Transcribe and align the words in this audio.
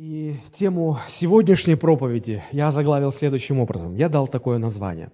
И 0.00 0.36
тему 0.54 0.98
сегодняшней 1.10 1.74
проповеди 1.74 2.42
я 2.52 2.70
заглавил 2.70 3.12
следующим 3.12 3.60
образом. 3.60 3.96
Я 3.96 4.08
дал 4.08 4.26
такое 4.26 4.56
название. 4.56 5.12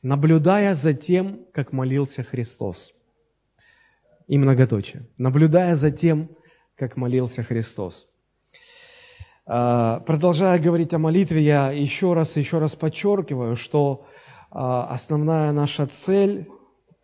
«Наблюдая 0.00 0.76
за 0.76 0.94
тем, 0.94 1.40
как 1.52 1.72
молился 1.72 2.22
Христос». 2.22 2.94
И 4.28 4.38
многоточие. 4.38 5.08
«Наблюдая 5.16 5.74
за 5.74 5.90
тем, 5.90 6.30
как 6.76 6.96
молился 6.96 7.42
Христос». 7.42 8.06
А, 9.44 10.04
продолжая 10.06 10.60
говорить 10.60 10.94
о 10.94 10.98
молитве, 10.98 11.42
я 11.42 11.72
еще 11.72 12.12
раз 12.12 12.36
еще 12.36 12.58
раз 12.58 12.76
подчеркиваю, 12.76 13.56
что 13.56 14.06
а, 14.52 14.86
основная 14.88 15.50
наша 15.50 15.88
цель 15.88 16.46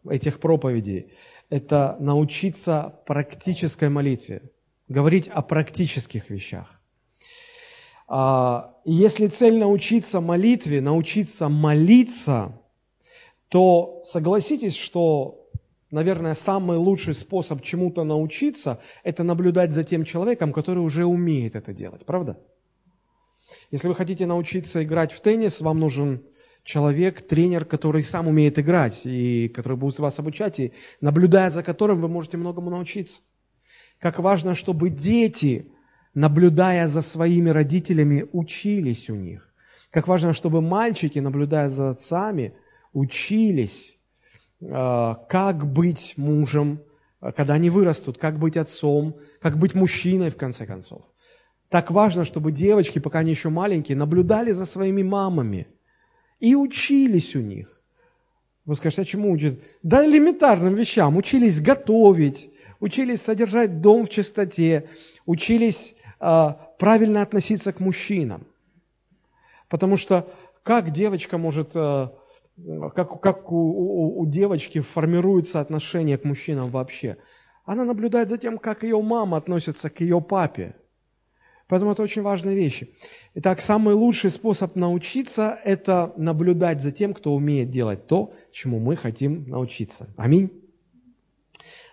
этих 0.08 0.38
проповедей– 0.38 1.12
это 1.50 1.96
научиться 1.98 3.00
практической 3.08 3.88
молитве, 3.88 4.52
говорить 4.86 5.26
о 5.26 5.42
практических 5.42 6.30
вещах. 6.30 6.80
А, 8.16 8.76
если 8.84 9.26
цель 9.26 9.58
научиться 9.58 10.20
молитве, 10.20 10.80
научиться 10.80 11.48
молиться, 11.48 12.60
то 13.48 14.04
согласитесь, 14.06 14.76
что, 14.76 15.48
наверное, 15.90 16.34
самый 16.34 16.78
лучший 16.78 17.14
способ 17.14 17.60
чему-то 17.60 18.04
научиться– 18.04 18.80
это 19.02 19.24
наблюдать 19.24 19.72
за 19.72 19.82
тем 19.82 20.04
человеком, 20.04 20.52
который 20.52 20.78
уже 20.78 21.04
умеет 21.04 21.56
это 21.56 21.72
делать, 21.72 22.06
правда? 22.06 22.38
Если 23.72 23.88
вы 23.88 23.96
хотите 23.96 24.26
научиться 24.26 24.84
играть 24.84 25.10
в 25.10 25.18
теннис, 25.18 25.60
вам 25.60 25.80
нужен 25.80 26.22
человек, 26.62 27.20
тренер, 27.20 27.64
который 27.64 28.04
сам 28.04 28.28
умеет 28.28 28.60
играть 28.60 29.00
и 29.04 29.48
который 29.48 29.76
будет 29.76 29.98
вас 29.98 30.20
обучать, 30.20 30.60
и 30.60 30.72
наблюдая 31.00 31.50
за 31.50 31.64
которым 31.64 32.00
вы 32.00 32.06
можете 32.06 32.36
многому 32.36 32.70
научиться. 32.70 33.22
Как 33.98 34.20
важно, 34.20 34.54
чтобы 34.54 34.90
дети 34.90 35.73
наблюдая 36.14 36.88
за 36.88 37.02
своими 37.02 37.50
родителями, 37.50 38.26
учились 38.32 39.10
у 39.10 39.14
них. 39.14 39.52
Как 39.90 40.08
важно, 40.08 40.32
чтобы 40.32 40.60
мальчики, 40.60 41.18
наблюдая 41.18 41.68
за 41.68 41.90
отцами, 41.90 42.54
учились, 42.92 43.98
э, 44.60 45.14
как 45.28 45.72
быть 45.72 46.14
мужем, 46.16 46.80
э, 47.20 47.32
когда 47.32 47.54
они 47.54 47.70
вырастут, 47.70 48.18
как 48.18 48.38
быть 48.38 48.56
отцом, 48.56 49.16
как 49.40 49.58
быть 49.58 49.74
мужчиной, 49.74 50.30
в 50.30 50.36
конце 50.36 50.66
концов. 50.66 51.02
Так 51.68 51.90
важно, 51.90 52.24
чтобы 52.24 52.52
девочки, 52.52 52.98
пока 52.98 53.20
они 53.20 53.30
еще 53.30 53.48
маленькие, 53.48 53.96
наблюдали 53.96 54.52
за 54.52 54.66
своими 54.66 55.02
мамами 55.02 55.66
и 56.40 56.54
учились 56.54 57.34
у 57.36 57.40
них. 57.40 57.80
Вы 58.64 58.76
скажете, 58.76 59.02
а 59.02 59.04
чему 59.04 59.30
учились? 59.32 59.58
Да 59.82 60.06
элементарным 60.06 60.74
вещам. 60.74 61.16
Учились 61.16 61.60
готовить, 61.60 62.50
учились 62.80 63.22
содержать 63.22 63.80
дом 63.80 64.06
в 64.06 64.08
чистоте, 64.08 64.88
учились 65.26 65.94
правильно 66.78 67.22
относиться 67.22 67.72
к 67.72 67.80
мужчинам. 67.80 68.46
Потому 69.68 69.96
что 69.96 70.28
как 70.62 70.90
девочка 70.90 71.36
может, 71.38 71.72
а, 71.74 72.14
как, 72.94 73.20
как 73.20 73.52
у, 73.52 73.56
у, 73.56 74.20
у 74.20 74.26
девочки 74.26 74.80
формируется 74.80 75.60
отношение 75.60 76.16
к 76.16 76.24
мужчинам 76.24 76.70
вообще? 76.70 77.18
Она 77.64 77.84
наблюдает 77.84 78.28
за 78.28 78.38
тем, 78.38 78.58
как 78.58 78.82
ее 78.82 79.00
мама 79.00 79.36
относится 79.36 79.90
к 79.90 80.00
ее 80.00 80.20
папе. 80.20 80.74
Поэтому 81.66 81.92
это 81.92 82.02
очень 82.02 82.22
важные 82.22 82.54
вещи. 82.54 82.94
Итак, 83.34 83.60
самый 83.60 83.94
лучший 83.94 84.30
способ 84.30 84.76
научиться– 84.76 85.58
это 85.64 86.12
наблюдать 86.18 86.82
за 86.82 86.92
тем, 86.92 87.14
кто 87.14 87.34
умеет 87.34 87.70
делать 87.70 88.06
то, 88.06 88.34
чему 88.52 88.78
мы 88.80 88.96
хотим 88.96 89.48
научиться. 89.48 90.08
Аминь. 90.16 90.50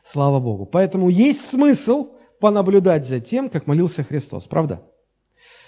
Слава 0.03 0.39
Богу. 0.39 0.65
Поэтому 0.65 1.09
есть 1.09 1.45
смысл 1.45 2.11
понаблюдать 2.41 3.07
за 3.07 3.21
тем, 3.21 3.49
как 3.49 3.67
молился 3.67 4.03
Христос, 4.03 4.47
правда? 4.47 4.81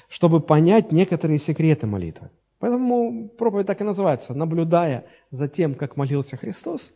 Чтобы 0.10 0.42
понять 0.42 0.92
некоторые 0.92 1.40
секреты 1.40 1.88
молитвы. 1.88 2.30
Поэтому 2.60 3.30
проповедь 3.38 3.68
так 3.68 3.82
и 3.82 3.84
называется. 3.84 4.34
Наблюдая 4.34 5.06
за 5.32 5.48
тем, 5.48 5.76
как 5.76 5.98
молился 5.98 6.38
Христос, 6.38 6.94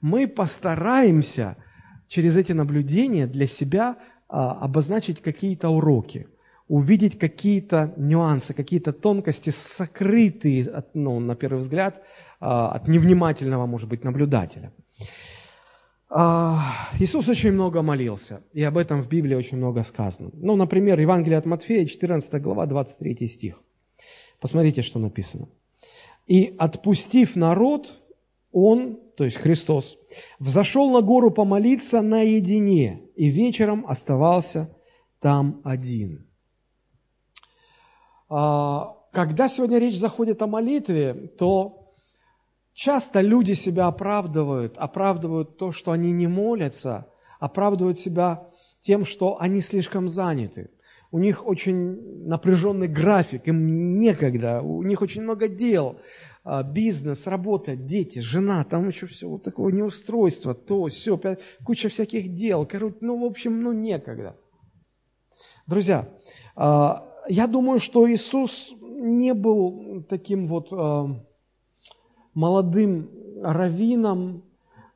мы 0.00 0.26
постараемся 0.26 1.56
через 2.08 2.36
эти 2.36 2.52
наблюдения 2.52 3.26
для 3.26 3.46
себя 3.46 3.96
а, 4.28 4.52
обозначить 4.52 5.20
какие-то 5.20 5.68
уроки, 5.68 6.28
увидеть 6.68 7.18
какие-то 7.18 7.94
нюансы, 7.96 8.54
какие-то 8.54 8.92
тонкости, 8.92 9.50
сокрытые, 9.50 10.64
от, 10.64 10.94
ну, 10.94 11.20
на 11.20 11.34
первый 11.34 11.60
взгляд, 11.60 12.02
а, 12.40 12.70
от 12.72 12.88
невнимательного, 12.88 13.66
может 13.66 13.88
быть, 13.88 14.04
наблюдателя. 14.04 14.72
А, 16.08 16.88
Иисус 17.00 17.28
очень 17.28 17.52
много 17.52 17.82
молился, 17.82 18.42
и 18.52 18.62
об 18.62 18.78
этом 18.78 19.02
в 19.02 19.08
Библии 19.08 19.34
очень 19.34 19.56
много 19.56 19.82
сказано. 19.82 20.30
Ну, 20.34 20.54
например, 20.54 21.00
Евангелие 21.00 21.38
от 21.38 21.46
Матфея, 21.46 21.84
14 21.84 22.40
глава, 22.40 22.66
23 22.66 23.26
стих. 23.26 23.62
Посмотрите, 24.40 24.82
что 24.82 24.98
написано. 24.98 25.48
«И 26.26 26.54
отпустив 26.58 27.36
народ, 27.36 27.94
Он, 28.52 28.98
то 29.16 29.24
есть 29.24 29.36
Христос, 29.36 29.98
взошел 30.38 30.90
на 30.90 31.00
гору 31.00 31.30
помолиться 31.30 32.02
наедине, 32.02 33.02
и 33.16 33.28
вечером 33.28 33.84
оставался 33.88 34.76
там 35.20 35.60
один». 35.64 36.26
А, 38.28 38.96
когда 39.12 39.48
сегодня 39.48 39.78
речь 39.78 39.98
заходит 39.98 40.42
о 40.42 40.46
молитве, 40.46 41.14
то 41.14 41.85
Часто 42.76 43.22
люди 43.22 43.54
себя 43.54 43.86
оправдывают, 43.86 44.76
оправдывают 44.76 45.56
то, 45.56 45.72
что 45.72 45.92
они 45.92 46.12
не 46.12 46.26
молятся, 46.26 47.06
оправдывают 47.40 47.98
себя 47.98 48.50
тем, 48.82 49.06
что 49.06 49.40
они 49.40 49.62
слишком 49.62 50.10
заняты. 50.10 50.68
У 51.10 51.18
них 51.18 51.46
очень 51.46 52.26
напряженный 52.26 52.86
график, 52.86 53.48
им 53.48 53.98
некогда, 53.98 54.60
у 54.60 54.82
них 54.82 55.00
очень 55.00 55.22
много 55.22 55.48
дел, 55.48 55.96
а, 56.44 56.62
бизнес, 56.62 57.26
работа, 57.26 57.76
дети, 57.76 58.18
жена, 58.18 58.62
там 58.64 58.88
еще 58.88 59.06
все 59.06 59.26
вот 59.26 59.42
такое 59.42 59.72
неустройство, 59.72 60.52
то, 60.52 60.88
все, 60.88 61.18
куча 61.64 61.88
всяких 61.88 62.34
дел, 62.34 62.66
короче, 62.66 62.96
ну, 63.00 63.18
в 63.18 63.24
общем, 63.24 63.62
ну, 63.62 63.72
некогда. 63.72 64.36
Друзья, 65.66 66.10
а, 66.54 67.08
я 67.26 67.46
думаю, 67.46 67.78
что 67.78 68.06
Иисус 68.12 68.74
не 68.82 69.32
был 69.32 70.04
таким 70.10 70.46
вот 70.46 70.68
а, 70.72 71.24
молодым 72.36 73.10
раввином, 73.42 74.44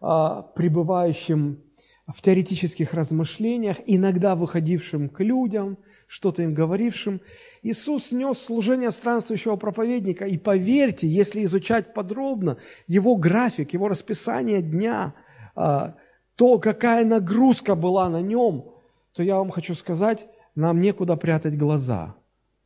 а, 0.00 0.42
пребывающим 0.42 1.58
в 2.06 2.20
теоретических 2.22 2.92
размышлениях, 2.92 3.78
иногда 3.86 4.36
выходившим 4.36 5.08
к 5.08 5.20
людям, 5.20 5.78
что-то 6.06 6.42
им 6.42 6.52
говорившим. 6.54 7.20
Иисус 7.62 8.12
нес 8.12 8.38
служение 8.38 8.90
странствующего 8.90 9.56
проповедника, 9.56 10.26
и 10.26 10.36
поверьте, 10.36 11.08
если 11.08 11.42
изучать 11.44 11.94
подробно 11.94 12.58
его 12.86 13.16
график, 13.16 13.72
его 13.72 13.88
расписание 13.88 14.60
дня, 14.60 15.14
а, 15.56 15.94
то, 16.36 16.58
какая 16.58 17.06
нагрузка 17.06 17.74
была 17.74 18.10
на 18.10 18.20
нем, 18.20 18.66
то 19.12 19.22
я 19.22 19.38
вам 19.38 19.50
хочу 19.50 19.74
сказать, 19.74 20.26
нам 20.54 20.80
некуда 20.80 21.16
прятать 21.16 21.56
глаза, 21.56 22.16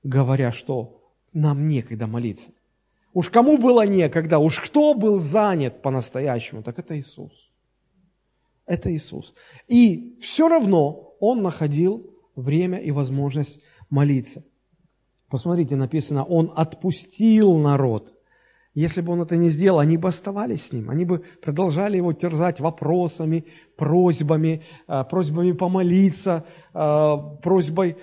говоря, 0.02 0.50
что 0.50 1.00
нам 1.32 1.68
некогда 1.68 2.08
молиться. 2.08 2.50
Уж 3.14 3.30
кому 3.30 3.58
было 3.58 3.86
некогда, 3.86 4.38
уж 4.38 4.58
кто 4.58 4.94
был 4.94 5.20
занят 5.20 5.82
по-настоящему, 5.82 6.64
так 6.64 6.80
это 6.80 6.98
Иисус. 6.98 7.50
Это 8.66 8.92
Иисус. 8.92 9.34
И 9.68 10.18
все 10.20 10.48
равно 10.48 11.14
Он 11.20 11.40
находил 11.40 12.10
время 12.34 12.78
и 12.78 12.90
возможность 12.90 13.60
молиться. 13.88 14.44
Посмотрите, 15.30 15.76
написано, 15.76 16.24
Он 16.24 16.52
отпустил 16.56 17.56
народ. 17.56 18.13
Если 18.74 19.02
бы 19.02 19.12
он 19.12 19.22
это 19.22 19.36
не 19.36 19.50
сделал, 19.50 19.78
они 19.78 19.96
бы 19.96 20.08
оставались 20.08 20.66
с 20.66 20.72
ним, 20.72 20.90
они 20.90 21.04
бы 21.04 21.22
продолжали 21.40 21.96
его 21.96 22.12
терзать 22.12 22.58
вопросами, 22.58 23.46
просьбами, 23.76 24.62
э, 24.88 25.04
просьбами 25.08 25.52
помолиться, 25.52 26.44
э, 26.74 27.16
просьбой 27.40 27.96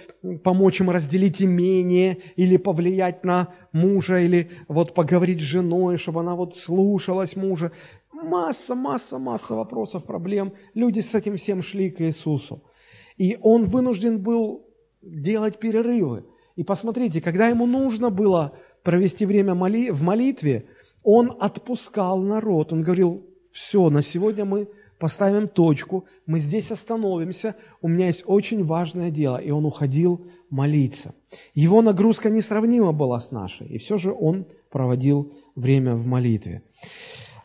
помочь 0.43 0.79
им 0.79 0.89
разделить 0.89 1.41
имение 1.41 2.19
или 2.37 2.55
повлиять 2.55 3.25
на 3.25 3.49
мужа, 3.73 4.19
или 4.19 4.49
вот 4.69 4.93
поговорить 4.93 5.41
с 5.41 5.43
женой, 5.43 5.97
чтобы 5.97 6.21
она 6.21 6.35
вот 6.35 6.55
слушалась 6.55 7.35
мужа. 7.35 7.73
Масса, 8.13 8.73
масса, 8.73 9.19
масса 9.19 9.55
вопросов, 9.55 10.05
проблем. 10.05 10.53
Люди 10.73 11.01
с 11.01 11.13
этим 11.13 11.35
всем 11.35 11.61
шли 11.61 11.89
к 11.89 11.99
Иисусу. 12.01 12.63
И 13.17 13.37
он 13.41 13.65
вынужден 13.65 14.21
был 14.21 14.65
делать 15.01 15.59
перерывы. 15.59 16.23
И 16.55 16.63
посмотрите, 16.63 17.19
когда 17.19 17.47
ему 17.47 17.65
нужно 17.65 18.09
было 18.09 18.53
провести 18.83 19.25
время 19.25 19.55
моли, 19.55 19.89
в 19.89 20.03
молитве, 20.03 20.65
он 21.03 21.35
отпускал 21.39 22.19
народ. 22.19 22.73
Он 22.73 22.81
говорил, 22.81 23.25
все, 23.51 23.89
на 23.89 24.01
сегодня 24.01 24.45
мы 24.45 24.67
поставим 24.99 25.47
точку, 25.47 26.05
мы 26.27 26.37
здесь 26.37 26.71
остановимся, 26.71 27.55
у 27.81 27.87
меня 27.87 28.05
есть 28.05 28.23
очень 28.27 28.63
важное 28.63 29.09
дело. 29.09 29.37
И 29.37 29.49
он 29.49 29.65
уходил 29.65 30.25
молиться. 30.49 31.15
Его 31.55 31.81
нагрузка 31.81 32.29
несравнима 32.29 32.91
была 32.91 33.19
с 33.19 33.31
нашей, 33.31 33.67
и 33.67 33.77
все 33.79 33.97
же 33.97 34.13
он 34.13 34.45
проводил 34.69 35.33
время 35.55 35.95
в 35.95 36.05
молитве. 36.05 36.61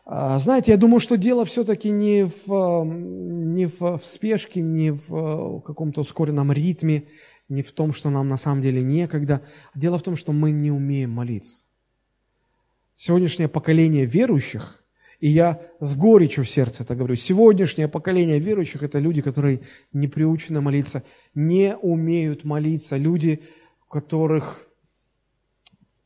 А, 0.04 0.38
знаете, 0.38 0.70
я 0.70 0.76
думаю, 0.76 1.00
что 1.00 1.16
дело 1.16 1.44
все-таки 1.44 1.90
не 1.90 2.26
в, 2.26 2.84
не 2.84 3.66
в, 3.66 3.98
в 3.98 4.04
спешке, 4.04 4.60
не 4.60 4.92
в 4.92 5.60
каком-то 5.62 6.02
ускоренном 6.02 6.52
ритме, 6.52 7.08
не 7.48 7.62
в 7.62 7.72
том, 7.72 7.92
что 7.92 8.10
нам 8.10 8.28
на 8.28 8.36
самом 8.36 8.62
деле 8.62 8.82
некогда. 8.82 9.42
Дело 9.74 9.98
в 9.98 10.02
том, 10.02 10.16
что 10.16 10.32
мы 10.32 10.50
не 10.50 10.70
умеем 10.70 11.10
молиться. 11.10 11.62
Сегодняшнее 12.96 13.48
поколение 13.48 14.06
верующих, 14.06 14.82
и 15.20 15.28
я 15.28 15.62
с 15.80 15.94
горечью 15.94 16.44
в 16.44 16.50
сердце 16.50 16.82
это 16.82 16.94
говорю, 16.94 17.14
сегодняшнее 17.14 17.88
поколение 17.88 18.38
верующих– 18.38 18.82
это 18.82 18.98
люди, 18.98 19.22
которые 19.22 19.60
не 19.92 20.08
приучены 20.08 20.60
молиться, 20.60 21.02
не 21.34 21.76
умеют 21.76 22.44
молиться, 22.44 22.96
люди, 22.96 23.42
у 23.86 23.92
которых, 23.92 24.66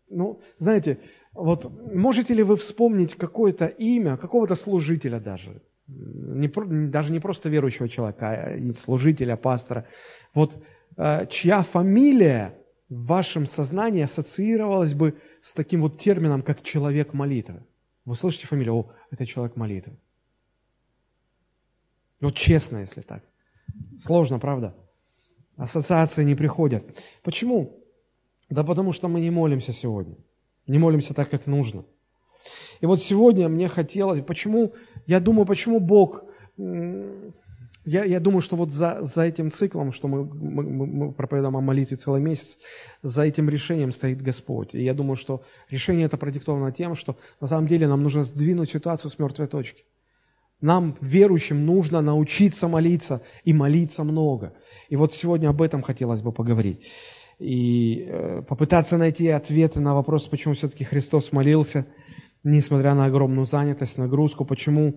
ну, 0.08 0.40
знаете, 0.58 0.98
вот 1.32 1.70
можете 1.94 2.34
ли 2.34 2.42
вы 2.42 2.56
вспомнить 2.56 3.14
какое-то 3.14 3.66
имя, 3.66 4.16
какого-то 4.16 4.56
служителя 4.56 5.20
даже, 5.20 5.62
не, 5.86 6.48
даже 6.88 7.12
не 7.12 7.20
просто 7.20 7.48
верующего 7.48 7.88
человека, 7.88 8.30
а 8.30 8.70
служителя, 8.72 9.36
пастора, 9.36 9.86
вот 10.34 10.60
чья 11.28 11.62
фамилия 11.62 12.58
в 12.88 13.06
вашем 13.06 13.46
сознании 13.46 14.02
ассоциировалась 14.02 14.94
бы 14.94 15.18
с 15.40 15.52
таким 15.52 15.82
вот 15.82 15.98
термином, 15.98 16.42
как 16.42 16.62
человек 16.62 17.14
молитвы. 17.14 17.62
Вы 18.04 18.16
слышите 18.16 18.46
фамилию, 18.46 18.74
о, 18.74 18.92
это 19.10 19.26
человек 19.26 19.56
молитвы. 19.56 19.96
Вот 22.20 22.34
честно, 22.34 22.78
если 22.78 23.00
так. 23.00 23.22
Сложно, 23.98 24.38
правда? 24.38 24.74
Ассоциации 25.56 26.24
не 26.24 26.34
приходят. 26.34 26.84
Почему? 27.22 27.84
Да 28.48 28.64
потому 28.64 28.92
что 28.92 29.08
мы 29.08 29.20
не 29.20 29.30
молимся 29.30 29.72
сегодня. 29.72 30.16
Не 30.66 30.78
молимся 30.78 31.14
так, 31.14 31.30
как 31.30 31.46
нужно. 31.46 31.84
И 32.80 32.86
вот 32.86 33.02
сегодня 33.02 33.48
мне 33.48 33.68
хотелось, 33.68 34.22
почему, 34.22 34.74
я 35.06 35.20
думаю, 35.20 35.46
почему 35.46 35.80
Бог 35.80 36.24
я, 37.90 38.04
я 38.04 38.20
думаю, 38.20 38.40
что 38.40 38.56
вот 38.56 38.70
за, 38.70 38.98
за 39.02 39.22
этим 39.22 39.50
циклом, 39.50 39.92
что 39.92 40.06
мы, 40.06 40.24
мы, 40.24 40.86
мы 40.86 41.12
проповедаем 41.12 41.56
о 41.56 41.60
молитве 41.60 41.96
целый 41.96 42.20
месяц, 42.20 42.58
за 43.02 43.22
этим 43.22 43.48
решением 43.50 43.90
стоит 43.90 44.22
Господь. 44.22 44.74
И 44.76 44.82
я 44.84 44.94
думаю, 44.94 45.16
что 45.16 45.42
решение 45.70 46.06
это 46.06 46.16
продиктовано 46.16 46.70
тем, 46.70 46.94
что 46.94 47.16
на 47.40 47.48
самом 47.48 47.66
деле 47.66 47.88
нам 47.88 48.02
нужно 48.02 48.22
сдвинуть 48.22 48.70
ситуацию 48.70 49.10
с 49.10 49.18
мертвой 49.18 49.48
точки. 49.48 49.84
Нам, 50.60 50.96
верующим, 51.00 51.66
нужно 51.66 52.00
научиться 52.00 52.68
молиться 52.68 53.22
и 53.44 53.52
молиться 53.52 54.04
много. 54.04 54.52
И 54.88 54.96
вот 54.96 55.12
сегодня 55.12 55.48
об 55.48 55.60
этом 55.60 55.82
хотелось 55.82 56.22
бы 56.22 56.30
поговорить. 56.30 56.88
И 57.40 58.06
э, 58.06 58.42
попытаться 58.42 58.98
найти 58.98 59.28
ответы 59.28 59.80
на 59.80 59.94
вопрос, 59.94 60.28
почему 60.28 60.54
все-таки 60.54 60.84
Христос 60.84 61.32
молился, 61.32 61.86
несмотря 62.44 62.94
на 62.94 63.06
огромную 63.06 63.46
занятость, 63.46 63.98
нагрузку, 63.98 64.44
почему, 64.44 64.88
э, 64.90 64.94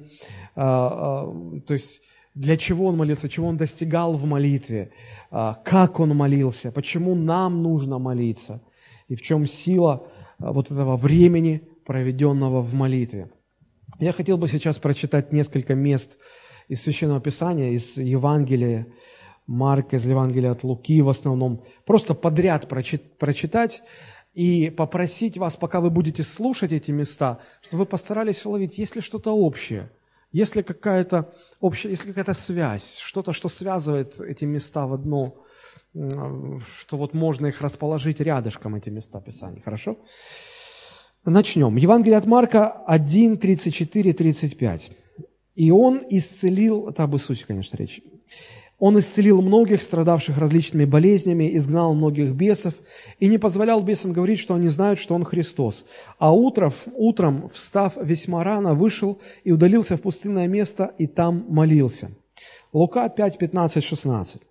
э, 0.55 1.61
то 1.65 1.73
есть 1.73 2.01
для 2.35 2.57
чего 2.57 2.87
он 2.87 2.97
молился, 2.97 3.29
чего 3.29 3.47
он 3.47 3.57
достигал 3.57 4.13
в 4.13 4.25
молитве, 4.25 4.91
а, 5.29 5.55
как 5.63 5.99
он 5.99 6.15
молился, 6.15 6.71
почему 6.71 7.15
нам 7.15 7.61
нужно 7.61 7.99
молиться 7.99 8.61
и 9.07 9.15
в 9.15 9.21
чем 9.21 9.45
сила 9.45 10.07
а, 10.39 10.51
вот 10.51 10.71
этого 10.71 10.97
времени, 10.97 11.61
проведенного 11.85 12.61
в 12.61 12.73
молитве. 12.73 13.29
Я 13.99 14.13
хотел 14.13 14.37
бы 14.37 14.47
сейчас 14.47 14.77
прочитать 14.79 15.31
несколько 15.33 15.75
мест 15.75 16.17
из 16.69 16.81
Священного 16.81 17.19
Писания, 17.19 17.71
из 17.71 17.97
Евангелия 17.97 18.87
Марка, 19.45 19.97
из 19.97 20.07
Евангелия 20.07 20.51
от 20.51 20.63
Луки 20.63 21.01
в 21.01 21.09
основном, 21.09 21.63
просто 21.85 22.13
подряд 22.13 22.67
прочитать 22.69 23.83
и 24.33 24.73
попросить 24.75 25.37
вас, 25.37 25.57
пока 25.57 25.81
вы 25.81 25.89
будете 25.91 26.23
слушать 26.23 26.71
эти 26.71 26.91
места, 26.91 27.39
чтобы 27.61 27.83
вы 27.83 27.85
постарались 27.85 28.45
уловить, 28.45 28.77
есть 28.77 28.95
ли 28.95 29.01
что-то 29.01 29.35
общее– 29.35 29.91
если 30.33 30.63
какая-то 30.63 31.33
общая, 31.61 31.91
если 31.91 32.09
какая-то 32.09 32.33
связь, 32.33 32.97
что-то, 32.97 33.33
что 33.33 33.49
связывает 33.49 34.19
эти 34.19 34.45
места 34.45 34.85
в 34.87 34.93
одно, 34.93 35.35
что 35.93 36.97
вот 36.97 37.13
можно 37.13 37.47
их 37.47 37.61
расположить 37.61 38.19
рядышком, 38.19 38.75
эти 38.75 38.89
места 38.89 39.21
Писания. 39.21 39.61
Хорошо? 39.61 39.97
Начнем. 41.23 41.77
Евангелие 41.77 42.17
от 42.17 42.25
Марка 42.25 42.71
1, 42.87 43.37
34, 43.37 44.13
35. 44.13 44.91
«И 45.55 45.71
он 45.71 46.01
исцелил...» 46.09 46.89
Это 46.89 47.03
об 47.03 47.15
Иисусе, 47.15 47.45
конечно, 47.45 47.77
речь. 47.77 48.01
Он 48.85 48.99
исцелил 48.99 49.41
многих, 49.41 49.81
страдавших 49.81 50.37
различными 50.37 50.83
болезнями, 50.83 51.55
изгнал 51.55 51.93
многих 51.93 52.33
бесов 52.33 52.73
и 53.17 53.29
не 53.29 53.37
позволял 53.37 53.81
бесам 53.81 54.11
говорить, 54.11 54.39
что 54.39 54.55
они 54.55 54.67
знают, 54.67 54.99
что 54.99 55.15
Он 55.15 55.23
Христос. 55.23 55.85
А 56.19 56.33
утром, 56.33 56.73
утром, 56.93 57.49
встав 57.53 57.93
весьма 57.95 58.43
рано, 58.43 58.73
вышел 58.73 59.21
и 59.45 59.53
удалился 59.53 59.95
в 59.95 60.01
пустынное 60.01 60.49
место 60.49 60.93
и 60.97 61.07
там 61.07 61.45
молился. 61.47 62.11
Лука 62.73 63.07
5, 63.07 63.37
15, 63.37 63.81
16. 63.81 64.41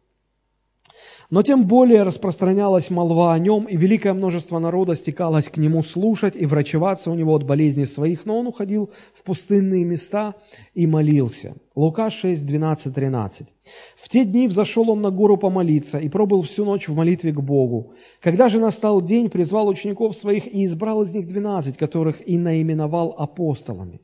Но 1.29 1.43
тем 1.43 1.67
более 1.67 2.03
распространялась 2.03 2.89
молва 2.89 3.35
о 3.35 3.39
нем, 3.39 3.67
и 3.67 3.77
великое 3.77 4.15
множество 4.15 4.59
народа 4.59 4.95
стекалось 4.95 5.51
к 5.51 5.59
нему 5.59 5.83
слушать 5.83 6.37
и 6.37 6.47
врачеваться 6.47 7.11
у 7.11 7.15
него 7.15 7.35
от 7.35 7.45
болезней 7.45 7.85
своих, 7.85 8.25
но 8.25 8.39
он 8.39 8.47
уходил 8.47 8.91
в 9.15 9.25
пустынные 9.25 9.85
места 9.85 10.37
и 10.73 10.87
молился. 10.87 11.55
Лука 11.75 12.11
6, 12.11 12.47
12, 12.47 12.95
13. 12.95 13.49
«В 13.97 14.09
те 14.09 14.25
дни 14.25 14.47
взошел 14.47 14.91
он 14.91 15.01
на 15.01 15.11
гору 15.11 15.39
помолиться 15.39 15.99
и 15.99 16.09
пробыл 16.09 16.43
всю 16.43 16.65
ночь 16.65 16.89
в 16.89 16.95
молитве 16.95 17.33
к 17.33 17.41
Богу. 17.41 17.95
Когда 18.21 18.49
же 18.49 18.59
настал 18.59 19.01
день, 19.01 19.31
призвал 19.31 19.69
учеников 19.69 20.17
своих 20.17 20.47
и 20.47 20.65
избрал 20.65 21.03
из 21.03 21.15
них 21.15 21.27
двенадцать, 21.27 21.79
которых 21.79 22.27
и 22.29 22.37
наименовал 22.37 23.15
апостолами». 23.17 24.01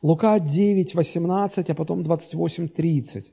Лука 0.00 0.38
9, 0.38 0.94
18, 0.94 1.70
а 1.70 1.74
потом 1.74 2.02
28, 2.02 2.68
30. 2.68 3.32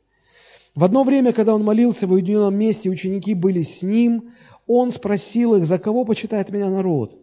В 0.74 0.83
одно 0.83 1.03
время, 1.03 1.33
когда 1.33 1.53
он 1.53 1.63
молился 1.63 2.07
в 2.07 2.13
уединенном 2.13 2.56
месте, 2.56 2.89
ученики 2.89 3.33
были 3.33 3.62
с 3.62 3.83
ним, 3.83 4.31
он 4.67 4.91
спросил 4.91 5.56
их, 5.56 5.65
за 5.65 5.77
кого 5.79 6.06
почитает 6.06 6.50
меня 6.50 6.69
народ? 6.69 7.19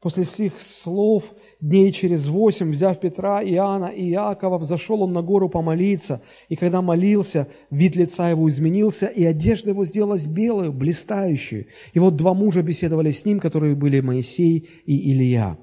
После 0.00 0.24
сих 0.24 0.60
слов, 0.60 1.34
дней 1.60 1.92
через 1.92 2.26
восемь, 2.26 2.70
взяв 2.70 2.98
Петра, 3.00 3.42
Иоанна 3.42 3.86
и 3.86 4.10
Иакова, 4.10 4.58
взошел 4.58 5.02
он 5.02 5.12
на 5.12 5.22
гору 5.22 5.48
помолиться, 5.48 6.22
и 6.48 6.56
когда 6.56 6.82
молился, 6.82 7.48
вид 7.70 7.96
лица 7.96 8.30
его 8.30 8.48
изменился, 8.48 9.06
и 9.06 9.24
одежда 9.24 9.70
его 9.70 9.84
сделалась 9.84 10.26
белой, 10.26 10.70
блистающей. 10.70 11.68
И 11.92 11.98
вот 11.98 12.16
два 12.16 12.34
мужа 12.34 12.62
беседовали 12.62 13.10
с 13.10 13.24
ним, 13.24 13.40
которые 13.40 13.74
были 13.74 14.00
Моисей 14.00 14.68
и 14.86 15.12
Илья. 15.12 15.58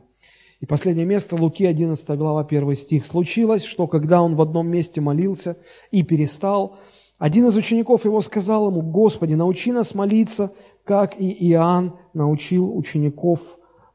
И 0.60 0.66
последнее 0.66 1.06
место, 1.06 1.36
Луки 1.36 1.66
11 1.66 2.10
глава 2.18 2.42
1 2.42 2.76
стих. 2.76 3.06
«Случилось, 3.06 3.64
что 3.64 3.88
когда 3.88 4.22
он 4.22 4.36
в 4.36 4.42
одном 4.42 4.68
месте 4.68 5.02
молился 5.02 5.58
и 5.92 6.02
перестал, 6.02 6.78
один 7.20 7.48
из 7.48 7.56
учеников 7.56 8.06
его 8.06 8.22
сказал 8.22 8.70
ему, 8.70 8.82
«Господи, 8.82 9.34
научи 9.34 9.72
нас 9.72 9.94
молиться, 9.94 10.52
как 10.84 11.20
и 11.20 11.32
Иоанн 11.52 11.98
научил 12.14 12.76
учеников 12.76 13.40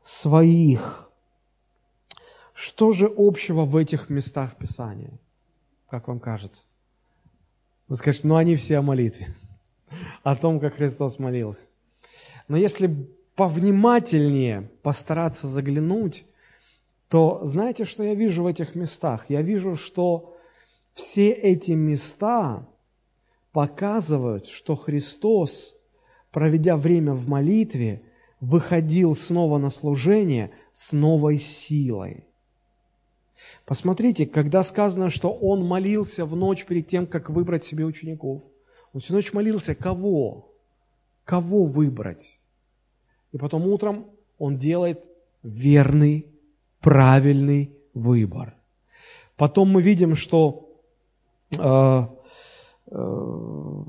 своих». 0.03 1.02
Что 2.55 2.93
же 2.93 3.13
общего 3.17 3.65
в 3.65 3.77
этих 3.77 4.11
местах 4.11 4.57
Писания, 4.57 5.19
как 5.89 6.09
вам 6.09 6.21
кажется? 6.21 6.69
Вы 7.89 7.97
скажете, 7.97 8.29
ну 8.29 8.37
они 8.37 8.57
все 8.57 8.79
о 8.79 8.83
молитве, 8.83 9.35
о 10.23 10.37
том, 10.37 10.61
как 10.61 10.77
Христос 10.77 11.19
молился. 11.19 11.69
Но 12.49 12.57
если 12.57 13.09
повнимательнее 13.35 14.71
постараться 14.83 15.47
заглянуть, 15.47 16.27
то 17.09 17.41
знаете, 17.45 17.85
что 17.85 18.03
я 18.03 18.15
вижу 18.15 18.43
в 18.43 18.47
этих 18.47 18.75
местах? 18.75 19.27
Я 19.29 19.43
вижу, 19.43 19.77
что 19.77 20.37
все 20.93 21.31
эти 21.31 21.73
места 21.73 22.67
показывают, 23.53 24.49
что 24.49 24.77
Христос, 24.77 25.77
проведя 26.31 26.77
время 26.77 27.15
в 27.15 27.29
молитве, 27.29 28.03
выходил 28.41 29.15
снова 29.15 29.59
на 29.59 29.71
служение 29.71 30.53
с 30.73 30.93
новой 30.93 31.39
силой. 31.39 32.27
Посмотрите, 33.65 34.27
когда 34.27 34.63
сказано, 34.63 35.11
что 35.11 35.33
он 35.33 35.65
молился 35.65 36.25
в 36.25 36.37
ночь 36.37 36.65
перед 36.65 36.89
тем, 36.89 37.07
как 37.07 37.31
выбрать 37.31 37.65
себе 37.65 37.85
учеников, 37.85 38.43
он 38.93 39.01
всю 39.01 39.15
ночь 39.15 39.33
молился, 39.33 39.75
кого? 39.75 40.53
Кого 41.25 41.65
выбрать? 41.65 42.39
И 43.33 43.39
потом 43.39 43.67
утром 43.67 44.07
он 44.39 44.59
делает 44.59 45.05
верный, 45.43 46.27
правильный 46.81 47.75
выбор. 47.95 48.55
Потом 49.37 49.71
мы 49.71 49.83
видим, 49.83 50.15
что 50.15 50.69
э, 51.59 52.07
Э, 52.93 53.85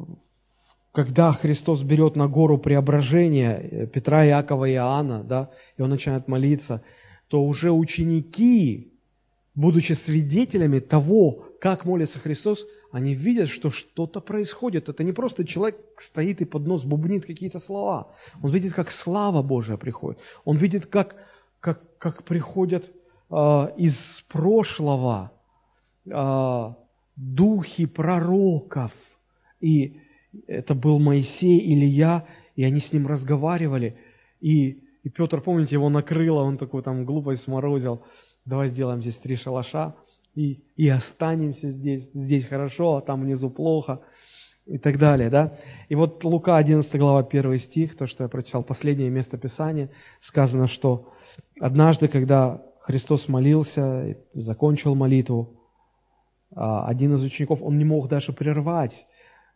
когда 0.92 1.32
Христос 1.34 1.84
берет 1.84 2.16
на 2.16 2.28
гору 2.28 2.58
преображения 2.58 3.56
э, 3.56 3.88
Петра, 3.88 4.26
Иакова 4.26 4.66
и 4.66 4.74
Иоанна, 4.74 5.24
да, 5.24 5.50
и 5.78 5.82
он 5.82 5.90
начинает 5.90 6.28
молиться, 6.28 6.84
то 7.28 7.44
уже 7.44 7.72
ученики, 7.72 8.93
будучи 9.56 9.94
свидетелями 9.94 10.80
того, 10.80 11.46
как 11.60 11.86
молится 11.86 12.20
Христос, 12.20 12.66
они 12.92 13.14
видят, 13.14 13.50
что 13.50 13.72
что-то 13.72 14.20
происходит. 14.22 14.90
Это 14.90 15.04
не 15.04 15.12
просто 15.12 15.46
человек 15.46 15.78
стоит 15.98 16.42
и 16.42 16.46
под 16.46 16.68
нос 16.68 16.84
бубнит 16.84 17.26
какие-то 17.26 17.60
слова. 17.60 18.12
Он 18.42 18.52
видит, 18.52 18.74
как 18.74 18.92
слава 18.92 19.42
Божия 19.42 19.78
приходит. 19.78 20.20
Он 20.46 20.58
видит, 20.58 20.88
как, 20.88 21.16
как, 21.60 21.82
как 21.98 22.24
приходят 22.24 22.92
э, 23.30 23.36
из 23.78 24.24
прошлого 24.28 25.32
э, 26.06 26.74
духи 27.16 27.86
пророков. 27.86 28.92
И 29.62 30.02
это 30.48 30.76
был 30.76 31.00
Моисей, 31.00 31.74
Илья, 31.74 32.26
и 32.56 32.64
они 32.64 32.80
с 32.80 32.94
ним 32.94 33.08
разговаривали, 33.08 33.98
и, 34.42 34.84
и 35.04 35.10
Петр, 35.10 35.42
помните, 35.42 35.76
его 35.76 35.90
накрыло, 35.90 36.42
он 36.42 36.58
такой 36.58 36.84
там 36.84 37.06
глупость 37.06 37.44
сморозил, 37.44 38.04
давай 38.46 38.68
сделаем 38.68 39.02
здесь 39.02 39.18
три 39.18 39.36
шалаша, 39.36 39.96
и, 40.36 40.64
и 40.76 40.90
останемся 40.90 41.70
здесь, 41.70 42.12
здесь 42.14 42.46
хорошо, 42.46 42.98
а 42.98 43.02
там 43.02 43.22
внизу 43.22 43.50
плохо, 43.50 44.02
и 44.66 44.78
так 44.78 44.98
далее, 44.98 45.30
да. 45.30 45.58
И 45.90 45.96
вот 45.96 46.24
Лука 46.24 46.58
11 46.58 46.96
глава 46.98 47.20
1 47.20 47.58
стих, 47.58 47.98
то, 47.98 48.08
что 48.08 48.24
я 48.24 48.30
прочитал, 48.30 48.64
последнее 48.64 49.10
место 49.10 49.38
Писания, 49.38 49.90
сказано, 50.22 50.68
что 50.68 51.14
однажды, 51.60 52.08
когда 52.08 52.64
Христос 52.82 53.28
молился, 53.28 54.18
закончил 54.34 54.96
молитву, 54.96 55.60
а, 56.56 56.88
один 56.88 57.14
из 57.16 57.24
учеников, 57.24 57.62
он 57.62 57.78
не 57.78 57.86
мог 57.86 58.08
даже 58.08 58.32
прервать, 58.32 59.06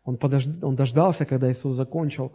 он, 0.03 0.17
подож... 0.17 0.47
он 0.61 0.75
дождался, 0.75 1.25
когда 1.25 1.51
Иисус 1.51 1.73
закончил, 1.73 2.33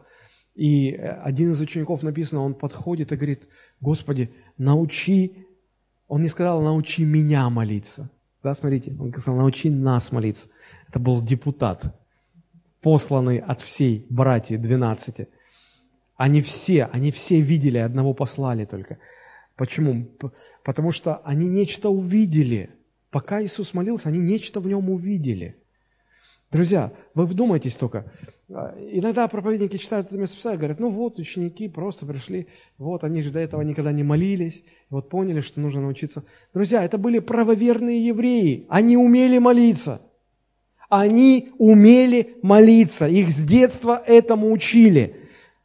и 0.55 0.93
один 0.93 1.53
из 1.53 1.61
учеников 1.61 2.03
написано, 2.03 2.43
он 2.43 2.55
подходит 2.55 3.13
и 3.13 3.17
говорит, 3.17 3.49
Господи, 3.81 4.31
научи, 4.59 5.47
он 6.13 6.21
не 6.21 6.29
сказал, 6.29 6.61
научи 6.61 7.07
меня 7.07 7.49
молиться, 7.49 8.11
да, 8.43 8.53
смотрите, 8.53 8.95
он 9.01 9.13
сказал, 9.13 9.37
научи 9.37 9.71
нас 9.71 10.13
молиться. 10.13 10.51
Это 10.87 10.99
был 10.99 11.23
депутат, 11.23 11.99
посланный 12.83 13.39
от 13.39 13.63
всей 13.63 14.05
братьи, 14.11 14.59
12. 14.59 15.27
Они 16.17 16.43
все, 16.43 16.85
они 16.93 17.13
все 17.13 17.41
видели, 17.41 17.79
одного 17.79 18.13
послали 18.13 18.67
только. 18.67 18.99
Почему? 19.57 20.07
Потому 20.63 20.93
что 20.93 21.17
они 21.25 21.47
нечто 21.49 21.89
увидели. 21.89 22.69
Пока 23.11 23.43
Иисус 23.43 23.73
молился, 23.73 24.11
они 24.11 24.19
нечто 24.19 24.61
в 24.61 24.67
нем 24.67 24.91
увидели. 24.91 25.57
Друзья, 26.51 26.93
вы 27.15 27.25
вдумайтесь 27.25 27.79
только. 27.79 28.13
А, 28.55 28.77
иногда 28.79 29.27
проповедники 29.29 29.79
читают 29.79 30.09
это 30.09 30.19
место 30.19 30.37
Писания, 30.37 30.59
говорят, 30.59 30.79
ну 30.79 30.91
вот, 30.91 31.19
ученики 31.19 31.69
просто 31.69 32.05
пришли, 32.05 32.49
вот, 32.77 33.03
они 33.03 33.23
же 33.23 33.31
до 33.31 33.39
этого 33.39 33.63
никогда 33.63 33.93
не 33.93 34.03
молились, 34.03 34.65
вот 34.91 35.09
поняли, 35.09 35.41
что 35.41 35.61
нужно 35.61 35.81
научиться. 35.81 36.25
Друзья, 36.53 36.85
это 36.85 36.99
были 36.99 37.19
правоверные 37.19 38.07
евреи, 38.07 38.67
они 38.69 38.97
умели 38.97 39.39
молиться. 39.39 40.03
Они 40.91 41.53
умели 41.57 42.37
молиться, 42.43 43.09
их 43.09 43.31
с 43.31 43.43
детства 43.43 44.03
этому 44.07 44.53
учили. 44.53 45.17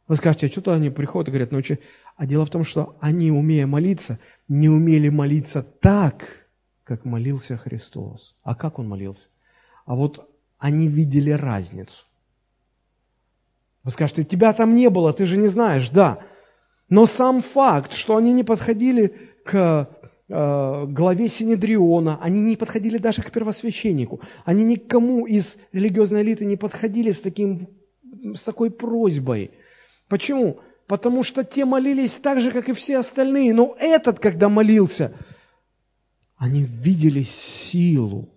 Вы 0.06 0.16
скажете, 0.16 0.46
а 0.46 0.48
что-то 0.48 0.72
они 0.72 0.88
приходят 0.88 1.28
и 1.28 1.32
говорят, 1.32 1.52
научи. 1.52 1.80
А 2.16 2.24
дело 2.24 2.46
в 2.46 2.50
том, 2.50 2.64
что 2.64 2.96
они, 3.00 3.30
умея 3.30 3.66
молиться, 3.66 4.18
не 4.48 4.70
умели 4.70 5.10
молиться 5.10 5.62
так, 5.62 6.48
как 6.82 7.04
молился 7.04 7.58
Христос. 7.58 8.36
А 8.42 8.54
как 8.54 8.78
Он 8.78 8.88
молился? 8.88 9.28
А 9.84 9.94
вот 9.94 10.26
они 10.56 10.88
видели 10.88 11.30
разницу. 11.30 12.07
Вы 13.84 13.90
скажете, 13.90 14.24
тебя 14.24 14.52
там 14.52 14.74
не 14.74 14.90
было, 14.90 15.12
ты 15.12 15.26
же 15.26 15.36
не 15.36 15.48
знаешь. 15.48 15.90
Да, 15.90 16.18
но 16.88 17.06
сам 17.06 17.42
факт, 17.42 17.92
что 17.92 18.16
они 18.16 18.32
не 18.32 18.44
подходили 18.44 19.14
к 19.44 19.88
э, 20.28 20.86
главе 20.86 21.28
Синедриона, 21.28 22.18
они 22.20 22.40
не 22.40 22.56
подходили 22.56 22.98
даже 22.98 23.22
к 23.22 23.30
первосвященнику, 23.30 24.20
они 24.44 24.64
никому 24.64 25.26
из 25.26 25.56
религиозной 25.72 26.22
элиты 26.22 26.44
не 26.44 26.56
подходили 26.56 27.10
с, 27.10 27.20
таким, 27.20 27.68
с 28.34 28.42
такой 28.42 28.70
просьбой. 28.70 29.50
Почему? 30.08 30.60
потому 30.88 31.22
что 31.22 31.44
те 31.44 31.64
молились 31.64 32.14
так 32.14 32.40
же, 32.40 32.50
как 32.50 32.68
и 32.68 32.72
все 32.72 32.98
остальные. 32.98 33.54
Но 33.54 33.76
этот, 33.78 34.18
когда 34.18 34.48
молился, 34.48 35.12
они 36.36 36.64
видели 36.64 37.22
силу. 37.22 38.34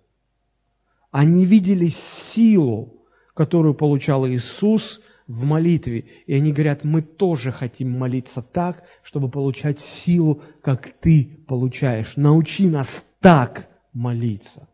Они 1.10 1.44
видели 1.44 1.88
силу, 1.88 3.04
которую 3.34 3.74
получал 3.74 4.28
Иисус 4.28 5.00
в 5.26 5.44
молитве. 5.44 6.06
И 6.26 6.34
они 6.34 6.52
говорят, 6.52 6.84
мы 6.84 7.02
тоже 7.02 7.52
хотим 7.52 7.90
молиться 7.90 8.42
так, 8.42 8.84
чтобы 9.02 9.30
получать 9.30 9.80
силу, 9.80 10.42
как 10.62 10.92
ты 11.00 11.44
получаешь. 11.46 12.14
Научи 12.16 12.68
нас 12.68 13.04
так 13.20 13.68
молиться. 13.92 14.68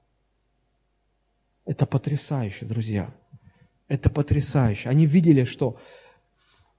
Это 1.65 1.87
потрясающе, 1.87 2.67
друзья. 2.67 3.15
Это 3.89 4.11
потрясающе. 4.11 4.89
Они 4.89 5.07
видели, 5.07 5.45
что 5.45 5.79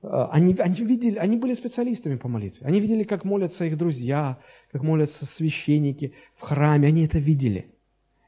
Э, 0.01 0.27
они, 0.31 0.55
они, 0.59 0.83
видели, 0.85 1.17
они 1.17 1.37
были 1.37 1.53
специалистами 1.53 2.15
по 2.15 2.27
молитве. 2.27 2.65
Они 2.65 2.79
видели, 2.79 3.03
как 3.03 3.25
молятся 3.25 3.65
их 3.65 3.77
друзья, 3.77 4.39
как 4.71 4.83
молятся 4.83 5.25
священники 5.25 6.13
в 6.33 6.41
храме. 6.41 6.87
Они 6.87 7.05
это 7.05 7.19
видели. 7.19 7.73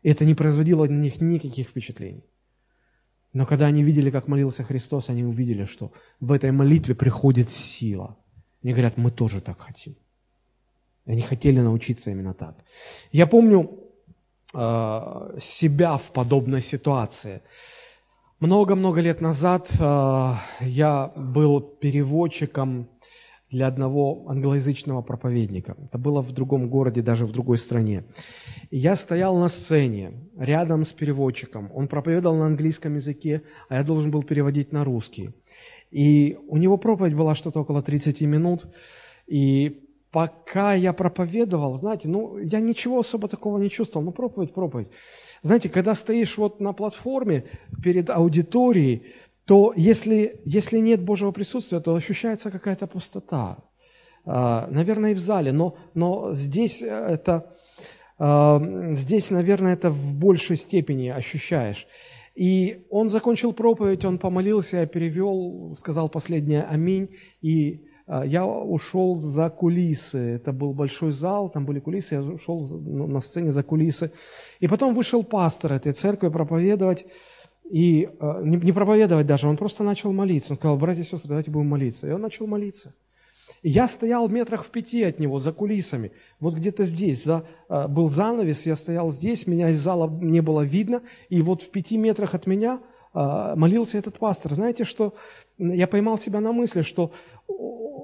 И 0.03 0.09
это 0.09 0.25
не 0.25 0.33
производило 0.33 0.85
на 0.85 0.99
них 0.99 1.21
никаких 1.21 1.69
впечатлений. 1.69 2.25
Но 3.33 3.45
когда 3.45 3.67
они 3.67 3.83
видели, 3.83 4.11
как 4.11 4.27
молился 4.27 4.63
Христос, 4.63 5.09
они 5.09 5.23
увидели, 5.23 5.65
что 5.65 5.91
в 6.19 6.31
этой 6.31 6.51
молитве 6.51 6.95
приходит 6.95 7.49
сила. 7.49 8.17
Они 8.63 8.73
говорят, 8.73 8.97
мы 8.97 9.11
тоже 9.11 9.41
так 9.41 9.59
хотим. 9.59 9.95
И 11.05 11.11
они 11.11 11.21
хотели 11.21 11.61
научиться 11.61 12.11
именно 12.11 12.33
так. 12.33 12.55
Я 13.11 13.27
помню 13.27 13.69
э, 14.53 15.37
себя 15.39 15.97
в 15.97 16.11
подобной 16.11 16.61
ситуации. 16.61 17.41
Много-много 18.39 19.01
лет 19.01 19.21
назад 19.21 19.71
э, 19.79 20.33
я 20.61 21.11
был 21.15 21.61
переводчиком 21.61 22.89
для 23.51 23.67
одного 23.67 24.23
англоязычного 24.27 25.01
проповедника. 25.01 25.75
Это 25.85 25.97
было 25.97 26.21
в 26.21 26.31
другом 26.31 26.69
городе, 26.69 27.01
даже 27.01 27.25
в 27.25 27.31
другой 27.33 27.57
стране. 27.57 28.05
И 28.69 28.77
я 28.77 28.95
стоял 28.95 29.37
на 29.37 29.49
сцене 29.49 30.13
рядом 30.37 30.85
с 30.85 30.93
переводчиком. 30.93 31.69
Он 31.73 31.87
проповедовал 31.87 32.37
на 32.37 32.45
английском 32.45 32.95
языке, 32.95 33.41
а 33.67 33.75
я 33.75 33.83
должен 33.83 34.09
был 34.09 34.23
переводить 34.23 34.71
на 34.71 34.85
русский. 34.85 35.31
И 35.91 36.37
у 36.47 36.57
него 36.57 36.77
проповедь 36.77 37.13
была 37.13 37.35
что-то 37.35 37.59
около 37.59 37.81
30 37.81 38.21
минут. 38.21 38.67
И 39.27 39.85
пока 40.11 40.73
я 40.73 40.93
проповедовал, 40.93 41.75
знаете, 41.75 42.07
ну, 42.07 42.37
я 42.37 42.61
ничего 42.61 42.99
особо 42.99 43.27
такого 43.27 43.57
не 43.57 43.69
чувствовал. 43.69 44.05
Ну, 44.05 44.11
проповедь, 44.11 44.53
проповедь. 44.53 44.89
Знаете, 45.41 45.67
когда 45.67 45.93
стоишь 45.95 46.37
вот 46.37 46.61
на 46.61 46.71
платформе 46.71 47.43
перед 47.83 48.09
аудиторией, 48.09 49.03
то 49.51 49.73
если, 49.75 50.39
если 50.45 50.77
нет 50.77 51.03
Божьего 51.03 51.33
присутствия, 51.33 51.81
то 51.81 51.93
ощущается 51.93 52.51
какая-то 52.51 52.87
пустота. 52.87 53.57
А, 54.23 54.65
наверное, 54.71 55.11
и 55.11 55.13
в 55.13 55.19
зале, 55.19 55.51
но, 55.51 55.75
но 55.93 56.33
здесь 56.33 56.81
это, 56.81 57.51
а, 58.17 58.61
здесь, 58.93 59.29
наверное, 59.29 59.73
это 59.73 59.91
в 59.91 60.13
большей 60.13 60.55
степени 60.55 61.09
ощущаешь. 61.09 61.85
И 62.33 62.85
он 62.89 63.09
закончил 63.09 63.51
проповедь, 63.51 64.05
он 64.05 64.19
помолился, 64.19 64.77
я 64.77 64.85
перевел, 64.85 65.75
сказал 65.77 66.07
последнее 66.07 66.63
«Аминь», 66.63 67.09
и 67.41 67.83
а, 68.07 68.25
я 68.25 68.45
ушел 68.45 69.19
за 69.19 69.49
кулисы. 69.49 70.17
Это 70.17 70.53
был 70.53 70.73
большой 70.73 71.11
зал, 71.11 71.49
там 71.49 71.65
были 71.65 71.81
кулисы, 71.81 72.15
я 72.15 72.21
ушел 72.21 72.65
ну, 72.85 73.05
на 73.05 73.19
сцене 73.19 73.51
за 73.51 73.63
кулисы. 73.63 74.13
И 74.61 74.69
потом 74.69 74.93
вышел 74.93 75.23
пастор 75.23 75.73
этой 75.73 75.91
церкви 75.91 76.29
проповедовать, 76.29 77.05
и 77.71 78.09
а, 78.19 78.41
не 78.41 78.73
проповедовать 78.73 79.25
даже, 79.25 79.47
он 79.47 79.55
просто 79.55 79.83
начал 79.83 80.11
молиться. 80.11 80.51
Он 80.51 80.57
сказал, 80.57 80.77
братья 80.77 81.03
и 81.03 81.05
сестры, 81.05 81.29
давайте 81.29 81.51
будем 81.51 81.67
молиться. 81.67 82.05
И 82.05 82.11
он 82.11 82.21
начал 82.21 82.45
молиться. 82.45 82.93
И 83.61 83.69
я 83.69 83.87
стоял 83.87 84.27
в 84.27 84.33
метрах 84.33 84.65
в 84.65 84.69
пяти 84.71 85.03
от 85.03 85.19
него, 85.19 85.39
за 85.39 85.53
кулисами. 85.53 86.11
Вот 86.41 86.55
где-то 86.55 86.83
здесь 86.83 87.23
за, 87.23 87.45
а, 87.69 87.87
был 87.87 88.09
занавес, 88.09 88.65
я 88.65 88.75
стоял 88.75 89.11
здесь, 89.11 89.47
меня 89.47 89.69
из 89.69 89.79
зала 89.79 90.09
не 90.09 90.41
было 90.41 90.61
видно. 90.61 91.01
И 91.29 91.41
вот 91.41 91.61
в 91.61 91.69
пяти 91.69 91.97
метрах 91.97 92.35
от 92.35 92.45
меня 92.45 92.81
молился 93.13 93.97
этот 93.97 94.19
пастор. 94.19 94.53
Знаете, 94.53 94.85
что 94.85 95.15
я 95.57 95.85
поймал 95.85 96.17
себя 96.17 96.39
на 96.39 96.53
мысли, 96.53 96.81
что 96.81 97.11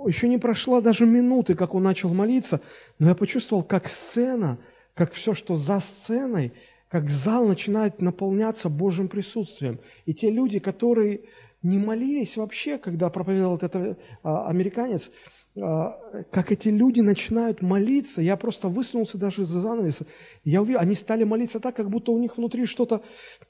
еще 0.06 0.28
не 0.28 0.38
прошла 0.38 0.82
даже 0.82 1.06
минуты, 1.06 1.56
как 1.56 1.76
он 1.76 1.84
начал 1.84 2.14
молиться, 2.14 2.60
но 3.00 3.08
я 3.08 3.16
почувствовал, 3.16 3.64
как 3.64 3.88
сцена, 3.88 4.60
как 4.94 5.14
все, 5.14 5.34
что 5.34 5.56
за 5.56 5.80
сценой, 5.80 6.52
как 6.90 7.10
зал 7.10 7.46
начинает 7.46 8.02
наполняться 8.02 8.70
Божьим 8.70 9.10
присутствием. 9.10 9.80
И 10.06 10.14
те 10.14 10.30
люди, 10.30 10.60
которые 10.60 11.22
не 11.62 11.80
молились 11.80 12.38
вообще, 12.38 12.78
когда 12.78 13.10
проповедовал 13.10 13.58
этот 13.58 14.00
а, 14.24 14.48
американец, 14.48 15.12
а, 15.60 16.00
как 16.32 16.52
эти 16.52 16.70
люди 16.70 17.02
начинают 17.02 17.62
молиться, 17.62 18.22
я 18.22 18.38
просто 18.38 18.70
высунулся 18.70 19.18
даже 19.18 19.42
из-за 19.42 19.60
занавеса, 19.60 20.06
я 20.44 20.62
увидел, 20.62 20.80
они 20.80 20.96
стали 20.96 21.24
молиться 21.24 21.60
так, 21.60 21.76
как 21.76 21.90
будто 21.90 22.12
у 22.12 22.20
них 22.20 22.38
внутри 22.38 22.66
что-то 22.66 23.04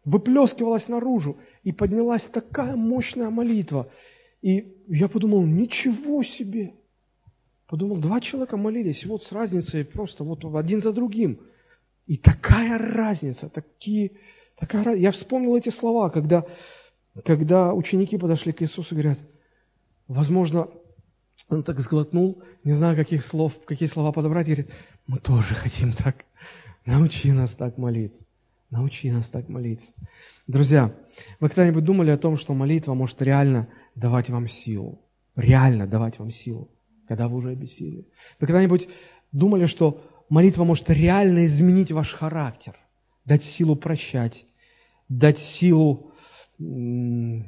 выплескивалось 0.05 0.87
наружу, 0.87 1.37
и 1.63 1.71
поднялась 1.71 2.25
такая 2.27 2.75
мощная 2.75 3.29
молитва. 3.29 3.91
И 4.41 4.77
я 4.87 5.07
подумал, 5.09 5.45
ничего 5.45 6.23
себе! 6.23 6.73
Подумал, 7.67 7.97
два 7.97 8.21
человека 8.21 8.55
молились, 8.55 9.05
вот 9.05 9.25
с 9.25 9.33
разницей 9.33 9.83
просто 9.83 10.23
вот 10.23 10.45
один 10.55 10.81
за 10.81 10.93
другим. 10.93 11.41
И 12.07 12.17
такая 12.17 12.77
разница, 12.77 13.49
такие, 13.49 14.13
такая 14.57 14.95
Я 14.95 15.11
вспомнил 15.11 15.55
эти 15.55 15.69
слова, 15.69 16.09
когда, 16.09 16.45
когда 17.23 17.73
ученики 17.73 18.17
подошли 18.17 18.51
к 18.51 18.61
Иисусу 18.61 18.95
и 18.95 18.97
говорят, 19.01 19.19
возможно, 20.07 20.69
он 21.49 21.63
так 21.63 21.79
сглотнул, 21.79 22.41
не 22.63 22.73
знаю, 22.73 22.95
каких 22.95 23.23
слов, 23.23 23.53
какие 23.65 23.87
слова 23.87 24.11
подобрать, 24.11 24.47
и 24.47 24.55
говорит, 24.55 24.73
мы 25.05 25.19
тоже 25.19 25.53
хотим 25.53 25.93
так. 25.93 26.25
Научи 26.85 27.31
нас 27.31 27.53
так 27.53 27.77
молиться. 27.77 28.25
Научи 28.69 29.11
нас 29.11 29.29
так 29.29 29.49
молиться. 29.49 29.93
Друзья, 30.47 30.93
вы 31.39 31.49
когда-нибудь 31.49 31.83
думали 31.83 32.11
о 32.11 32.17
том, 32.17 32.37
что 32.37 32.53
молитва 32.53 32.93
может 32.93 33.21
реально 33.21 33.67
давать 33.95 34.29
вам 34.29 34.47
силу? 34.47 35.01
реально 35.37 35.87
давать 35.87 36.19
вам 36.19 36.31
силу, 36.31 36.69
когда 37.07 37.29
вы 37.29 37.37
уже 37.37 37.51
обессилели? 37.51 38.05
Вы 38.39 38.47
когда-нибудь 38.47 38.89
думали, 39.31 39.67
что 39.67 40.03
молитва 40.29 40.63
может 40.63 40.89
реально 40.89 41.45
изменить 41.45 41.91
ваш 41.91 42.13
характер, 42.13 42.77
дать 43.25 43.43
силу 43.43 43.75
прощать, 43.75 44.47
дать 45.09 45.37
силу 45.37 46.11
не 46.57 47.43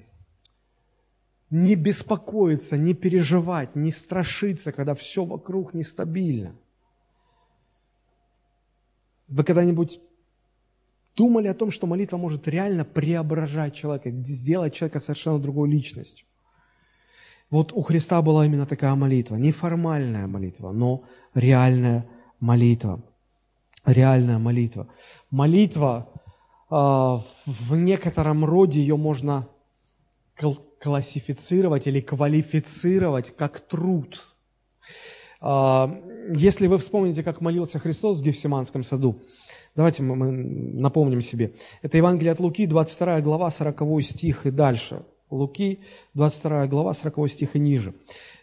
беспокоиться, 1.76 2.78
не 2.78 2.94
переживать, 2.94 3.76
не 3.76 3.92
страшиться, 3.92 4.72
когда 4.72 4.94
все 4.94 5.26
вокруг 5.26 5.74
нестабильно. 5.74 6.56
Вы 9.28 9.44
когда-нибудь 9.44 10.00
думали 11.16 11.48
о 11.48 11.54
том, 11.54 11.72
что 11.72 11.88
молитва 11.88 12.18
может 12.18 12.48
реально 12.48 12.86
преображать 12.86 13.76
человека, 13.76 14.12
сделать 14.12 14.74
человека 14.74 15.00
совершенно 15.00 15.40
другой 15.40 15.70
личностью? 15.70 16.28
Вот 17.50 17.74
у 17.74 17.82
Христа 17.82 18.22
была 18.22 18.46
именно 18.46 18.68
такая 18.68 18.94
молитва, 18.94 19.36
не 19.36 19.52
формальная 19.52 20.28
молитва, 20.28 20.72
но 20.72 21.04
реальная 21.34 22.02
молитва. 22.02 22.19
Реальная 23.86 24.40
молитва. 24.40 24.88
Молитва 25.32 26.10
а, 26.70 27.24
в 27.46 27.76
некотором 27.76 28.46
роде 28.46 28.80
ее 28.80 28.98
можно 28.98 29.48
классифицировать 30.80 31.88
или 31.88 32.00
квалифицировать 32.00 33.36
как 33.36 33.60
труд. 33.60 34.36
А, 35.42 36.00
если 36.34 36.68
вы 36.68 36.78
вспомните, 36.78 37.24
как 37.24 37.42
молился 37.42 37.80
Христос 37.80 38.20
в 38.20 38.24
Гефсиманском 38.24 38.84
саду, 38.84 39.22
давайте 39.76 40.04
мы 40.04 40.32
напомним 40.32 41.22
себе. 41.22 41.54
Это 41.82 41.98
Евангелие 41.98 42.32
от 42.32 42.40
Луки, 42.40 42.68
22 42.68 43.22
глава, 43.22 43.50
40 43.50 44.04
стих 44.04 44.46
и 44.46 44.52
дальше. 44.52 45.04
Луки, 45.30 45.80
22 46.14 46.68
глава, 46.68 46.94
40 46.94 47.30
стих 47.32 47.56
и 47.56 47.60
ниже. 47.60 47.94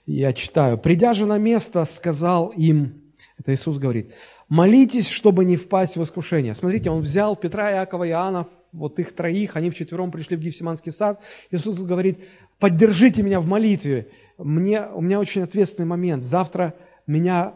Я 0.06 0.32
читаю. 0.32 0.78
«Придя 0.78 1.14
же 1.14 1.26
на 1.26 1.38
место, 1.38 1.84
сказал 1.84 2.52
им, 2.56 3.05
это 3.38 3.52
Иисус 3.52 3.78
говорит, 3.78 4.12
молитесь, 4.48 5.08
чтобы 5.08 5.44
не 5.44 5.56
впасть 5.56 5.96
в 5.96 6.02
искушение. 6.02 6.54
Смотрите, 6.54 6.90
он 6.90 7.00
взял 7.00 7.36
Петра, 7.36 7.70
Иакова 7.72 8.08
Иоанна, 8.08 8.46
вот 8.72 8.98
их 8.98 9.14
троих, 9.14 9.56
они 9.56 9.70
вчетвером 9.70 10.10
пришли 10.10 10.36
в 10.36 10.40
Гефсиманский 10.40 10.92
сад. 10.92 11.20
Иисус 11.50 11.78
говорит, 11.80 12.24
поддержите 12.58 13.22
меня 13.22 13.40
в 13.40 13.46
молитве. 13.46 14.08
Мне, 14.38 14.86
у 14.86 15.00
меня 15.00 15.18
очень 15.18 15.42
ответственный 15.42 15.86
момент. 15.86 16.24
Завтра 16.24 16.74
меня, 17.06 17.54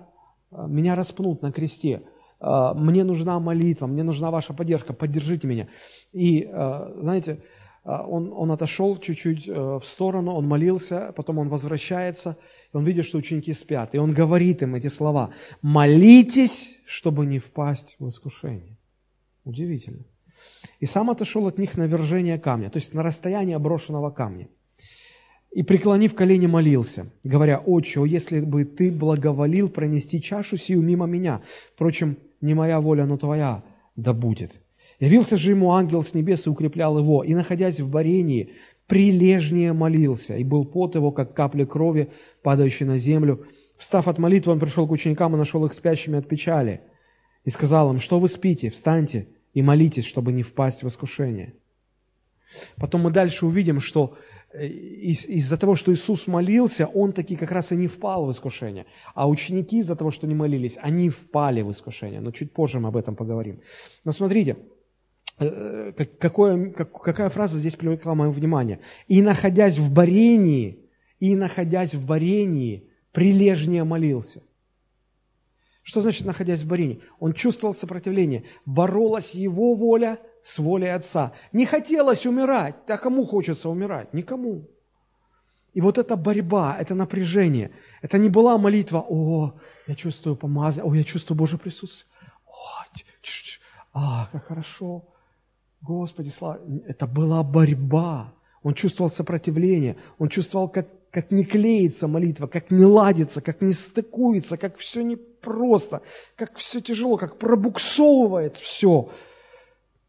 меня 0.50 0.94
распнут 0.94 1.42
на 1.42 1.52
кресте. 1.52 2.02
Мне 2.40 3.04
нужна 3.04 3.38
молитва, 3.38 3.86
мне 3.86 4.02
нужна 4.02 4.30
ваша 4.30 4.54
поддержка, 4.54 4.94
поддержите 4.94 5.46
меня. 5.46 5.68
И, 6.12 6.48
знаете, 6.50 7.32
а, 7.32 7.38
он, 7.84 8.32
он 8.34 8.50
отошел 8.50 8.98
чуть-чуть 8.98 9.48
э, 9.48 9.52
в 9.52 9.82
сторону, 9.84 10.32
он 10.32 10.46
молился, 10.46 11.12
потом 11.16 11.38
он 11.38 11.48
возвращается, 11.48 12.36
и 12.72 12.76
он 12.76 12.84
видит, 12.84 13.06
что 13.06 13.18
ученики 13.18 13.54
спят, 13.54 13.94
и 13.94 13.98
он 13.98 14.12
говорит 14.12 14.62
им 14.62 14.74
эти 14.74 14.88
слова, 14.88 15.30
молитесь, 15.62 16.78
чтобы 16.84 17.24
не 17.24 17.38
впасть 17.38 17.96
в 17.98 18.08
искушение. 18.08 18.76
Удивительно. 19.44 20.04
И 20.78 20.86
сам 20.86 21.10
отошел 21.10 21.46
от 21.46 21.58
них 21.58 21.76
на 21.76 21.84
вержение 21.84 22.38
камня, 22.38 22.70
то 22.70 22.76
есть 22.76 22.92
на 22.92 23.02
расстояние 23.02 23.58
брошенного 23.58 24.10
камня. 24.10 24.48
И, 25.50 25.62
преклонив 25.62 26.14
колени, 26.14 26.46
молился, 26.46 27.10
говоря, 27.24 27.58
«Отче, 27.58 28.04
если 28.06 28.40
бы 28.40 28.64
ты 28.64 28.92
благоволил 28.92 29.68
пронести 29.68 30.22
чашу 30.22 30.56
сию 30.56 30.80
мимо 30.80 31.06
меня, 31.06 31.42
впрочем, 31.74 32.18
не 32.40 32.54
моя 32.54 32.80
воля, 32.80 33.04
но 33.06 33.16
твоя 33.16 33.64
да 33.96 34.12
будет». 34.12 34.60
Явился 35.00 35.38
же 35.38 35.50
ему 35.50 35.72
ангел 35.72 36.04
с 36.04 36.12
небес 36.12 36.46
и 36.46 36.50
укреплял 36.50 36.98
его, 36.98 37.24
и, 37.24 37.34
находясь 37.34 37.80
в 37.80 37.88
борении, 37.88 38.52
прилежнее 38.86 39.72
молился, 39.72 40.36
и 40.36 40.44
был 40.44 40.66
пот 40.66 40.94
его, 40.94 41.10
как 41.10 41.34
капля 41.34 41.64
крови, 41.64 42.10
падающей 42.42 42.84
на 42.84 42.98
землю. 42.98 43.46
Встав 43.78 44.08
от 44.08 44.18
молитвы, 44.18 44.52
он 44.52 44.60
пришел 44.60 44.86
к 44.86 44.90
ученикам 44.90 45.34
и 45.34 45.38
нашел 45.38 45.64
их 45.64 45.72
спящими 45.72 46.18
от 46.18 46.28
печали. 46.28 46.82
И 47.44 47.50
сказал 47.50 47.90
им, 47.90 47.98
что 47.98 48.20
вы 48.20 48.28
спите, 48.28 48.68
встаньте 48.68 49.28
и 49.54 49.62
молитесь, 49.62 50.04
чтобы 50.04 50.32
не 50.32 50.42
впасть 50.42 50.82
в 50.82 50.88
искушение. 50.88 51.54
Потом 52.76 53.02
мы 53.02 53.10
дальше 53.10 53.46
увидим, 53.46 53.80
что 53.80 54.18
э, 54.52 54.66
из- 54.66 55.24
из-за 55.26 55.56
того, 55.56 55.76
что 55.76 55.94
Иисус 55.94 56.26
молился, 56.26 56.86
он 56.86 57.12
таки 57.12 57.36
как 57.36 57.52
раз 57.52 57.72
и 57.72 57.76
не 57.76 57.86
впал 57.86 58.26
в 58.26 58.32
искушение. 58.32 58.84
А 59.14 59.26
ученики 59.28 59.78
из-за 59.78 59.96
того, 59.96 60.10
что 60.10 60.26
не 60.26 60.34
молились, 60.34 60.76
они 60.82 61.08
впали 61.08 61.62
в 61.62 61.70
искушение. 61.70 62.20
Но 62.20 62.32
чуть 62.32 62.52
позже 62.52 62.80
мы 62.80 62.88
об 62.88 62.96
этом 62.96 63.16
поговорим. 63.16 63.60
Но 64.04 64.12
смотрите, 64.12 64.56
какое, 66.18 66.70
какая 66.70 67.30
фраза 67.30 67.58
здесь 67.58 67.76
привлекла 67.76 68.14
мое 68.14 68.30
внимание? 68.30 68.80
«И 69.08 69.22
находясь 69.22 69.78
в 69.78 69.92
борении, 69.92 70.90
и 71.18 71.34
находясь 71.34 71.94
в 71.94 72.06
борении, 72.06 72.88
прилежнее 73.12 73.84
молился». 73.84 74.42
Что 75.82 76.02
значит 76.02 76.26
находясь 76.26 76.62
в 76.62 76.68
борении? 76.68 77.02
Он 77.18 77.32
чувствовал 77.32 77.74
сопротивление. 77.74 78.44
Боролась 78.66 79.34
его 79.34 79.74
воля 79.74 80.18
с 80.42 80.58
волей 80.58 80.94
Отца. 80.94 81.32
Не 81.52 81.64
хотелось 81.64 82.26
умирать. 82.26 82.76
А 82.88 82.98
кому 82.98 83.24
хочется 83.24 83.70
умирать? 83.70 84.12
Никому. 84.12 84.68
И 85.72 85.80
вот 85.80 85.98
эта 85.98 86.16
борьба, 86.16 86.76
это 86.78 86.94
напряжение, 86.94 87.70
это 88.02 88.18
не 88.18 88.28
была 88.28 88.58
молитва, 88.58 89.04
о, 89.08 89.54
я 89.86 89.94
чувствую 89.94 90.34
помазание, 90.36 90.90
о, 90.90 90.94
я 90.94 91.04
чувствую 91.04 91.38
Божье 91.38 91.58
присутствие, 91.58 92.10
о, 92.44 92.84
ч 92.92 93.04
-ч 93.22 93.28
-ч, 93.28 93.60
а, 93.92 94.28
как 94.32 94.46
хорошо, 94.46 95.04
Господи, 95.80 96.28
слава, 96.28 96.60
это 96.86 97.06
была 97.06 97.42
борьба. 97.42 98.32
Он 98.62 98.74
чувствовал 98.74 99.10
сопротивление, 99.10 99.96
он 100.18 100.28
чувствовал, 100.28 100.68
как, 100.68 100.86
как 101.10 101.30
не 101.30 101.44
клеится 101.44 102.06
молитва, 102.06 102.46
как 102.46 102.70
не 102.70 102.84
ладится, 102.84 103.40
как 103.40 103.62
не 103.62 103.72
стыкуется, 103.72 104.58
как 104.58 104.76
все 104.76 105.02
непросто, 105.02 106.02
как 106.36 106.56
все 106.58 106.80
тяжело, 106.80 107.16
как 107.16 107.38
пробуксовывает 107.38 108.56
все. 108.56 109.10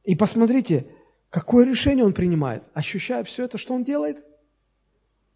И 0.04 0.16
посмотрите, 0.16 0.88
какое 1.30 1.66
решение 1.66 2.04
он 2.04 2.12
принимает. 2.12 2.64
Ощущая 2.74 3.24
все 3.24 3.46
это, 3.46 3.58
что 3.58 3.74
он 3.74 3.86
делает? 3.86 4.26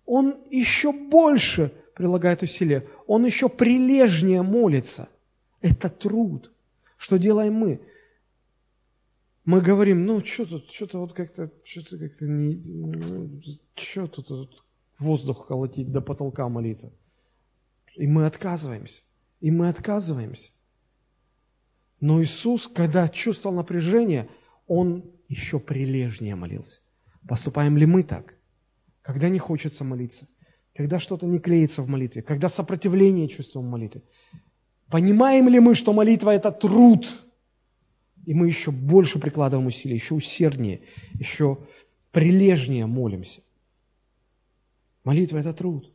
Он 0.05 0.35
еще 0.49 0.91
больше 0.91 1.71
прилагает 1.95 2.43
усилия, 2.43 2.85
он 3.07 3.25
еще 3.25 3.47
прилежнее 3.47 4.41
молится. 4.41 5.07
Это 5.61 5.87
труд. 5.89 6.51
Что 6.97 7.17
делаем 7.17 7.53
мы? 7.53 7.79
Мы 9.45 9.61
говорим, 9.61 10.05
ну, 10.05 10.25
что 10.25 10.45
тут, 10.45 10.71
что-то 10.71 10.99
вот 10.99 11.13
как-то, 11.13 11.51
что-то 11.63 11.99
как-то 11.99 12.25
не, 12.27 13.41
что 13.75 14.07
тут, 14.07 14.27
тут 14.27 14.63
воздух 14.97 15.47
колотить 15.47 15.91
до 15.91 16.01
потолка 16.01 16.49
молиться. 16.49 16.91
И 17.95 18.07
мы 18.07 18.25
отказываемся. 18.25 19.03
И 19.41 19.51
мы 19.51 19.69
отказываемся. 19.69 20.51
Но 22.01 22.21
Иисус, 22.21 22.67
когда 22.67 23.07
чувствовал 23.07 23.55
напряжение, 23.55 24.27
Он 24.67 25.05
еще 25.29 25.59
прилежнее 25.59 26.35
молился. 26.35 26.81
Поступаем 27.27 27.77
ли 27.77 27.85
мы 27.85 28.03
так? 28.03 28.35
Когда 29.03 29.29
не 29.29 29.39
хочется 29.39 29.83
молиться, 29.83 30.27
когда 30.73 30.99
что-то 30.99 31.27
не 31.27 31.37
клеится 31.37 31.83
в 31.83 31.87
молитве, 31.87 32.23
когда 32.23 32.49
сопротивление 32.49 33.27
чувствуем 33.27 33.67
в 33.67 33.69
молитве. 33.69 34.01
Понимаем 34.89 35.47
ли 35.49 35.59
мы, 35.59 35.75
что 35.75 35.93
молитва– 35.93 36.29
это 36.31 36.51
труд– 36.51 37.05
и 38.25 38.33
мы 38.33 38.47
еще 38.47 38.71
больше 38.71 39.19
прикладываем 39.19 39.67
усилия, 39.67 39.95
еще 39.95 40.15
усерднее, 40.15 40.81
еще 41.13 41.59
прилежнее 42.11 42.85
молимся. 42.85 43.41
Молитва– 45.03 45.37
это 45.39 45.53
труд. 45.53 45.91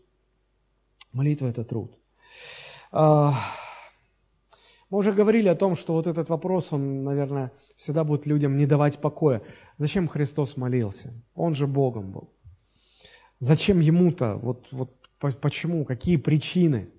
Молитва– 1.13 1.47
это 1.49 1.65
труд. 1.65 1.99
А, 2.93 3.35
мы 4.89 4.99
уже 4.99 5.13
говорили 5.13 5.49
о 5.49 5.57
том, 5.57 5.77
что 5.77 5.95
вот 5.95 6.07
этот 6.07 6.29
вопрос, 6.29 6.73
он, 6.73 7.05
наверное, 7.05 7.53
всегда 7.77 8.05
будет 8.05 8.27
людям 8.27 8.57
не 8.57 8.67
давать 8.67 8.99
покоя. 8.99 9.43
Зачем 9.79 10.09
Христос 10.09 10.57
молился? 10.57 11.13
Он 11.35 11.55
же 11.55 11.67
Богом 11.67 12.13
был. 12.13 12.31
Зачем 13.41 13.81
Ему-то? 13.81 14.35
Вот, 14.37 14.69
вот 14.71 14.93
почему? 15.41 15.85
Какие 15.85 16.17
причины? 16.17 16.91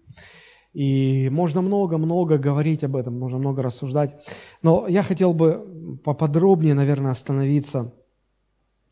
И 0.73 1.29
можно 1.29 1.61
много-много 1.61 2.37
говорить 2.37 2.83
об 2.83 2.95
этом, 2.95 3.19
можно 3.19 3.37
много 3.37 3.61
рассуждать. 3.61 4.15
Но 4.61 4.87
я 4.87 5.03
хотел 5.03 5.33
бы 5.33 5.99
поподробнее, 6.03 6.73
наверное, 6.73 7.11
остановиться 7.11 7.93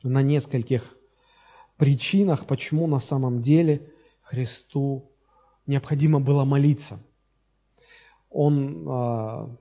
на 0.03 0.21
нескольких 0.21 0.97
причинах, 1.77 2.45
почему 2.45 2.87
на 2.87 2.99
самом 2.99 3.39
деле 3.39 3.89
Христу 4.21 5.09
необходимо 5.65 6.19
было 6.19 6.43
молиться. 6.43 6.99
Он 8.29 8.85
а, 8.87 9.55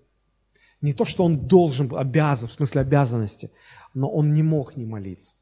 не 0.81 0.92
то, 0.92 1.04
что 1.04 1.24
он 1.24 1.46
должен, 1.46 1.94
обязан, 1.94 2.48
в 2.48 2.52
смысле 2.52 2.81
обязанности, 2.81 3.50
но 3.94 4.11
он 4.11 4.33
не 4.33 4.42
мог 4.42 4.76
не 4.76 4.85
молиться. 4.85 5.37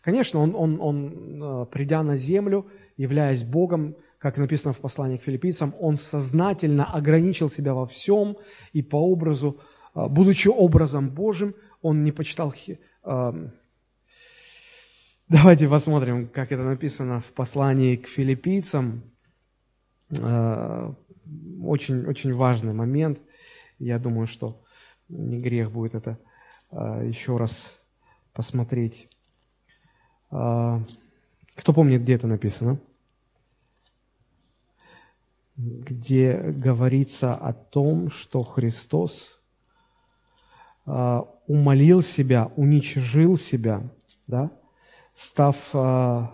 Конечно, 0.00 0.40
он, 0.40 0.54
он, 0.56 0.80
он 0.80 1.42
а, 1.42 1.64
придя 1.66 2.02
на 2.02 2.16
землю, 2.16 2.66
являясь 2.96 3.44
Богом, 3.44 3.96
как 4.24 4.38
написано 4.38 4.72
в 4.72 4.78
послании 4.78 5.18
к 5.18 5.22
филиппийцам, 5.22 5.74
он 5.78 5.98
сознательно 5.98 6.90
ограничил 6.90 7.50
себя 7.50 7.74
во 7.74 7.84
всем 7.84 8.38
и 8.72 8.80
по 8.80 8.96
образу, 8.96 9.60
а, 9.92 10.08
будучи 10.08 10.48
образом 10.48 11.10
Божьим, 11.10 11.54
он 11.82 12.04
не 12.04 12.10
почитал, 12.10 12.54
Давайте 15.28 15.68
посмотрим, 15.68 16.26
как 16.28 16.52
это 16.52 16.62
написано 16.62 17.20
в 17.20 17.32
послании 17.34 17.96
к 17.96 18.08
филиппийцам. 18.08 19.02
Э, 20.18 20.94
очень, 21.62 22.06
очень 22.06 22.32
важный 22.32 22.72
момент. 22.72 23.18
Я 23.78 23.98
думаю, 23.98 24.26
что 24.26 24.62
не 25.10 25.38
грех 25.38 25.70
будет 25.70 25.94
это 25.94 26.18
э, 26.72 27.08
еще 27.08 27.36
раз 27.36 27.78
посмотреть. 28.32 29.10
Кто 30.30 31.72
помнит, 31.74 32.02
где 32.02 32.14
это 32.14 32.26
написано? 32.26 32.78
Где 35.56 36.34
говорится 36.34 37.34
о 37.34 37.52
том, 37.52 38.10
что 38.10 38.42
Христос 38.42 39.40
умолил 40.84 42.02
себя, 42.02 42.50
уничижил 42.56 43.36
себя, 43.38 43.82
да, 44.26 44.50
став 45.14 45.56
э, 45.72 46.26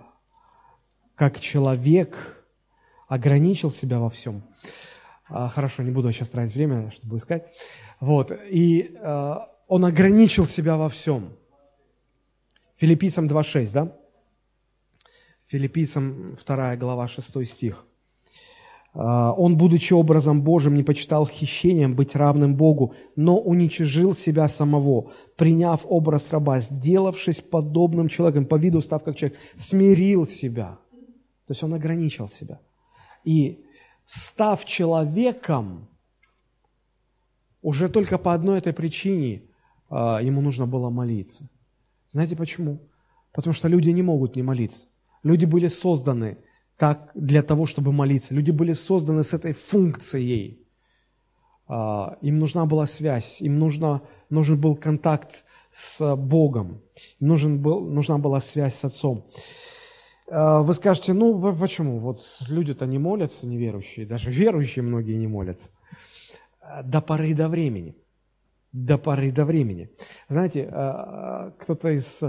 как 1.15 1.41
человек, 1.41 2.45
ограничил 3.07 3.71
себя 3.71 3.99
во 3.99 4.11
всем. 4.11 4.43
Э, 5.29 5.49
хорошо, 5.49 5.83
не 5.83 5.91
буду 5.91 6.11
сейчас 6.13 6.31
тратить 6.31 6.55
время, 6.55 6.91
чтобы 6.91 7.19
искать. 7.19 7.53
Вот, 8.01 8.33
и 8.33 8.97
он 9.69 9.85
ограничил 9.85 10.47
себя 10.47 10.77
во 10.77 10.89
всем. 10.89 11.37
Филиппийцам 12.77 13.27
2.6, 13.27 13.73
да? 13.73 13.97
Филиппийцам 15.49 16.37
2 16.37 16.77
глава 16.77 17.07
6 17.07 17.47
стих. 17.47 17.85
А, 18.93 19.33
он, 19.33 19.57
будучи 19.57 19.93
образом 19.93 20.43
Божьим, 20.43 20.75
не 20.75 20.83
почитал 20.83 21.27
хищением 21.27 21.95
быть 21.95 22.17
равным 22.17 22.57
Богу, 22.57 22.95
но 23.17 23.39
уничижил 23.39 24.15
себя 24.15 24.49
самого, 24.49 25.13
приняв 25.37 25.83
образ 25.85 26.33
раба, 26.33 26.59
сделавшись 26.61 27.41
подобным 27.41 28.09
человеком, 28.09 28.47
по 28.47 28.57
виду 28.57 28.81
став 28.81 29.05
как 29.05 29.17
человек, 29.17 29.39
смирил 29.57 30.27
себя. 30.27 30.79
То 31.47 31.53
есть 31.53 31.63
он 31.63 31.75
ограничил 31.75 32.29
себя. 32.29 32.61
И 33.25 33.65
став 34.07 34.65
человеком, 34.65 35.89
уже 37.63 37.89
только 37.89 38.19
по 38.19 38.33
одной 38.35 38.59
этой 38.59 38.73
причине 38.73 39.43
а, 39.89 40.21
ему 40.21 40.41
нужно 40.41 40.67
было 40.67 40.91
молиться. 40.91 41.49
Знаете 42.09 42.35
почему? 42.35 42.81
Потому 43.33 43.55
что 43.55 43.69
люди 43.69 43.91
не 43.91 44.03
могут 44.03 44.35
не 44.35 44.43
молиться. 44.43 44.89
Люди 45.23 45.45
были 45.45 45.69
созданы– 45.69 46.39
так 46.81 47.11
для 47.15 47.43
того, 47.43 47.67
чтобы 47.67 47.93
молиться. 47.93 48.33
Люди 48.33 48.53
были 48.53 48.73
созданы 48.73 49.23
с 49.23 49.35
этой 49.35 49.53
функцией. 49.53 50.67
А, 51.69 52.17
им 52.23 52.39
нужна 52.39 52.65
была 52.65 52.87
связь, 52.87 53.43
им 53.43 53.59
нужно, 53.59 54.01
нужен 54.31 54.59
был 54.59 54.77
контакт 54.77 55.45
с 55.71 56.17
Богом, 56.17 56.81
им 57.21 57.29
нужен 57.29 57.61
был, 57.61 57.83
нужна 57.83 58.17
была 58.17 58.41
связь 58.41 58.77
с 58.77 58.85
Отцом. 58.87 59.27
А, 60.31 60.63
вы 60.63 60.73
скажете, 60.73 61.13
ну 61.13 61.55
почему? 61.55 61.99
Вот 61.99 62.23
люди-то 62.49 62.87
не 62.87 62.99
молятся, 62.99 63.47
неверующие, 63.47 64.07
даже 64.07 64.31
верующие 64.43 64.83
многие 64.83 65.19
не 65.19 65.27
молятся. 65.27 65.73
А, 66.63 66.83
до 66.83 67.03
поры 67.03 67.35
до 67.35 67.51
времени. 67.51 67.95
До 68.73 68.97
поры 68.97 69.33
до 69.33 69.45
времени. 69.45 69.91
Знаете, 70.29 70.65
кто-то 71.59 71.91
из 71.91 72.23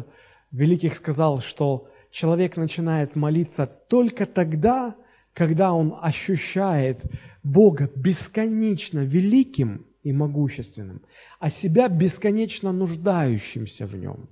великих 0.52 0.96
сказал, 0.96 1.40
что 1.40 1.88
человек 2.12 2.58
начинает 2.58 3.16
молиться 3.16 3.66
только 3.66 4.26
тогда, 4.26 4.96
когда 5.34 5.74
он 5.74 5.98
ощущает 6.02 7.02
Бога 7.42 7.90
бесконечно 7.96 9.00
великим 9.00 9.86
и 10.04 10.12
могущественным, 10.12 11.02
а 11.40 11.50
себя 11.50 11.88
бесконечно 11.88 12.72
нуждающимся 12.72 13.86
в 13.86 13.96
нем. 13.96 14.30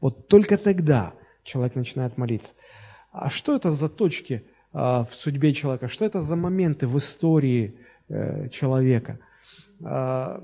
Вот 0.00 0.28
только 0.28 0.56
тогда 0.56 1.12
человек 1.42 1.74
начинает 1.74 2.16
молиться. 2.16 2.54
А 3.12 3.28
что 3.28 3.56
это 3.56 3.70
за 3.70 3.88
точки 3.88 4.44
а, 4.72 5.04
в 5.04 5.14
судьбе 5.14 5.52
человека? 5.52 5.88
Что 5.88 6.04
это 6.04 6.22
за 6.22 6.36
моменты 6.36 6.86
в 6.86 6.96
истории 6.96 7.74
э, 8.08 8.48
человека? 8.48 9.18
А, 9.82 10.42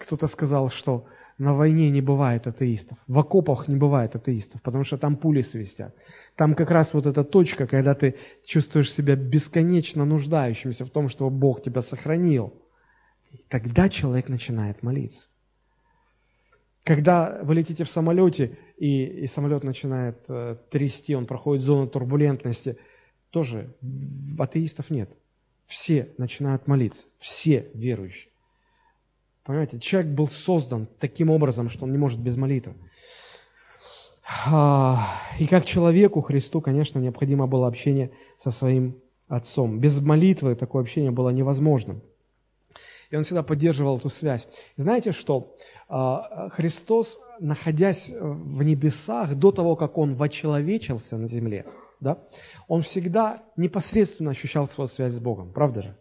кто-то 0.00 0.26
сказал, 0.26 0.70
что 0.70 1.06
на 1.38 1.54
войне 1.54 1.90
не 1.90 2.00
бывает 2.00 2.46
атеистов, 2.46 2.98
в 3.06 3.18
окопах 3.18 3.66
не 3.68 3.76
бывает 3.76 4.14
атеистов, 4.14 4.62
потому 4.62 4.84
что 4.84 4.98
там 4.98 5.16
пули 5.16 5.42
свистят. 5.42 5.94
Там 6.36 6.54
как 6.54 6.70
раз 6.70 6.94
вот 6.94 7.06
эта 7.06 7.24
точка, 7.24 7.66
когда 7.66 7.94
ты 7.94 8.16
чувствуешь 8.44 8.92
себя 8.92 9.16
бесконечно 9.16 10.04
нуждающимся 10.04 10.84
в 10.84 10.90
том, 10.90 11.08
что 11.08 11.28
Бог 11.30 11.62
тебя 11.62 11.80
сохранил. 11.80 12.54
Тогда 13.48 13.88
человек 13.88 14.28
начинает 14.28 14.82
молиться. 14.82 15.28
Когда 16.84 17.40
вы 17.42 17.54
летите 17.54 17.82
в 17.84 17.90
самолете, 17.90 18.58
и, 18.76 19.04
и 19.04 19.26
самолет 19.26 19.64
начинает 19.64 20.18
э, 20.28 20.56
трясти, 20.70 21.16
он 21.16 21.26
проходит 21.26 21.64
зону 21.64 21.88
турбулентности, 21.88 22.76
тоже 23.30 23.74
атеистов 24.38 24.90
нет. 24.90 25.10
Все 25.66 26.12
начинают 26.18 26.66
молиться, 26.66 27.06
все 27.18 27.70
верующие. 27.74 28.33
Понимаете, 29.44 29.78
человек 29.78 30.12
был 30.12 30.26
создан 30.26 30.88
таким 30.98 31.30
образом, 31.30 31.68
что 31.68 31.84
он 31.84 31.92
не 31.92 31.98
может 31.98 32.18
без 32.18 32.36
молитвы. 32.36 32.74
А, 34.46 35.20
и 35.38 35.46
как 35.46 35.66
человеку 35.66 36.22
Христу, 36.22 36.62
конечно, 36.62 36.98
необходимо 36.98 37.46
было 37.46 37.66
общение 37.66 38.10
со 38.38 38.50
своим 38.50 38.96
Отцом. 39.26 39.80
Без 39.80 40.00
молитвы 40.00 40.54
такое 40.54 40.82
общение 40.82 41.10
было 41.10 41.30
невозможным. 41.30 42.02
И 43.10 43.16
он 43.16 43.24
всегда 43.24 43.42
поддерживал 43.42 43.96
эту 43.96 44.10
связь. 44.10 44.48
Знаете 44.76 45.12
что? 45.12 45.56
А, 45.88 46.48
Христос, 46.50 47.20
находясь 47.40 48.10
в 48.10 48.62
небесах, 48.62 49.34
до 49.34 49.50
того, 49.50 49.76
как 49.76 49.96
Он 49.96 50.14
вочеловечился 50.14 51.16
на 51.16 51.26
земле, 51.26 51.64
да, 52.00 52.18
Он 52.68 52.82
всегда 52.82 53.42
непосредственно 53.56 54.32
ощущал 54.32 54.68
свою 54.68 54.88
связь 54.88 55.14
с 55.14 55.20
Богом, 55.20 55.52
правда 55.52 55.82
же? 55.82 55.96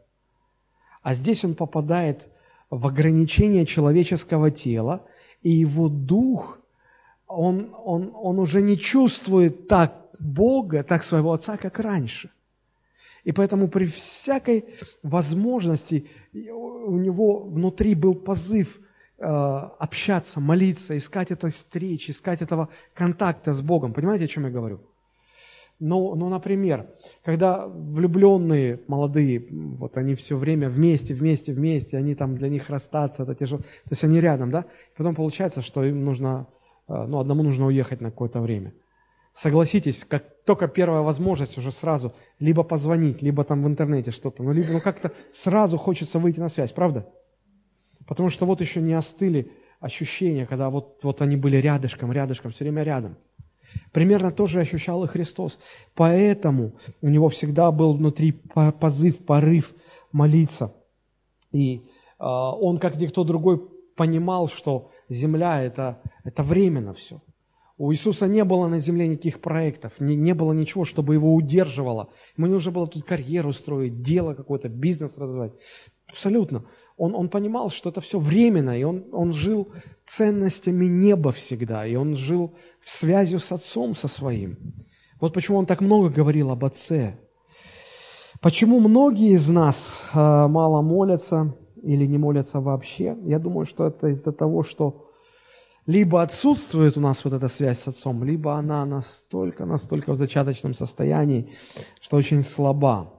А 1.01 1.13
здесь 1.13 1.45
Он 1.45 1.55
попадает 1.55 2.29
в 2.77 2.87
ограничение 2.87 3.65
человеческого 3.65 4.49
тела, 4.49 5.05
и 5.41 5.49
его 5.49 5.89
дух, 5.89 6.59
он, 7.27 7.73
он, 7.85 8.11
он 8.15 8.39
уже 8.39 8.61
не 8.61 8.77
чувствует 8.77 9.67
так 9.67 9.93
Бога, 10.19 10.83
так 10.83 11.03
своего 11.03 11.33
Отца, 11.33 11.57
как 11.57 11.79
раньше. 11.79 12.29
И 13.23 13.31
поэтому 13.31 13.67
при 13.67 13.85
всякой 13.85 14.65
возможности 15.03 16.07
у 16.33 16.97
него 16.97 17.39
внутри 17.39 17.95
был 17.95 18.15
позыв 18.15 18.79
э, 19.17 19.25
общаться, 19.25 20.39
молиться, 20.39 20.97
искать 20.97 21.31
этой 21.31 21.49
встречи, 21.49 22.11
искать 22.11 22.41
этого 22.41 22.69
контакта 22.93 23.53
с 23.53 23.61
Богом. 23.61 23.93
Понимаете, 23.93 24.25
о 24.25 24.27
чем 24.27 24.45
я 24.45 24.51
говорю? 24.51 24.81
Ну, 25.79 26.15
ну, 26.15 26.29
например, 26.29 26.87
когда 27.23 27.67
влюбленные 27.67 28.79
молодые, 28.87 29.45
вот 29.49 29.97
они 29.97 30.15
все 30.15 30.37
время 30.37 30.69
вместе, 30.69 31.13
вместе, 31.13 31.51
вместе, 31.51 31.97
они 31.97 32.15
там 32.15 32.37
для 32.37 32.49
них 32.49 32.69
расстаться, 32.69 33.23
это 33.23 33.35
тяжело. 33.35 33.61
То 33.61 33.89
есть 33.91 34.03
они 34.03 34.21
рядом, 34.21 34.51
да? 34.51 34.65
Потом 34.95 35.15
получается, 35.15 35.61
что 35.61 35.83
им 35.83 36.05
нужно, 36.05 36.47
э, 36.87 37.05
ну, 37.05 37.19
одному 37.19 37.43
нужно 37.43 37.65
уехать 37.65 38.01
на 38.01 38.11
какое-то 38.11 38.39
время. 38.39 38.73
Согласитесь, 39.33 40.05
как 40.07 40.23
только 40.45 40.67
первая 40.67 41.01
возможность 41.01 41.57
уже 41.57 41.71
сразу 41.71 42.13
либо 42.39 42.63
позвонить, 42.63 43.21
либо 43.21 43.43
там 43.43 43.63
в 43.63 43.67
интернете 43.67 44.11
что-то, 44.11 44.43
ну, 44.43 44.53
либо 44.53 44.73
ну, 44.73 44.79
как-то 44.79 45.11
сразу 45.33 45.77
хочется 45.77 46.19
выйти 46.19 46.39
на 46.39 46.49
связь, 46.49 46.71
правда? 46.71 47.09
Потому 48.05 48.29
что 48.29 48.45
вот 48.45 48.61
еще 48.61 48.79
не 48.79 48.93
остыли 48.93 49.51
ощущения, 49.79 50.45
когда 50.45 50.69
вот, 50.69 51.03
вот 51.03 51.21
они 51.21 51.35
были 51.35 51.57
рядышком, 51.57 52.11
рядышком, 52.11 52.51
все 52.51 52.63
время 52.63 52.83
рядом– 52.83 53.17
Примерно 53.91 54.31
то 54.31 54.45
же 54.45 54.59
ощущал 54.59 55.03
и 55.03 55.07
Христос. 55.07 55.59
Поэтому 55.95 56.73
у 57.01 57.09
него 57.09 57.29
всегда 57.29 57.71
был 57.71 57.93
внутри 57.93 58.31
позыв, 58.31 59.19
порыв 59.25 59.73
молиться. 60.11 60.73
И 61.51 61.77
э, 61.77 61.81
он, 62.19 62.77
как 62.77 62.97
никто 62.97 63.23
другой, 63.23 63.61
понимал, 63.95 64.47
что 64.47 64.91
земля 65.09 65.61
это,– 65.61 66.01
это 66.23 66.43
временно 66.43 66.93
все. 66.93 67.21
У 67.77 67.91
Иисуса 67.91 68.27
не 68.27 68.43
было 68.43 68.67
на 68.67 68.79
земле 68.79 69.07
никаких 69.07 69.41
проектов, 69.41 69.99
не, 69.99 70.15
не 70.15 70.33
было 70.33 70.53
ничего, 70.53 70.85
чтобы 70.85 71.15
его 71.15 71.33
удерживало. 71.33 72.09
Ему 72.37 72.47
нужно 72.47 72.71
было 72.71 72.87
тут 72.87 73.03
карьеру 73.03 73.51
строить, 73.51 74.01
дело 74.01 74.35
какое-то, 74.35 74.69
бизнес 74.69 75.17
развивать. 75.17 75.53
Абсолютно 76.07 76.65
он, 76.97 77.15
он 77.15 77.29
понимал, 77.29 77.69
что 77.69 77.89
это 77.89 78.01
все 78.01 78.19
временно, 78.19 78.77
и 78.77 78.83
он, 78.83 79.05
он 79.11 79.31
жил 79.31 79.69
ценностями 80.05 80.85
неба 80.85 81.31
всегда, 81.31 81.85
и 81.85 81.95
он 81.95 82.15
жил 82.15 82.55
в 82.81 82.89
связью 82.89 83.39
с 83.39 83.51
Отцом 83.51 83.95
со 83.95 84.07
своим. 84.07 84.57
Вот 85.19 85.33
почему 85.33 85.57
он 85.57 85.65
так 85.65 85.81
много 85.81 86.09
говорил 86.09 86.51
об 86.51 86.65
Отце. 86.65 87.17
Почему 88.41 88.79
многие 88.79 89.35
из 89.35 89.47
нас 89.47 90.03
э, 90.13 90.17
мало 90.17 90.81
молятся 90.81 91.55
или 91.81 92.05
не 92.05 92.17
молятся 92.17 92.59
вообще? 92.59 93.17
Я 93.23 93.39
думаю, 93.39 93.65
что 93.65 93.87
это 93.87 94.07
из-за 94.07 94.33
того, 94.33 94.63
что 94.63 95.09
либо 95.85 96.21
отсутствует 96.21 96.97
у 96.97 97.01
нас 97.01 97.23
вот 97.23 97.33
эта 97.33 97.47
связь 97.47 97.79
с 97.79 97.87
Отцом, 97.87 98.23
либо 98.23 98.55
она 98.55 98.85
настолько, 98.85 99.65
настолько 99.65 100.11
в 100.11 100.15
зачаточном 100.15 100.73
состоянии, 100.73 101.55
что 102.01 102.17
очень 102.17 102.43
слаба. 102.43 103.13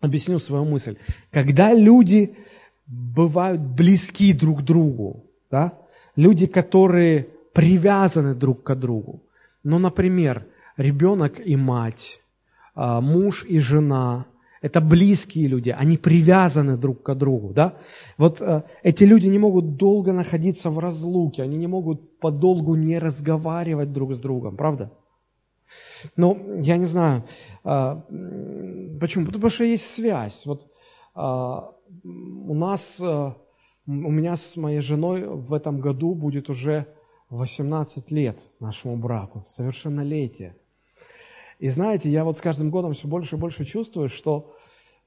Объясню 0.00 0.40
свою 0.40 0.64
мысль. 0.64 0.96
Когда 1.30 1.72
люди 1.72 2.36
бывают 2.92 3.60
близки 3.60 4.32
друг 4.32 4.60
к 4.60 4.62
другу, 4.62 5.24
да? 5.50 5.72
люди, 6.16 6.46
которые 6.46 7.26
привязаны 7.52 8.34
друг 8.34 8.62
к 8.62 8.74
другу, 8.74 9.22
Но, 9.64 9.78
например, 9.78 10.46
ребенок 10.76 11.40
и 11.46 11.56
мать, 11.56 12.20
а, 12.74 13.00
муж 13.00 13.44
и 13.44 13.60
жена, 13.60 14.26
это 14.60 14.80
близкие 14.80 15.48
люди, 15.48 15.74
они 15.78 15.96
привязаны 15.96 16.76
друг 16.76 17.02
к 17.02 17.14
другу, 17.14 17.52
да? 17.52 17.74
Вот 18.18 18.40
э, 18.40 18.62
эти 18.84 19.04
люди 19.04 19.26
не 19.28 19.38
могут 19.38 19.76
долго 19.76 20.12
находиться 20.12 20.70
в 20.70 20.78
разлуке, 20.78 21.42
они 21.42 21.56
не 21.56 21.66
могут 21.66 22.18
подолгу 22.20 22.76
не 22.76 22.98
разговаривать 22.98 23.92
друг 23.92 24.14
с 24.14 24.20
другом, 24.20 24.56
правда? 24.56 24.90
Ну, 26.16 26.60
я 26.62 26.76
не 26.76 26.86
знаю, 26.86 27.24
э, 27.64 28.00
почему? 29.00 29.26
Потому 29.26 29.50
что 29.50 29.64
есть 29.64 29.90
связь. 29.90 30.46
Вот 30.46 30.66
э, 31.16 31.71
у 32.04 32.54
нас, 32.54 33.00
э, 33.00 33.32
у 33.86 33.90
меня 33.90 34.36
с 34.36 34.56
моей 34.56 34.80
женой 34.80 35.24
в 35.26 35.52
этом 35.52 35.80
году 35.80 36.14
будет 36.14 36.48
уже 36.48 36.86
18 37.30 38.10
лет 38.10 38.38
нашему 38.60 38.96
браку, 38.96 39.44
совершеннолетие. 39.46 40.56
И 41.58 41.68
знаете, 41.68 42.10
я 42.10 42.24
вот 42.24 42.36
с 42.36 42.40
каждым 42.40 42.70
годом 42.70 42.92
все 42.92 43.08
больше 43.08 43.36
и 43.36 43.38
больше 43.38 43.64
чувствую, 43.64 44.08
что 44.08 44.54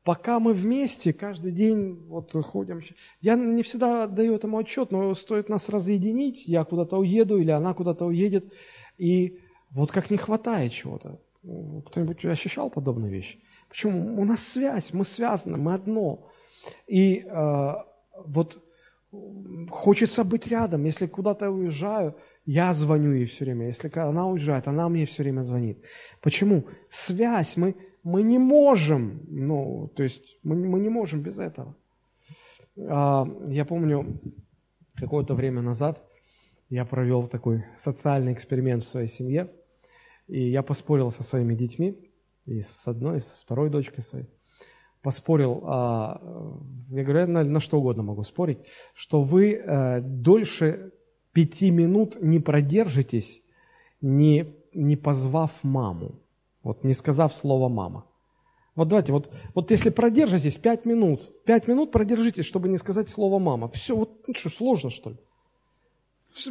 пока 0.03 0.39
мы 0.39 0.53
вместе, 0.53 1.11
каждый 1.11 1.51
день 1.51 2.05
вот 2.07 2.31
ходим, 2.45 2.81
я 3.21 3.35
не 3.35 3.61
всегда 3.63 4.07
даю 4.07 4.35
этому 4.35 4.57
отчет, 4.57 4.91
но 4.91 5.13
стоит 5.15 5.49
нас 5.49 5.67
разъединить, 5.69 6.47
я 6.47 6.63
куда-то 6.63 6.97
уеду 6.97 7.39
или 7.39 7.51
она 7.51 7.73
куда-то 7.73 8.05
уедет, 8.05 8.51
и 8.97 9.39
вот 9.71 9.91
как 9.91 10.09
не 10.09 10.17
хватает 10.17 10.71
чего-то. 10.71 11.19
Кто-нибудь 11.87 12.23
ощущал 12.25 12.69
подобную 12.69 13.11
вещь? 13.11 13.37
Почему? 13.69 14.19
У 14.19 14.25
нас 14.25 14.39
связь, 14.39 14.93
мы 14.93 15.03
связаны, 15.03 15.57
мы 15.57 15.73
одно. 15.73 16.29
И 16.87 17.25
э, 17.25 17.73
вот 18.25 18.63
хочется 19.69 20.23
быть 20.23 20.47
рядом. 20.47 20.85
Если 20.85 21.07
куда-то 21.07 21.49
уезжаю, 21.49 22.15
я 22.45 22.73
звоню 22.73 23.13
ей 23.13 23.25
все 23.25 23.45
время. 23.45 23.67
Если 23.67 23.91
она 23.99 24.27
уезжает, 24.27 24.67
она 24.67 24.89
мне 24.89 25.05
все 25.05 25.23
время 25.23 25.41
звонит. 25.41 25.83
Почему? 26.21 26.65
Связь. 26.89 27.57
Мы, 27.57 27.75
мы 28.03 28.23
не 28.23 28.37
можем, 28.37 29.21
ну, 29.27 29.91
то 29.95 30.03
есть 30.03 30.37
мы, 30.43 30.55
мы 30.55 30.79
не 30.79 30.89
можем 30.89 31.21
без 31.21 31.39
этого. 31.39 31.75
А, 32.77 33.27
я 33.47 33.65
помню, 33.65 34.19
какое-то 34.95 35.33
время 35.33 35.61
назад 35.61 36.03
я 36.69 36.85
провел 36.85 37.27
такой 37.27 37.65
социальный 37.77 38.33
эксперимент 38.33 38.83
в 38.83 38.87
своей 38.87 39.07
семье. 39.07 39.51
И 40.27 40.49
я 40.49 40.63
поспорил 40.63 41.11
со 41.11 41.23
своими 41.23 41.53
детьми, 41.53 42.11
и 42.45 42.61
с 42.61 42.87
одной, 42.87 43.17
и 43.17 43.21
с 43.21 43.39
второй 43.43 43.69
дочкой 43.69 44.03
своей 44.03 44.25
поспорил, 45.05 45.61
а, 45.67 46.19
я 46.89 47.03
говорю, 47.03 47.27
на, 47.27 47.43
на 47.43 47.59
что 47.59 47.77
угодно 47.77 48.01
могу 48.01 48.23
спорить, 48.23 48.57
что 48.95 49.21
вы 49.21 49.53
э, 49.53 50.01
дольше 50.01 50.93
пяти 51.31 51.69
минут 51.69 52.17
не 52.19 52.39
продержитесь, 52.39 53.43
не, 54.01 54.55
не 54.73 54.95
позвав 54.95 55.51
маму, 55.63 56.15
вот 56.63 56.83
не 56.83 56.95
сказав 56.95 57.35
слово 57.35 57.69
«мама». 57.69 58.05
Вот 58.75 58.87
давайте, 58.87 59.13
вот, 59.13 59.31
вот 59.53 59.69
если 59.69 59.91
продержитесь 59.91 60.57
пять 60.57 60.85
минут, 60.85 61.31
пять 61.45 61.67
минут 61.67 61.91
продержитесь, 61.91 62.45
чтобы 62.45 62.67
не 62.67 62.77
сказать 62.77 63.07
слово 63.07 63.37
«мама». 63.37 63.67
Все, 63.67 63.95
вот 63.95 64.27
ну 64.27 64.33
что, 64.33 64.49
сложно 64.49 64.89
что 64.89 65.11
ли? 65.11 65.17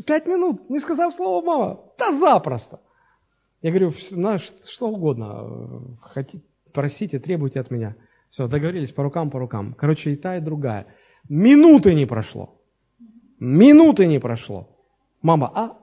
Пять 0.06 0.28
минут, 0.28 0.70
не 0.70 0.78
сказав 0.78 1.12
слово 1.12 1.44
«мама». 1.44 1.80
Да 1.98 2.16
запросто. 2.16 2.78
Я 3.62 3.70
говорю, 3.70 3.92
знаешь, 4.10 4.52
что 4.68 4.90
угодно, 4.90 5.98
хотите, 6.00 6.44
просите, 6.72 7.18
требуйте 7.18 7.58
от 7.58 7.72
меня. 7.72 7.96
Все, 8.34 8.48
договорились 8.48 8.90
по 8.90 9.04
рукам, 9.04 9.30
по 9.30 9.38
рукам. 9.38 9.74
Короче, 9.74 10.10
и 10.10 10.16
та, 10.16 10.38
и 10.38 10.40
другая. 10.40 10.88
Минуты 11.28 11.94
не 11.94 12.04
прошло. 12.04 12.60
Минуты 13.38 14.08
не 14.08 14.18
прошло. 14.18 14.76
Мама, 15.22 15.52
а? 15.54 15.78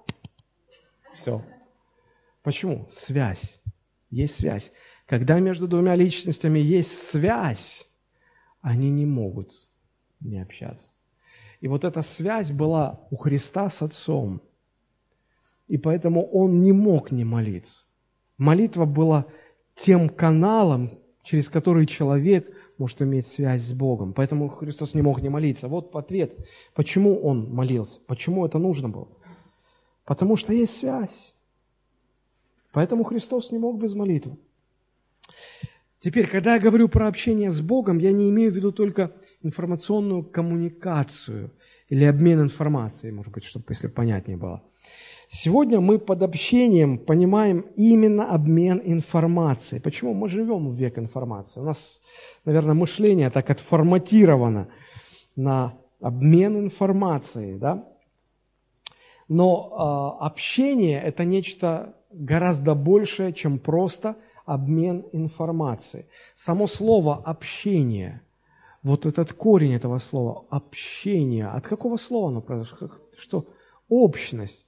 Все. 1.13 1.45
Почему? 2.43 2.85
Связь. 2.89 3.61
Есть 4.09 4.35
связь. 4.35 4.73
Когда 5.05 5.39
между 5.39 5.65
двумя 5.65 5.95
личностями 5.95 6.59
есть 6.59 6.91
связь, 6.91 7.87
они 8.59 8.91
не 8.91 9.05
могут 9.05 9.69
не 10.19 10.41
общаться. 10.41 10.95
И 11.61 11.69
вот 11.69 11.85
эта 11.85 12.01
связь 12.01 12.51
была 12.51 12.99
у 13.11 13.15
Христа 13.15 13.69
с 13.69 13.81
Отцом. 13.81 14.41
И 15.69 15.77
поэтому 15.77 16.29
он 16.29 16.61
не 16.61 16.73
мог 16.73 17.11
не 17.11 17.23
молиться. 17.23 17.85
Молитва 18.37 18.83
была 18.83 19.25
тем 19.73 20.09
каналом, 20.09 21.00
через 21.23 21.49
который 21.49 21.85
человек 21.85 22.51
может 22.77 23.01
иметь 23.01 23.27
связь 23.27 23.61
с 23.61 23.73
Богом. 23.73 24.13
Поэтому 24.13 24.49
Христос 24.49 24.93
не 24.93 25.01
мог 25.01 25.21
не 25.21 25.29
молиться. 25.29 25.67
Вот 25.67 25.95
ответ, 25.95 26.33
почему 26.73 27.19
он 27.21 27.53
молился, 27.53 27.99
почему 28.07 28.45
это 28.45 28.57
нужно 28.57 28.89
было. 28.89 29.07
Потому 30.05 30.35
что 30.35 30.53
есть 30.53 30.77
связь. 30.77 31.35
Поэтому 32.71 33.03
Христос 33.03 33.51
не 33.51 33.59
мог 33.59 33.81
без 33.81 33.93
молитвы. 33.93 34.37
Теперь, 35.99 36.27
когда 36.27 36.55
я 36.55 36.59
говорю 36.59 36.89
про 36.89 37.07
общение 37.07 37.51
с 37.51 37.61
Богом, 37.61 37.99
я 37.99 38.11
не 38.11 38.29
имею 38.29 38.51
в 38.51 38.55
виду 38.55 38.71
только 38.71 39.11
информационную 39.43 40.23
коммуникацию 40.23 41.51
или 41.89 42.05
обмен 42.05 42.41
информацией, 42.41 43.11
может 43.11 43.31
быть, 43.31 43.43
чтобы 43.43 43.65
если 43.69 43.87
понятнее 43.87 44.37
было. 44.37 44.63
Сегодня 45.33 45.79
мы 45.79 45.97
под 45.97 46.23
общением 46.23 46.97
понимаем 46.97 47.61
именно 47.77 48.33
обмен 48.33 48.81
информацией. 48.83 49.79
Почему? 49.79 50.13
Мы 50.13 50.27
живем 50.27 50.69
в 50.69 50.75
век 50.75 50.99
информации. 50.99 51.61
У 51.61 51.63
нас, 51.63 52.01
наверное, 52.43 52.73
мышление 52.73 53.29
так 53.29 53.49
отформатировано 53.49 54.67
на 55.37 55.77
обмен 56.01 56.59
информацией. 56.59 57.57
Да? 57.57 57.87
Но 59.29 60.17
э, 60.19 60.25
общение– 60.25 61.01
это 61.03 61.23
нечто 61.23 61.95
гораздо 62.11 62.75
большее, 62.75 63.31
чем 63.31 63.57
просто 63.57 64.17
обмен 64.45 65.05
информацией. 65.13 66.07
Само 66.35 66.67
слово 66.67 67.15
«общение», 67.15 68.21
вот 68.83 69.05
этот 69.05 69.31
корень 69.31 69.75
этого 69.75 69.97
слова 69.99 70.43
«общение», 70.49 71.47
от 71.47 71.65
какого 71.65 71.95
слова 71.95 72.27
оно 72.27 72.41
произошло? 72.41 72.89
Что? 73.15 73.45
Общность. 73.87 74.67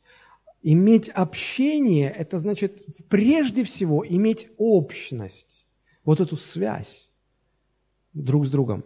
Иметь 0.65 1.09
общение– 1.09 2.09
это 2.17 2.37
значит 2.37 2.85
прежде 3.09 3.65
всего 3.65 4.07
иметь 4.07 4.47
общность, 4.57 5.67
вот 6.05 6.21
эту 6.21 6.37
связь 6.37 7.11
друг 8.13 8.45
с 8.45 8.49
другом. 8.49 8.85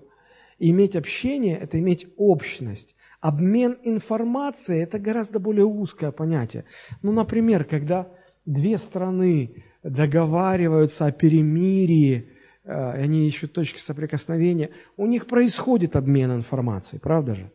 иметь 0.57 0.95
общение– 0.95 1.55
это 1.61 1.77
иметь 1.77 2.07
общность. 2.17 2.95
Обмен 3.21 3.77
информацией– 3.83 4.79
это 4.81 4.97
гораздо 4.97 5.39
более 5.39 5.65
узкое 5.65 6.11
понятие. 6.11 6.65
Ну, 7.03 7.11
например, 7.11 7.63
когда 7.63 8.11
две 8.45 8.79
страны 8.79 9.63
договариваются 9.83 11.05
о 11.05 11.11
перемирии, 11.11 12.31
э, 12.63 12.91
они 13.03 13.27
ищут 13.27 13.53
точки 13.53 13.79
соприкосновения, 13.79 14.71
у 14.97 15.05
них 15.05 15.27
происходит 15.27 15.95
обмен 15.95 16.31
информацией, 16.31 16.99
правда 16.99 17.35
же? 17.35 17.51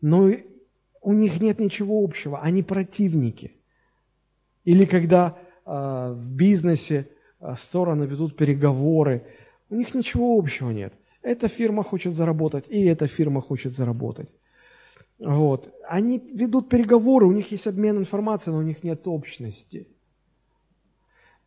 Но 0.00 0.30
у 1.06 1.12
них 1.12 1.40
нет 1.40 1.60
ничего 1.60 2.02
общего, 2.02 2.40
они 2.40 2.64
противники. 2.64 3.52
Или 4.64 4.84
когда 4.86 5.38
э, 5.64 6.14
в 6.16 6.32
бизнесе 6.34 7.08
э, 7.38 7.54
стороны 7.56 8.06
ведут 8.06 8.36
переговоры, 8.36 9.24
у 9.70 9.76
них 9.76 9.94
ничего 9.94 10.36
общего 10.36 10.72
нет. 10.72 10.92
Эта 11.22 11.46
фирма 11.46 11.84
хочет 11.84 12.12
заработать, 12.12 12.64
и 12.68 12.84
эта 12.84 13.06
фирма 13.06 13.40
хочет 13.40 13.72
заработать. 13.72 14.34
Вот. 15.20 15.72
Они 15.88 16.18
ведут 16.18 16.68
переговоры, 16.68 17.26
у 17.26 17.32
них 17.32 17.52
есть 17.52 17.68
обмен 17.68 17.98
информацией, 17.98 18.54
но 18.54 18.58
у 18.58 18.64
них 18.64 18.82
нет 18.82 19.06
общности. 19.06 19.86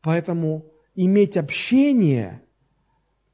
Поэтому 0.02 0.72
иметь 0.96 1.36
общение 1.36 2.30
а, 2.38 2.46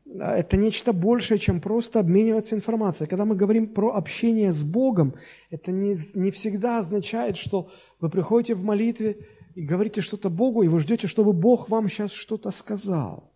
это 0.05 0.57
нечто 0.57 0.93
большее, 0.93 1.39
чем 1.39 1.59
просто 1.59 1.99
обмениваться 1.99 2.55
информацией. 2.55 3.09
Когда 3.09 3.25
мы 3.25 3.35
говорим 3.35 3.67
про 3.67 3.95
общение 3.95 4.51
с 4.51 4.63
Богом, 4.63 5.15
это 5.49 5.71
не, 5.71 5.95
не 6.13 6.31
всегда 6.31 6.79
означает, 6.79 7.37
что 7.37 7.69
вы 7.99 8.09
приходите 8.09 8.53
в 8.53 8.63
молитве 8.63 9.17
и 9.55 9.61
говорите 9.61 10.01
что-то 10.01 10.29
Богу, 10.29 10.63
и 10.63 10.67
вы 10.67 10.79
ждете, 10.79 11.07
чтобы 11.07 11.33
Бог 11.33 11.69
вам 11.69 11.89
сейчас 11.89 12.11
что-то 12.11 12.51
сказал. 12.51 13.31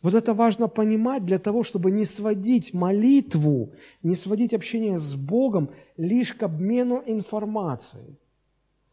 Вот 0.00 0.14
это 0.14 0.32
важно 0.32 0.68
понимать 0.68 1.24
для 1.24 1.38
того, 1.38 1.64
чтобы 1.64 1.90
не 1.90 2.04
сводить 2.04 2.72
молитву, 2.72 3.72
не 4.02 4.14
сводить 4.14 4.54
общение 4.54 4.98
с 4.98 5.14
Богом 5.14 5.70
лишь 5.96 6.32
к 6.32 6.42
обмену 6.44 7.02
информацией. 7.04 8.18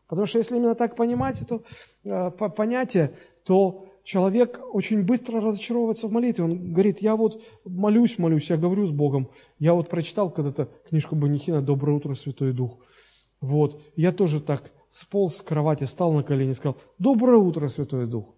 Потому 0.07 0.25
что 0.25 0.39
если 0.39 0.57
именно 0.57 0.75
так 0.75 0.95
понимать 0.95 1.41
это 1.41 1.61
э, 2.03 2.31
понятие, 2.31 3.13
то 3.43 3.87
человек 4.05 4.61
очень 4.71 5.03
быстро 5.03 5.41
разочаровывается 5.41 6.07
в 6.07 6.11
молитве. 6.11 6.45
Он 6.45 6.71
говорит, 6.71 6.99
я 7.01 7.17
вот 7.17 7.41
молюсь, 7.65 8.17
молюсь, 8.17 8.49
я 8.49 8.55
говорю 8.55 8.85
с 8.85 8.91
Богом. 8.91 9.29
Я 9.59 9.73
вот 9.73 9.89
прочитал 9.89 10.29
когда-то 10.29 10.69
книжку 10.87 11.15
Банихина 11.15 11.61
«Доброе 11.61 11.97
утро, 11.97 12.13
Святой 12.13 12.53
Дух». 12.53 12.77
Вот, 13.41 13.81
я 13.95 14.11
тоже 14.11 14.39
так 14.39 14.71
сполз 14.89 15.37
с 15.37 15.41
кровати, 15.41 15.83
стал 15.83 16.13
на 16.13 16.23
колени 16.23 16.51
и 16.51 16.53
сказал, 16.53 16.77
«Доброе 16.99 17.37
утро, 17.37 17.67
Святой 17.67 18.07
Дух». 18.07 18.33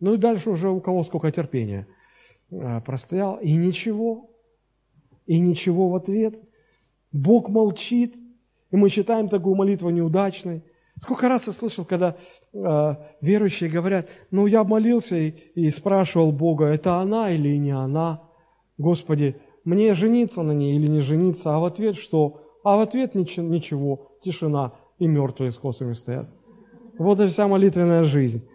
Ну 0.00 0.14
и 0.14 0.16
дальше 0.16 0.50
уже 0.50 0.70
у 0.70 0.80
кого 0.80 1.04
сколько 1.04 1.30
терпения 1.30 1.86
а, 2.50 2.80
простоял. 2.80 3.36
И 3.36 3.54
ничего, 3.54 4.30
и 5.26 5.38
ничего 5.38 5.90
в 5.90 5.94
ответ. 5.94 6.40
Бог 7.12 7.50
молчит, 7.50 8.16
и 8.70 8.76
мы 8.76 8.88
считаем 8.88 9.28
такую 9.28 9.54
молитву 9.54 9.90
неудачной. 9.90 10.64
Сколько 11.02 11.28
раз 11.28 11.48
я 11.48 11.52
слышал, 11.52 11.84
когда 11.84 12.14
э, 12.52 12.94
верующие 13.20 13.68
говорят, 13.68 14.08
ну 14.30 14.46
я 14.46 14.62
молился 14.62 15.16
и, 15.16 15.30
и 15.56 15.68
спрашивал 15.70 16.30
Бога, 16.30 16.66
это 16.66 16.98
она 16.98 17.32
или 17.32 17.56
не 17.56 17.72
она? 17.72 18.22
Господи, 18.78 19.34
мне 19.64 19.94
жениться 19.94 20.42
на 20.42 20.52
ней 20.52 20.76
или 20.76 20.86
не 20.86 21.00
жениться? 21.00 21.56
А 21.56 21.58
в 21.58 21.64
ответ 21.64 21.96
что? 21.96 22.40
А 22.62 22.76
в 22.76 22.80
ответ 22.80 23.16
ничего, 23.16 23.48
ничего 23.48 24.12
тишина 24.22 24.74
и 25.00 25.08
мертвые 25.08 25.50
с 25.50 25.58
косами 25.58 25.94
стоят. 25.94 26.28
Вот 26.98 27.18
и 27.18 27.26
вся 27.26 27.48
молитвенная 27.48 28.04
жизнь. 28.04 28.46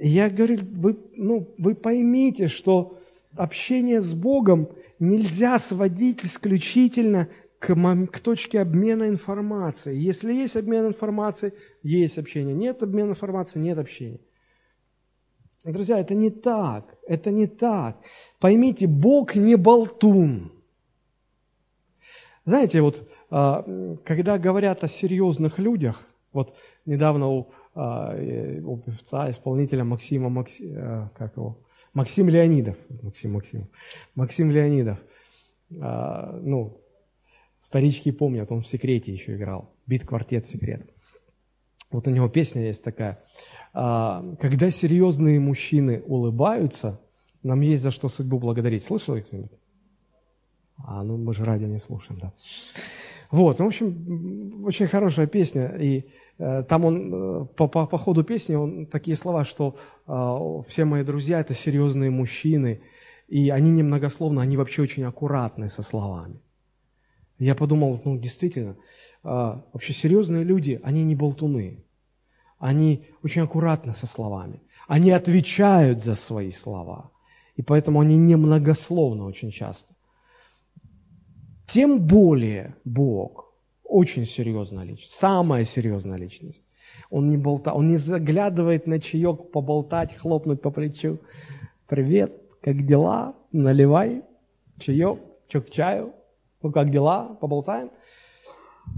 Я 0.00 0.30
говорю, 0.30 0.60
вы, 0.62 0.98
ну, 1.14 1.54
вы 1.58 1.74
поймите, 1.74 2.48
что 2.48 2.98
общение 3.36 4.00
с 4.00 4.14
Богом 4.14 4.70
нельзя 4.98 5.58
сводить 5.58 6.24
исключительно 6.24 7.28
к, 7.60 7.74
к 8.06 8.20
точке 8.20 8.60
обмена 8.60 9.08
информацией. 9.08 10.00
Если 10.00 10.32
есть 10.32 10.56
обмен 10.56 10.86
информацией, 10.86 11.52
есть 11.82 12.18
общение. 12.18 12.54
Нет 12.54 12.82
обмена 12.82 13.10
информацией, 13.10 13.62
нет 13.62 13.78
общения. 13.78 14.20
Друзья, 15.62 16.00
это 16.00 16.14
не 16.14 16.30
так, 16.30 16.96
это 17.06 17.30
не 17.30 17.46
так. 17.46 17.98
Поймите, 18.38 18.86
Бог 18.86 19.34
не 19.34 19.56
болтун. 19.56 20.52
Знаете, 22.46 22.80
вот 22.80 23.06
а, 23.28 23.62
когда 24.06 24.38
говорят 24.38 24.82
о 24.82 24.88
серьезных 24.88 25.58
людях, 25.58 26.02
вот 26.32 26.56
недавно 26.86 27.28
у, 27.28 27.52
а, 27.74 28.16
у 28.64 28.78
певца, 28.78 29.28
исполнителя 29.28 29.84
Максима, 29.84 30.30
Макси, 30.30 30.74
а, 30.74 31.10
как 31.14 31.36
его, 31.36 31.58
Максим 31.92 32.30
Леонидов, 32.30 32.78
Максим 33.02 33.34
Максим, 33.34 33.68
Максим 34.14 34.50
Леонидов, 34.50 34.98
ну, 35.68 36.80
Старички 37.60 38.10
помнят, 38.10 38.50
он 38.52 38.62
в 38.62 38.66
секрете 38.66 39.12
еще 39.12 39.36
играл. 39.36 39.74
Бит-квартет 39.86 40.46
секрет. 40.46 40.88
Вот 41.90 42.06
у 42.06 42.10
него 42.10 42.28
песня 42.28 42.62
есть 42.66 42.82
такая. 42.82 43.22
«А, 43.72 44.24
Когда 44.40 44.70
серьезные 44.70 45.40
мужчины 45.40 46.02
улыбаются, 46.06 47.00
нам 47.42 47.60
есть 47.60 47.82
за 47.82 47.90
что 47.90 48.08
судьбу 48.08 48.38
благодарить. 48.38 48.84
Слышал 48.84 49.20
кто-нибудь? 49.20 49.52
А, 50.78 51.02
ну 51.02 51.16
мы 51.16 51.34
же 51.34 51.44
радио 51.44 51.66
не 51.66 51.78
слушаем, 51.78 52.20
да. 52.20 52.32
Вот, 53.30 53.60
ну, 53.60 53.66
в 53.66 53.68
общем, 53.68 54.64
очень 54.64 54.88
хорошая 54.88 55.26
песня. 55.26 55.76
И 55.78 56.06
э, 56.38 56.64
там 56.64 56.84
он, 56.84 57.14
э, 57.14 57.46
по, 57.56 57.68
по, 57.68 57.86
по 57.86 57.98
ходу 57.98 58.24
песни, 58.24 58.56
он 58.56 58.86
такие 58.86 59.16
слова, 59.16 59.44
что 59.44 59.76
э, 60.08 60.68
все 60.68 60.84
мои 60.84 61.04
друзья– 61.04 61.40
это 61.40 61.54
серьезные 61.54 62.10
мужчины, 62.10 62.80
и 63.28 63.50
они 63.50 63.70
немногословно, 63.70 64.42
они 64.42 64.56
вообще 64.56 64.82
очень 64.82 65.04
аккуратны 65.04 65.68
со 65.68 65.82
словами. 65.82 66.40
Я 67.40 67.54
подумал, 67.54 67.98
ну, 68.04 68.18
действительно, 68.18 68.76
а, 69.22 69.64
вообще 69.72 69.94
серьезные 69.94 70.44
люди, 70.44 70.78
они 70.82 71.04
не 71.04 71.14
болтуны. 71.14 71.82
Они 72.58 73.06
очень 73.22 73.40
аккуратны 73.42 73.94
со 73.94 74.06
словами. 74.06 74.60
Они 74.86 75.10
отвечают 75.10 76.04
за 76.04 76.14
свои 76.14 76.52
слова. 76.52 77.10
И 77.56 77.62
поэтому 77.62 78.00
они 78.00 78.18
немногословны 78.18 79.24
очень 79.24 79.50
часто. 79.50 79.94
Тем 81.66 82.06
более 82.06 82.76
Бог 82.84 83.54
очень 83.84 84.26
серьезная 84.26 84.84
личность, 84.84 85.14
самая 85.14 85.64
серьезная 85.64 86.18
личность. 86.18 86.66
Он 87.08 87.30
не, 87.30 87.38
болта, 87.38 87.72
он 87.72 87.88
не 87.88 87.96
заглядывает 87.96 88.86
на 88.86 89.00
чаек, 89.00 89.50
поболтать, 89.50 90.14
хлопнуть 90.14 90.60
по 90.60 90.70
плечу. 90.70 91.20
Привет, 91.86 92.32
как 92.60 92.84
дела? 92.84 93.34
Наливай 93.50 94.22
чаек, 94.78 95.20
что 95.48 95.62
к 95.62 95.70
чаю. 95.70 96.12
Ну 96.62 96.72
как 96.72 96.90
дела? 96.90 97.36
Поболтаем? 97.40 97.90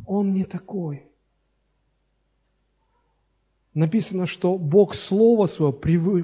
Он 0.06 0.34
не 0.34 0.44
такой. 0.44 1.06
Написано, 3.74 4.26
что 4.26 4.58
Бог 4.58 4.94
Слово 4.94 5.46
Свое 5.46 5.72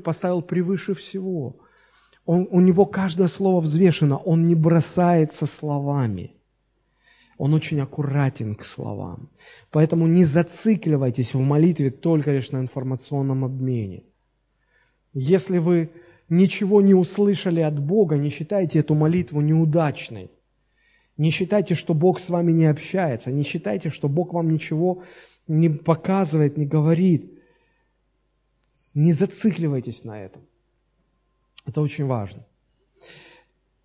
поставил 0.01 0.42
превыше 0.42 0.94
всего. 0.94 1.57
Он, 2.27 2.46
у 2.51 2.61
Него 2.61 2.85
каждое 2.85 3.29
слово 3.29 3.61
взвешено, 3.61 4.18
Он 4.18 4.46
не 4.48 4.55
бросается 4.55 5.46
словами. 5.46 6.35
Он 7.38 7.55
очень 7.55 7.81
аккуратен 7.81 8.55
к 8.55 8.64
словам. 8.64 9.31
Поэтому 9.70 10.07
не 10.07 10.24
зацикливайтесь 10.24 11.35
в 11.35 11.40
молитве 11.40 11.90
только 11.90 12.33
лишь 12.33 12.51
на 12.51 12.59
информационном 12.59 13.44
обмене. 13.44 14.03
Если 15.14 15.59
вы 15.59 15.90
ничего 16.29 16.83
не 16.83 16.94
услышали 16.94 17.61
от 17.61 17.79
Бога, 17.79 18.16
не 18.16 18.29
считайте 18.29 18.81
эту 18.81 18.94
молитву 18.94 19.40
неудачной. 19.40 20.31
Не 21.18 21.31
считайте, 21.31 21.74
что 21.74 21.94
Бог 21.94 22.20
с 22.20 22.31
вами 22.31 22.52
не 22.52 22.66
общается. 22.66 23.33
Не 23.33 23.42
считайте, 23.42 23.90
что 23.90 24.09
Бог 24.09 24.33
вам 24.33 24.50
ничего 24.50 25.02
не 25.48 25.68
показывает, 25.68 26.57
не 26.57 26.64
говорит. 26.64 27.33
Не 28.94 29.12
зацикливайтесь 29.12 30.04
на 30.04 30.22
этом. 30.22 30.42
Это 31.66 31.81
очень 31.81 32.07
важно. 32.07 32.46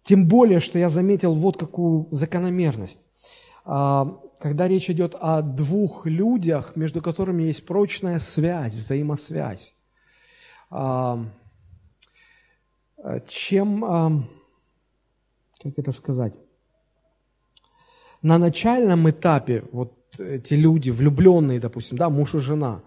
Тем 0.04 0.28
более, 0.28 0.60
что 0.60 0.78
я 0.78 0.90
заметил 0.90 1.34
вот 1.34 1.58
какую 1.58 2.08
закономерность. 2.12 3.02
А, 3.66 4.20
когда 4.40 4.68
речь 4.68 4.90
идет 4.90 5.16
о 5.20 5.42
двух 5.42 6.06
людях, 6.06 6.76
между 6.76 7.02
которыми 7.02 7.44
есть 7.44 7.66
прочная 7.66 8.20
связь, 8.20 8.76
взаимосвязь, 8.76 9.76
а, 10.70 11.26
чем, 13.28 13.86
а, 13.86 14.24
как 15.62 15.80
это 15.80 15.92
сказать, 15.92 16.34
на 18.24 18.38
начальном 18.38 19.10
этапе 19.10 19.64
вот 19.72 19.94
эти 20.18 20.56
люди, 20.56 20.90
влюбленные, 20.90 21.60
допустим, 21.60 21.98
да, 21.98 22.10
муж 22.10 22.34
и 22.34 22.40
жена, 22.40 22.82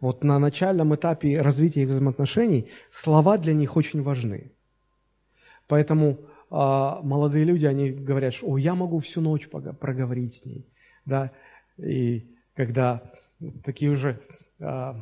вот 0.00 0.24
на 0.24 0.38
начальном 0.38 0.94
этапе 0.94 1.40
развития 1.40 1.82
их 1.82 1.88
взаимоотношений 1.88 2.68
слова 2.90 3.38
для 3.38 3.54
них 3.54 3.76
очень 3.76 4.02
важны. 4.02 4.52
Поэтому 5.68 6.18
а, 6.50 7.00
молодые 7.02 7.44
люди, 7.44 7.66
они 7.66 7.90
говорят, 7.90 8.34
что, 8.34 8.46
о, 8.50 8.58
я 8.58 8.74
могу 8.74 8.98
всю 8.98 9.20
ночь 9.20 9.48
проговорить 9.48 10.34
с 10.34 10.44
ней, 10.44 10.66
да, 11.04 11.30
и 11.78 12.26
когда 12.56 13.02
такие 13.62 13.90
уже 13.92 14.20
а, 14.58 15.00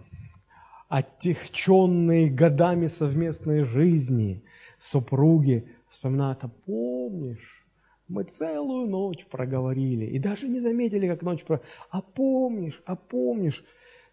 отягченные 0.89 2.29
годами 2.29 2.87
совместной 2.87 3.65
жизни 3.65 4.45
супруги 4.79 5.69
вспоминают, 5.89 6.41
а 6.43 6.49
помнишь, 6.49 7.58
мы 8.09 8.25
целую 8.25 8.89
ночь 8.89 9.27
проговорили 9.27 10.07
и 10.07 10.19
даже 10.19 10.49
не 10.49 10.61
заметили, 10.61 11.07
как 11.07 11.23
ночь 11.23 11.45
про... 11.45 11.61
А 11.91 12.01
помнишь, 12.01 12.83
а 12.87 12.97
помнишь, 12.97 13.65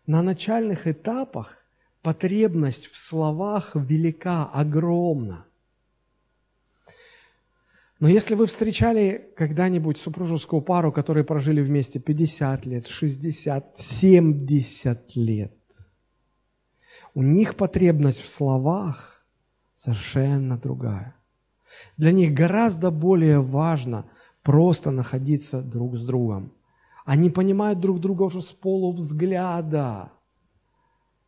на 0.06 0.22
начальных 0.22 0.88
этапах 0.88 1.58
потребность 2.02 2.88
в 2.88 2.98
словах 2.98 3.72
велика, 3.76 4.46
огромна. 4.46 5.46
Но 8.00 8.10
если 8.10 8.36
вы 8.36 8.46
встречали 8.46 9.32
когда-нибудь 9.36 9.98
супружескую 9.98 10.62
пару, 10.62 10.92
которые 10.92 11.24
прожили 11.24 11.62
вместе 11.62 12.00
50 12.00 12.66
лет, 12.66 12.88
60, 12.88 13.80
70 13.80 15.16
лет, 15.16 15.58
у 17.14 17.24
них 17.24 17.56
потребность 17.56 18.20
в 18.20 18.28
словах 18.28 19.26
совершенно 19.74 20.58
другая. 20.58 21.16
Для 21.98 22.12
них 22.12 22.34
гораздо 22.34 22.92
более 22.92 23.42
важно 23.42 24.10
просто 24.44 24.92
находиться 24.92 25.62
друг 25.62 25.98
с 25.98 26.06
другом. 26.06 26.54
Они 27.06 27.30
понимают 27.30 27.80
друг 27.80 28.00
друга 28.00 28.24
уже 28.24 28.42
с 28.42 28.52
полувзгляда. 28.52 30.12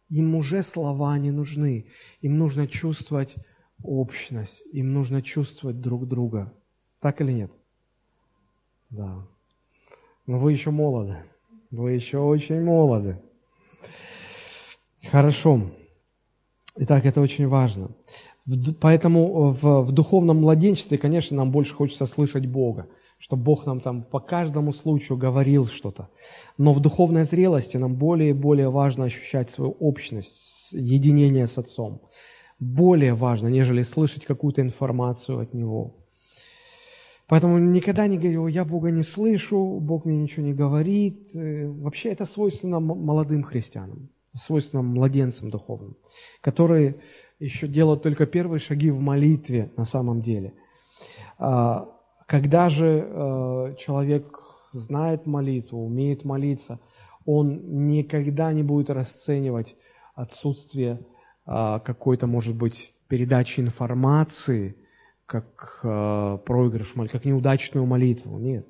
Им 0.09 0.35
уже 0.35 0.63
слова 0.63 1.17
не 1.17 1.31
нужны. 1.31 1.87
Им 2.21 2.37
нужно 2.37 2.67
чувствовать 2.67 3.35
общность. 3.83 4.63
Им 4.71 4.93
нужно 4.93 5.21
чувствовать 5.21 5.79
друг 5.79 6.07
друга. 6.07 6.53
Так 6.99 7.21
или 7.21 7.31
нет? 7.31 7.51
Да. 8.89 9.27
Но 10.25 10.39
вы 10.39 10.51
еще 10.51 10.71
молоды. 10.71 11.23
Вы 11.69 11.91
еще 11.91 12.19
очень 12.19 12.63
молоды. 12.63 13.21
Хорошо. 15.09 15.61
Итак, 16.75 17.05
это 17.05 17.21
очень 17.21 17.47
важно. 17.47 17.89
Поэтому 18.79 19.19
э, 19.25 19.61
в, 19.61 19.81
в 19.81 19.91
духовном 19.91 20.37
младенчестве, 20.37 20.97
конечно, 20.97 21.37
нам 21.37 21.51
больше 21.51 21.75
хочется 21.75 22.05
слышать 22.05 22.45
Бога, 22.45 22.87
чтобы 23.17 23.43
Бог 23.43 23.65
нам 23.65 23.81
там 23.81 24.03
по 24.03 24.19
каждому 24.19 24.73
случаю 24.73 25.17
говорил 25.17 25.65
что-то. 25.65 26.09
Но 26.57 26.73
в 26.73 26.79
духовной 26.79 27.23
зрелости 27.23 27.77
нам 27.77 27.95
более 27.95 28.29
и 28.29 28.33
более 28.33 28.69
важно 28.69 29.05
ощущать 29.05 29.49
свою 29.49 29.71
общность, 29.71 30.73
единение 30.73 31.47
с 31.47 31.57
Отцом. 31.57 32.01
Более 32.59 33.13
важно, 33.13 33.47
нежели 33.49 33.83
слышать 33.83 34.25
какую-то 34.25 34.61
информацию 34.61 35.39
от 35.39 35.53
Него. 35.53 35.95
Поэтому 37.27 37.59
никогда 37.59 38.07
не 38.07 38.17
говорю, 38.17 38.47
я 38.47 38.63
Бога 38.63 38.89
не 38.89 39.03
слышу, 39.03 39.79
Бог 39.81 40.05
мне 40.05 40.17
ничего 40.17 40.45
не 40.45 40.53
говорит. 40.53 41.35
Э, 41.35 41.67
вообще 41.67 42.09
это 42.09 42.25
свойственно 42.25 42.79
молодым 42.79 43.43
христианам, 43.43 44.09
свойственно 44.37 44.81
младенцам 44.83 45.49
духовным, 45.49 45.97
которые 46.41 47.01
еще 47.39 47.67
делают 47.67 48.03
только 48.03 48.25
первые 48.25 48.59
шаги 48.59 48.91
в 48.91 48.99
молитве 48.99 49.71
на 49.77 49.85
самом 49.85 50.21
деле. 50.21 50.53
А, 51.37 51.89
когда 52.25 52.69
же 52.69 53.07
э, 53.07 53.75
человек 53.77 54.39
знает 54.73 55.25
молитву, 55.25 55.85
умеет 55.85 56.25
молиться, 56.25 56.79
он 57.25 57.87
никогда 57.87 58.51
не 58.51 58.63
будет 58.63 58.89
расценивать 58.89 59.75
отсутствие 60.15 60.99
а, 61.45 61.79
какой-то, 61.79 62.27
может 62.27 62.55
быть, 62.55 62.93
передачи 63.07 63.59
информации 63.59 64.75
как 65.25 65.81
а, 65.83 66.37
проигрыш, 66.37 66.93
как 67.11 67.25
неудачную 67.25 67.85
молитву. 67.85 68.39
Нет. 68.39 68.67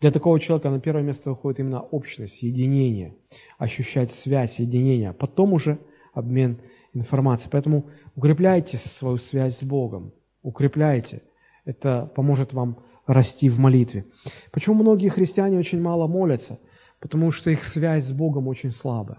Для 0.00 0.10
такого 0.10 0.40
человека 0.40 0.70
на 0.70 0.80
первое 0.80 1.02
место 1.02 1.30
выходит 1.30 1.60
именно 1.60 1.82
общность, 1.82 2.42
единение, 2.42 3.14
ощущать 3.58 4.10
связь, 4.10 4.58
единение, 4.58 5.10
а 5.10 5.12
потом 5.12 5.52
уже 5.52 5.78
обмен 6.14 6.58
информацией. 6.94 7.50
Поэтому 7.52 7.90
укрепляйте 8.16 8.78
свою 8.78 9.18
связь 9.18 9.58
с 9.58 9.62
Богом, 9.62 10.12
укрепляйте. 10.42 11.22
Это 11.66 12.10
поможет 12.16 12.54
вам 12.54 12.82
расти 13.06 13.50
в 13.50 13.58
молитве. 13.58 14.06
Почему 14.50 14.82
многие 14.82 15.10
христиане 15.10 15.58
очень 15.58 15.82
мало 15.82 16.06
молятся? 16.06 16.58
Потому 16.98 17.30
что 17.30 17.50
их 17.50 17.64
связь 17.64 18.04
с 18.04 18.12
Богом 18.12 18.48
очень 18.48 18.70
слабая. 18.70 19.18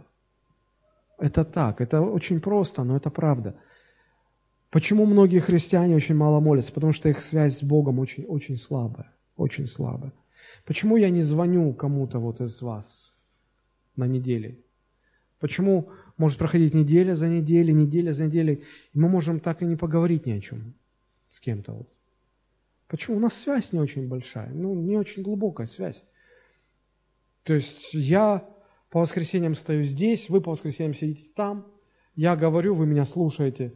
Это 1.19 1.45
так, 1.45 1.81
это 1.81 2.01
очень 2.01 2.39
просто, 2.39 2.83
но 2.83 2.97
это 2.97 3.11
правда. 3.11 3.55
Почему 4.71 5.05
многие 5.05 5.39
христиане 5.39 5.95
очень 5.95 6.15
мало 6.15 6.39
молятся? 6.39 6.71
Потому 6.73 6.93
что 6.93 7.09
их 7.09 7.21
связь 7.21 7.59
с 7.59 7.63
Богом 7.63 7.99
очень, 7.99 8.25
очень 8.25 8.57
слабая, 8.57 9.11
очень 9.35 9.67
слабая. 9.67 10.13
Почему 10.65 10.97
я 10.97 11.09
не 11.09 11.21
звоню 11.21 11.73
кому-то 11.73 12.19
вот 12.19 12.41
из 12.41 12.61
вас 12.61 13.13
на 13.95 14.07
неделе? 14.07 14.59
Почему 15.39 15.89
может 16.17 16.37
проходить 16.37 16.73
неделя 16.73 17.15
за 17.15 17.27
неделей, 17.27 17.73
неделя 17.73 18.13
за 18.13 18.25
неделей, 18.25 18.63
и 18.93 18.99
мы 18.99 19.09
можем 19.09 19.39
так 19.39 19.61
и 19.61 19.65
не 19.65 19.75
поговорить 19.75 20.25
ни 20.25 20.31
о 20.31 20.41
чем 20.41 20.75
с 21.31 21.39
кем-то? 21.39 21.73
Вот. 21.73 21.89
Почему? 22.87 23.17
У 23.17 23.19
нас 23.19 23.33
связь 23.33 23.73
не 23.73 23.79
очень 23.79 24.07
большая, 24.07 24.51
ну, 24.53 24.75
не 24.75 24.97
очень 24.97 25.23
глубокая 25.23 25.65
связь. 25.65 26.03
То 27.43 27.53
есть 27.53 27.93
я 27.93 28.47
по 28.89 28.99
воскресеньям 28.99 29.55
стою 29.55 29.83
здесь, 29.83 30.29
вы 30.29 30.41
по 30.41 30.51
воскресеньям 30.51 30.93
сидите 30.93 31.31
там, 31.33 31.65
я 32.15 32.35
говорю, 32.35 32.75
вы 32.75 32.85
меня 32.85 33.05
слушаете. 33.05 33.73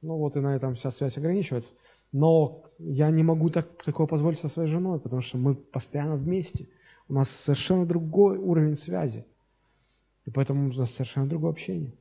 Ну 0.00 0.16
вот 0.16 0.36
и 0.36 0.40
на 0.40 0.56
этом 0.56 0.74
вся 0.74 0.90
связь 0.90 1.18
ограничивается. 1.18 1.74
Но 2.12 2.62
я 2.78 3.10
не 3.10 3.22
могу 3.22 3.48
так, 3.48 3.82
такого 3.84 4.06
позволить 4.06 4.38
со 4.38 4.48
своей 4.48 4.68
женой, 4.68 5.00
потому 5.00 5.22
что 5.22 5.38
мы 5.38 5.54
постоянно 5.54 6.16
вместе. 6.16 6.68
У 7.08 7.14
нас 7.14 7.30
совершенно 7.30 7.86
другой 7.86 8.38
уровень 8.38 8.76
связи. 8.76 9.24
И 10.24 10.30
поэтому 10.30 10.70
у 10.70 10.72
нас 10.72 10.90
совершенно 10.90 11.26
другое 11.26 11.50
общение. 11.50 11.92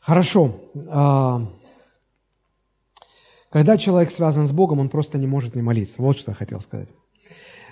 Хорошо. 0.00 0.56
А, 0.88 1.48
когда 3.50 3.78
человек 3.78 4.10
связан 4.10 4.46
с 4.46 4.52
Богом, 4.52 4.80
он 4.80 4.88
просто 4.88 5.18
не 5.18 5.26
может 5.26 5.54
не 5.54 5.62
молиться. 5.62 6.02
Вот 6.02 6.18
что 6.18 6.32
я 6.32 6.34
хотел 6.34 6.60
сказать. 6.60 6.88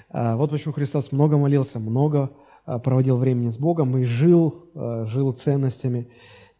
А, 0.09 0.37
вот 0.37 0.51
почему 0.51 0.73
Христос 0.73 1.13
много 1.13 1.37
молился, 1.37 1.79
много 1.79 2.31
а, 2.65 2.79
проводил 2.79 3.17
времени 3.17 3.51
с 3.51 3.59
Богом 3.59 3.97
и 3.99 4.05
жил, 4.05 4.71
жил 4.75 5.33
ценностями 5.33 6.11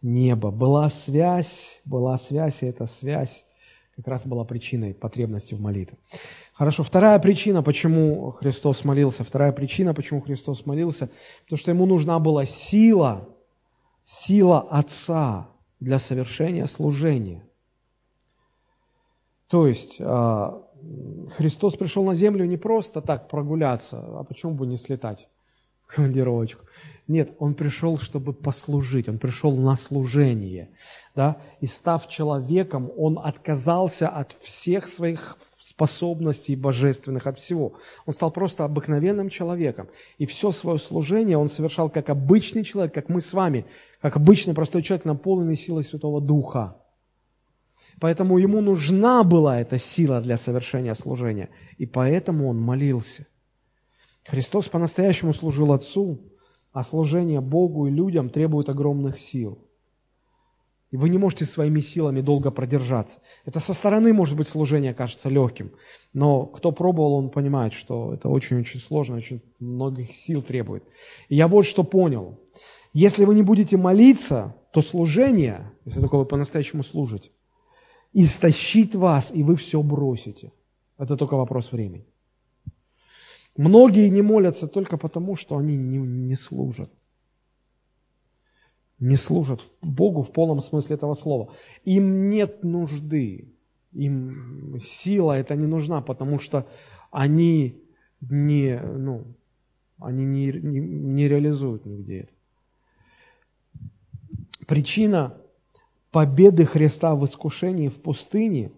неба. 0.01 0.51
Была 0.51 0.89
связь, 0.89 1.81
была 1.85 2.17
связь, 2.17 2.63
и 2.63 2.65
эта 2.65 2.85
связь 2.85 3.45
как 3.95 4.07
раз 4.07 4.25
была 4.25 4.43
причиной 4.43 4.93
потребности 4.93 5.53
в 5.53 5.61
молитве. 5.61 5.97
Хорошо, 6.53 6.83
вторая 6.83 7.19
причина, 7.19 7.61
почему 7.63 8.31
Христос 8.31 8.83
молился, 8.83 9.23
вторая 9.23 9.51
причина, 9.51 9.93
почему 9.93 10.21
Христос 10.21 10.65
молился, 10.65 11.09
потому 11.43 11.57
что 11.57 11.71
ему 11.71 11.85
нужна 11.85 12.19
была 12.19 12.45
сила, 12.45 13.29
сила 14.03 14.61
Отца 14.61 15.49
для 15.79 15.99
совершения 15.99 16.67
служения. 16.67 17.43
То 19.47 19.67
есть 19.67 19.97
а, 19.99 20.63
Христос 21.35 21.75
пришел 21.75 22.05
на 22.05 22.13
землю 22.13 22.45
не 22.45 22.57
просто 22.57 23.01
так 23.01 23.27
прогуляться, 23.27 23.99
а 24.19 24.23
почему 24.23 24.53
бы 24.53 24.65
не 24.65 24.77
слетать 24.77 25.27
командировочку? 25.93 26.65
Нет, 27.07 27.33
Он 27.39 27.53
пришел, 27.53 27.97
чтобы 27.97 28.33
послужить, 28.33 29.09
Он 29.09 29.17
пришел 29.17 29.55
на 29.57 29.75
служение. 29.75 30.69
Да? 31.15 31.37
И 31.59 31.65
став 31.65 32.07
человеком, 32.07 32.91
Он 32.97 33.19
отказался 33.19 34.07
от 34.07 34.31
всех 34.39 34.87
своих 34.87 35.37
способностей 35.71 36.55
божественных, 36.55 37.27
от 37.27 37.39
всего. 37.39 37.73
Он 38.05 38.13
стал 38.13 38.31
просто 38.31 38.65
обыкновенным 38.65 39.29
человеком. 39.29 39.87
И 40.19 40.25
все 40.25 40.51
свое 40.51 40.77
служение 40.77 41.37
он 41.37 41.49
совершал 41.49 41.89
как 41.89 42.09
обычный 42.09 42.63
человек, 42.63 42.93
как 42.93 43.09
мы 43.09 43.21
с 43.21 43.33
вами, 43.33 43.65
как 44.01 44.15
обычный 44.15 44.53
простой 44.53 44.83
человек, 44.83 45.05
наполненный 45.05 45.55
силой 45.55 45.83
Святого 45.83 46.21
Духа. 46.21 46.77
Поэтому 47.99 48.37
ему 48.37 48.61
нужна 48.61 49.23
была 49.23 49.59
эта 49.59 49.77
сила 49.77 50.21
для 50.21 50.37
совершения 50.37 50.93
служения. 50.93 51.49
И 51.77 51.85
поэтому 51.85 52.47
он 52.49 52.59
молился. 52.59 53.25
Христос 54.25 54.67
по-настоящему 54.67 55.33
служил 55.33 55.73
Отцу, 55.73 56.19
а 56.71 56.83
служение 56.83 57.41
Богу 57.41 57.87
и 57.87 57.91
людям 57.91 58.29
требует 58.29 58.69
огромных 58.69 59.19
сил. 59.19 59.59
И 60.91 60.97
вы 60.97 61.07
не 61.07 61.17
можете 61.17 61.45
своими 61.45 61.79
силами 61.79 62.19
долго 62.19 62.51
продержаться. 62.51 63.21
Это 63.45 63.61
со 63.61 63.73
стороны, 63.73 64.13
может 64.13 64.35
быть, 64.35 64.47
служение 64.47 64.93
кажется 64.93 65.29
легким, 65.29 65.71
но 66.11 66.45
кто 66.45 66.73
пробовал, 66.73 67.13
он 67.13 67.29
понимает, 67.29 67.73
что 67.73 68.13
это 68.13 68.27
очень-очень 68.27 68.81
сложно, 68.81 69.15
очень 69.15 69.41
многих 69.59 70.13
сил 70.13 70.41
требует. 70.41 70.83
И 71.29 71.35
я 71.35 71.47
вот 71.47 71.65
что 71.65 71.83
понял. 71.83 72.39
Если 72.93 73.23
вы 73.23 73.35
не 73.35 73.41
будете 73.41 73.77
молиться, 73.77 74.53
то 74.73 74.81
служение, 74.81 75.71
если 75.85 76.01
только 76.01 76.17
вы 76.17 76.25
по-настоящему 76.25 76.83
служите, 76.83 77.31
истощит 78.11 78.93
вас, 78.93 79.31
и 79.33 79.43
вы 79.43 79.55
все 79.55 79.81
бросите. 79.81 80.51
Это 80.97 81.15
только 81.15 81.35
вопрос 81.35 81.71
времени. 81.71 82.05
Многие 83.57 84.09
не 84.09 84.21
молятся 84.21 84.67
только 84.67 84.97
потому, 84.97 85.35
что 85.35 85.57
они 85.57 85.75
не, 85.75 85.97
не 85.97 86.35
служат. 86.35 86.91
Не 88.99 89.15
служат 89.15 89.61
Богу 89.81 90.21
в 90.21 90.31
полном 90.31 90.61
смысле 90.61 90.95
этого 90.95 91.15
слова. 91.15 91.53
Им 91.83 92.29
нет 92.29 92.63
нужды, 92.63 93.51
им 93.91 94.77
сила 94.79 95.33
это 95.33 95.55
не 95.55 95.65
нужна, 95.65 96.01
потому 96.01 96.39
что 96.39 96.67
они 97.09 97.81
не, 98.21 98.79
ну, 98.79 99.25
они 99.99 100.25
не, 100.25 100.51
не, 100.51 100.79
не 100.79 101.27
реализуют 101.27 101.85
нигде 101.85 102.21
это. 102.21 102.33
Причина 104.67 105.37
победы 106.11 106.65
Христа 106.65 107.15
в 107.15 107.25
искушении 107.25 107.89
в 107.89 108.01
пустыне, 108.01 108.71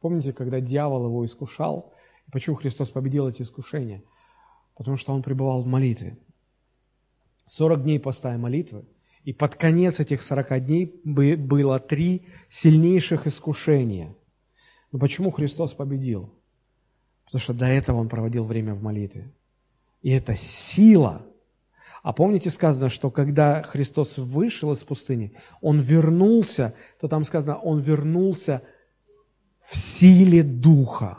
помните, 0.00 0.32
когда 0.32 0.60
дьявол 0.60 1.06
его 1.06 1.24
искушал, 1.24 1.94
почему 2.30 2.56
Христос 2.56 2.90
победил 2.90 3.28
эти 3.28 3.42
искушения? 3.42 4.02
Потому 4.74 4.96
что 4.96 5.12
он 5.12 5.22
пребывал 5.22 5.62
в 5.62 5.66
молитве. 5.66 6.18
40 7.46 7.82
дней 7.82 8.00
поста 8.00 8.34
и 8.34 8.38
молитвы, 8.38 8.84
и 9.24 9.32
под 9.32 9.56
конец 9.56 10.00
этих 10.00 10.22
40 10.22 10.64
дней 10.64 11.00
было 11.04 11.78
три 11.78 12.26
сильнейших 12.48 13.26
искушения. 13.26 14.14
Но 14.92 14.98
почему 14.98 15.30
Христос 15.30 15.74
победил? 15.74 16.32
Потому 17.24 17.40
что 17.40 17.54
до 17.54 17.66
этого 17.66 17.98
он 17.98 18.08
проводил 18.08 18.44
время 18.44 18.74
в 18.74 18.82
молитве. 18.82 19.32
И 20.02 20.10
это 20.10 20.34
сила– 20.34 21.26
а 22.02 22.12
помните 22.12 22.50
сказано, 22.50 22.88
что 22.88 23.10
когда 23.10 23.62
Христос 23.62 24.16
вышел 24.16 24.72
из 24.72 24.82
пустыни, 24.84 25.34
Он 25.60 25.80
вернулся, 25.80 26.74
то 26.98 27.08
там 27.08 27.24
сказано, 27.24 27.58
Он 27.58 27.80
вернулся 27.80 28.62
в 29.62 29.76
силе 29.76 30.42
Духа. 30.42 31.18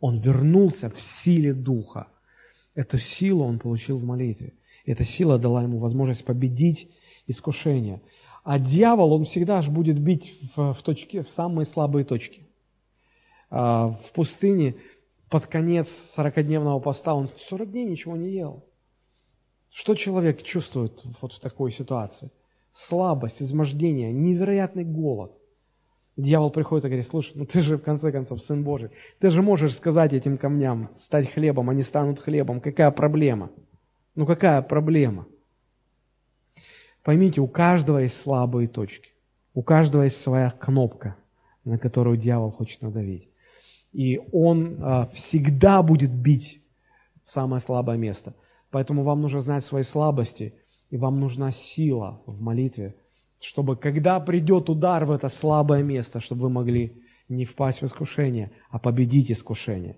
Он 0.00 0.18
вернулся 0.18 0.88
в 0.88 0.98
силе 1.00 1.52
Духа. 1.52 2.08
Эту 2.74 2.98
силу 2.98 3.44
он 3.44 3.58
получил 3.58 3.98
в 3.98 4.04
молитве. 4.04 4.54
Эта 4.84 5.04
сила 5.04 5.38
дала 5.38 5.62
ему 5.62 5.78
возможность 5.78 6.24
победить 6.24 6.90
искушение. 7.26 8.02
А 8.42 8.58
дьявол, 8.58 9.12
он 9.12 9.24
всегда 9.24 9.62
же 9.62 9.70
будет 9.70 9.98
бить 9.98 10.34
в, 10.54 10.74
в, 10.74 10.82
точке, 10.82 11.22
в 11.22 11.28
самые 11.28 11.64
слабые 11.64 12.04
точки. 12.04 12.46
А, 13.48 13.90
в 13.90 14.12
пустыне 14.12 14.76
под 15.30 15.46
конец 15.46 16.16
40-дневного 16.18 16.80
поста 16.80 17.14
он 17.14 17.30
40 17.36 17.70
дней 17.70 17.84
ничего 17.86 18.16
не 18.16 18.30
ел. 18.30 18.64
Что 19.70 19.94
человек 19.94 20.42
чувствует 20.42 21.02
вот 21.20 21.32
в 21.32 21.40
такой 21.40 21.72
ситуации? 21.72 22.30
Слабость, 22.70 23.40
измождение, 23.40 24.12
невероятный 24.12 24.84
голод. 24.84 25.40
Дьявол 26.16 26.50
приходит 26.50 26.84
и 26.84 26.88
говорит, 26.88 27.06
слушай, 27.06 27.32
ну 27.34 27.44
ты 27.44 27.60
же 27.60 27.76
в 27.76 27.82
конце 27.82 28.12
концов 28.12 28.40
Сын 28.40 28.62
Божий, 28.62 28.90
ты 29.18 29.30
же 29.30 29.42
можешь 29.42 29.74
сказать 29.74 30.12
этим 30.12 30.38
камням, 30.38 30.90
стать 30.96 31.32
хлебом, 31.32 31.70
они 31.70 31.82
станут 31.82 32.20
хлебом. 32.20 32.60
Какая 32.60 32.90
проблема? 32.92 33.50
Ну 34.14 34.24
какая 34.26 34.62
проблема? 34.62 35.26
Поймите, 37.02 37.40
у 37.40 37.48
каждого 37.48 37.98
есть 37.98 38.20
слабые 38.20 38.68
точки. 38.68 39.10
У 39.54 39.62
каждого 39.62 40.04
есть 40.04 40.20
своя 40.20 40.50
кнопка, 40.50 41.16
на 41.64 41.78
которую 41.78 42.16
дьявол 42.16 42.50
хочет 42.50 42.82
надавить. 42.82 43.28
И 43.92 44.20
он 44.32 44.78
а, 44.80 45.06
всегда 45.06 45.82
будет 45.82 46.12
бить 46.12 46.60
в 47.22 47.30
самое 47.30 47.60
слабое 47.60 47.96
место. 47.96 48.34
Поэтому 48.70 49.02
вам 49.02 49.20
нужно 49.20 49.40
знать 49.40 49.64
свои 49.64 49.82
слабости, 49.82 50.54
и 50.90 50.96
вам 50.96 51.20
нужна 51.20 51.50
сила 51.50 52.20
в 52.26 52.40
молитве, 52.40 52.96
чтобы 53.44 53.76
когда 53.76 54.18
придет 54.20 54.70
удар 54.70 55.04
в 55.04 55.10
это 55.10 55.28
слабое 55.28 55.82
место, 55.82 56.20
чтобы 56.20 56.42
вы 56.42 56.50
могли 56.50 57.02
не 57.28 57.44
впасть 57.44 57.82
в 57.82 57.84
искушение, 57.86 58.52
а 58.70 58.78
победить 58.78 59.30
искушение. 59.30 59.96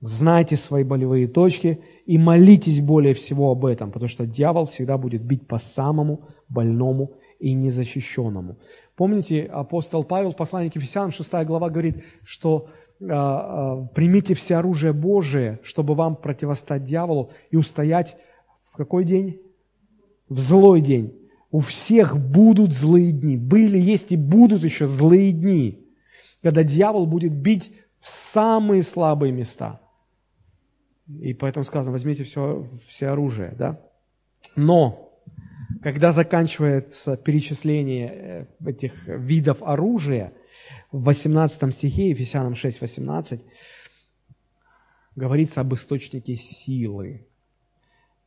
Знайте 0.00 0.56
свои 0.56 0.82
болевые 0.82 1.28
точки 1.28 1.80
и 2.06 2.18
молитесь 2.18 2.80
более 2.80 3.14
всего 3.14 3.50
об 3.52 3.64
этом, 3.64 3.92
потому 3.92 4.08
что 4.08 4.26
дьявол 4.26 4.66
всегда 4.66 4.98
будет 4.98 5.22
бить 5.22 5.46
по 5.46 5.58
самому 5.58 6.28
больному 6.48 7.14
и 7.38 7.52
незащищенному. 7.52 8.58
Помните, 8.96 9.44
апостол 9.44 10.04
Павел 10.04 10.32
в 10.32 10.36
послании 10.36 10.70
к 10.70 10.76
Ефесянам, 10.76 11.12
6 11.12 11.32
глава, 11.44 11.70
говорит, 11.70 12.04
что 12.24 12.68
э, 13.00 13.04
э, 13.06 13.88
примите 13.94 14.34
все 14.34 14.56
оружие 14.56 14.92
Божие, 14.92 15.60
чтобы 15.62 15.94
вам 15.94 16.16
противостать 16.16 16.84
дьяволу 16.84 17.30
и 17.50 17.56
устоять 17.56 18.16
в 18.70 18.76
какой 18.76 19.04
день? 19.04 19.40
В 20.28 20.38
злой 20.38 20.80
день. 20.80 21.21
У 21.52 21.60
всех 21.60 22.18
будут 22.18 22.72
злые 22.72 23.12
дни. 23.12 23.36
Были, 23.36 23.78
есть 23.78 24.10
и 24.10 24.16
будут 24.16 24.64
еще 24.64 24.88
злые 24.88 25.30
дни, 25.30 25.86
когда 26.42 26.64
дьявол 26.64 27.06
будет 27.06 27.32
бить 27.32 27.72
в 28.00 28.08
самые 28.08 28.82
слабые 28.82 29.30
места– 29.30 29.80
и 31.20 31.34
поэтому 31.34 31.64
сказано, 31.64 31.92
возьмите 31.92 32.24
все, 32.24 32.66
все 32.86 33.08
оружие, 33.08 33.54
да? 33.58 33.80
Но, 34.56 35.12
когда 35.82 36.12
заканчивается 36.12 37.16
перечисление 37.16 38.46
э, 38.62 38.70
этих 38.70 39.06
видов 39.06 39.62
оружия, 39.62 40.32
в 40.90 41.04
18 41.04 41.74
стихе, 41.74 42.10
Ефесянам 42.10 42.54
6, 42.54 42.80
18, 42.80 43.40
говорится 45.16 45.60
об 45.60 45.74
источнике 45.74 46.36
силы. 46.36 47.26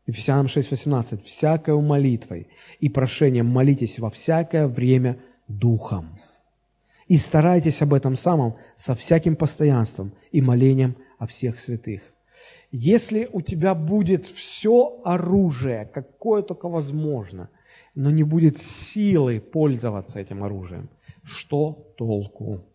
Ефесянам 0.08 0.48
6, 0.48 0.72
18. 0.72 1.24
«Всякою 1.24 1.82
молитвой 1.82 2.48
и 2.80 2.90
прошением 2.90 3.48
молитесь 3.48 4.00
во 4.00 4.10
всякое 4.10 4.68
время 4.68 5.18
Духом. 5.48 6.20
И 7.08 7.18
старайтесь 7.18 7.82
об 7.82 7.94
этом 7.94 8.16
самом 8.16 8.56
со 8.76 8.96
всяким 8.96 9.36
постоянством 9.36 10.14
и 10.32 10.42
молением 10.42 10.96
о 11.20 11.28
всех 11.28 11.60
святых». 11.60 12.16
Если 12.72 13.30
у 13.32 13.42
тебя 13.42 13.74
будет 13.74 14.26
все 14.26 15.00
оружие, 15.06 15.90
какое 15.94 16.42
только 16.42 16.68
возможно, 16.68 17.50
но 17.94 18.12
не 18.12 18.24
будет 18.24 18.58
силы 18.58 19.40
пользоваться 19.40 20.20
этим 20.20 20.44
оружием, 20.44 20.90
что 21.24 21.94
толку? 21.98 22.66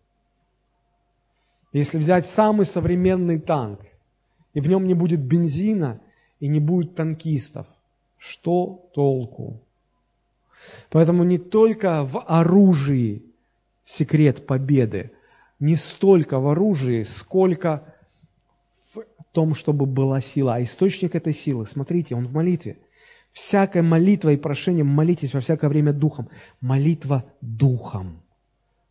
Если 1.71 1.97
взять 1.99 2.25
самый 2.25 2.65
современный 2.65 3.39
танк, 3.39 3.81
и 4.53 4.59
в 4.59 4.67
нем 4.67 4.87
не 4.87 4.93
будет 4.93 5.21
бензина, 5.21 6.01
и 6.41 6.49
не 6.49 6.59
будет 6.59 6.95
танкистов, 6.95 7.65
что 8.17 8.89
толку? 8.93 9.61
Поэтому 10.89 11.23
не 11.23 11.37
только 11.37 12.03
в 12.03 12.19
оружии 12.19 13.23
секрет 13.85 14.45
победы, 14.45 15.11
не 15.59 15.75
столько 15.75 16.39
в 16.39 16.47
оружии, 16.49 17.03
сколько 17.03 17.91
том, 19.31 19.55
чтобы 19.55 19.85
была 19.85 20.21
сила. 20.21 20.55
А 20.55 20.63
источник 20.63 21.15
этой 21.15 21.33
силы, 21.33 21.65
смотрите, 21.65 22.15
он 22.15 22.27
в 22.27 22.33
молитве. 22.33 22.77
Всякая 23.31 23.81
молитва 23.81 24.31
и 24.33 24.37
прошение 24.37 24.83
молитесь 24.83 25.33
во 25.33 25.39
всякое 25.39 25.69
время 25.69 25.93
духом. 25.93 26.29
Молитва 26.59 27.23
духом. 27.39 28.21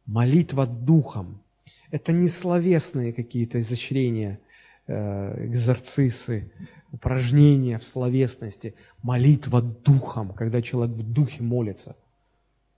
Молитва 0.06 0.66
духом. 0.66 1.42
Это 1.90 2.12
не 2.12 2.28
словесные 2.28 3.12
какие-то 3.12 3.60
изощрения, 3.60 4.40
э, 4.86 5.46
экзорцисы, 5.46 6.50
упражнения 6.92 7.78
в 7.78 7.84
словесности. 7.84 8.74
Молитва 9.02 9.62
духом, 9.62 10.32
когда 10.32 10.62
человек 10.62 10.96
в 10.96 11.12
духе 11.12 11.42
молится. 11.42 11.96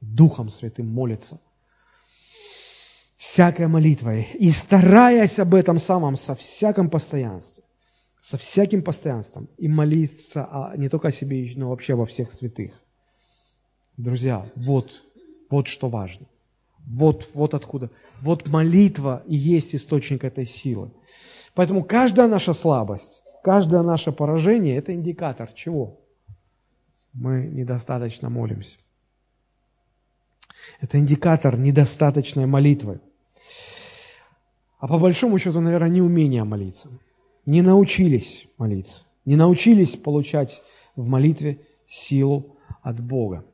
Духом 0.01 0.51
святым 0.51 0.89
молится– 0.89 1.41
всякой 3.23 3.69
молитвой 3.69 4.27
и 4.35 4.51
стараясь 4.51 5.39
об 5.39 5.55
этом 5.55 5.79
самом 5.79 6.17
со 6.17 6.35
всяким 6.35 6.91
постоянством, 6.91 7.65
со 8.21 8.37
всяким 8.37 8.83
постоянством 8.83 9.49
и 9.59 9.69
молиться 9.69 10.45
о, 10.45 10.77
не 10.77 10.89
только 10.89 11.09
о 11.09 11.13
себе, 11.13 11.49
но 11.55 11.69
вообще 11.69 11.95
во 11.95 12.05
всех 12.05 12.33
святых. 12.33 12.73
Друзья, 13.97 14.51
вот, 14.57 15.05
вот 15.49 15.69
что 15.69 15.89
важно. 15.89 16.27
Вот, 16.85 17.31
вот 17.35 17.55
откуда. 17.55 17.91
Вот 18.21 18.49
молитва 18.49 19.23
и 19.29 19.37
есть 19.37 19.77
источник 19.77 20.25
этой 20.25 20.45
силы. 20.45 20.91
Поэтому 21.55 21.85
каждая 21.85 22.27
наша 22.27 22.53
слабость, 22.53 23.22
каждое 23.43 23.82
наше 23.82 24.12
поражение– 24.12 24.76
это 24.78 24.95
индикатор 24.95 25.51
чего? 25.53 26.01
Мы 27.12 27.47
недостаточно 27.53 28.30
молимся. 28.30 28.78
Это 30.80 30.99
индикатор 30.99 31.59
недостаточной 31.59 32.47
молитвы. 32.47 33.01
А 34.78 34.88
по 34.88 34.99
большому 34.99 35.38
счету, 35.38 35.61
наверное, 35.61 35.88
неумение 35.88 36.45
молиться. 36.45 36.88
Не 37.47 37.62
научились 37.62 38.47
молиться. 38.59 39.03
Не 39.24 39.36
научились 39.36 39.97
получать 39.97 40.62
в 40.97 41.07
молитве 41.07 41.61
силу 41.86 42.57
от 42.82 43.01
Бога. 43.01 43.45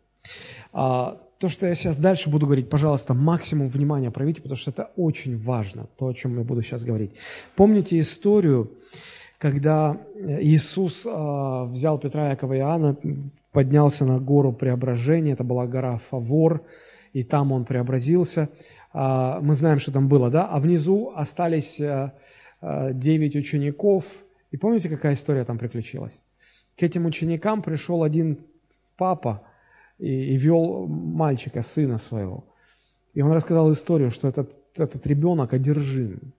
А, 0.72 1.20
то, 1.38 1.48
что 1.48 1.66
я 1.66 1.74
сейчас 1.74 1.96
дальше 1.96 2.30
буду 2.30 2.46
говорить, 2.46 2.68
пожалуйста, 2.70 3.14
максимум 3.14 3.68
внимания 3.68 4.10
проявите, 4.10 4.40
потому 4.40 4.56
что 4.56 4.70
это 4.70 4.90
очень 4.96 5.38
важно, 5.38 5.86
то, 5.98 6.08
о 6.08 6.14
чем 6.14 6.38
я 6.38 6.44
буду 6.44 6.62
сейчас 6.62 6.84
говорить. 6.84 7.12
Помните 7.56 7.98
историю, 8.00 8.72
когда 9.38 9.96
Иисус 10.16 11.06
а, 11.06 11.64
взял 11.64 11.98
Петра, 11.98 12.30
Якова 12.30 12.54
и 12.54 12.58
Иоанна, 12.58 12.96
поднялся 13.52 14.04
на 14.04 14.18
гору 14.18 14.52
преображения, 14.52 15.32
это 15.32 15.44
была 15.44 15.66
гора 15.66 15.98
Фавор, 16.10 16.62
и 17.12 17.24
там 17.24 17.52
он 17.52 17.64
преобразился– 17.64 18.48
а, 18.92 19.40
мы 19.40 19.54
знаем, 19.54 19.78
что 19.78 19.92
там 19.92 20.08
было, 20.08 20.30
да, 20.30 20.46
а 20.46 20.58
внизу 20.60 21.12
остались 21.14 21.80
э, 21.80 22.12
девять 22.92 23.36
учеников. 23.36 24.04
И 24.50 24.56
помните, 24.56 24.88
какая 24.88 25.14
история 25.14 25.44
там 25.44 25.58
приключилась? 25.58 26.22
К 26.76 26.82
этим 26.82 27.06
ученикам 27.06 27.62
пришел 27.62 28.02
один 28.02 28.38
папа 28.96 29.42
и, 29.98 30.08
и 30.08 30.36
вел 30.36 30.86
мальчика, 30.86 31.62
сына 31.62 31.98
своего. 31.98 32.44
И 33.14 33.22
он 33.22 33.32
рассказал 33.32 33.70
историю, 33.72 34.10
что 34.10 34.28
этот, 34.28 34.58
этот 34.76 35.06
ребенок 35.06 35.52
одержим. 35.52 36.32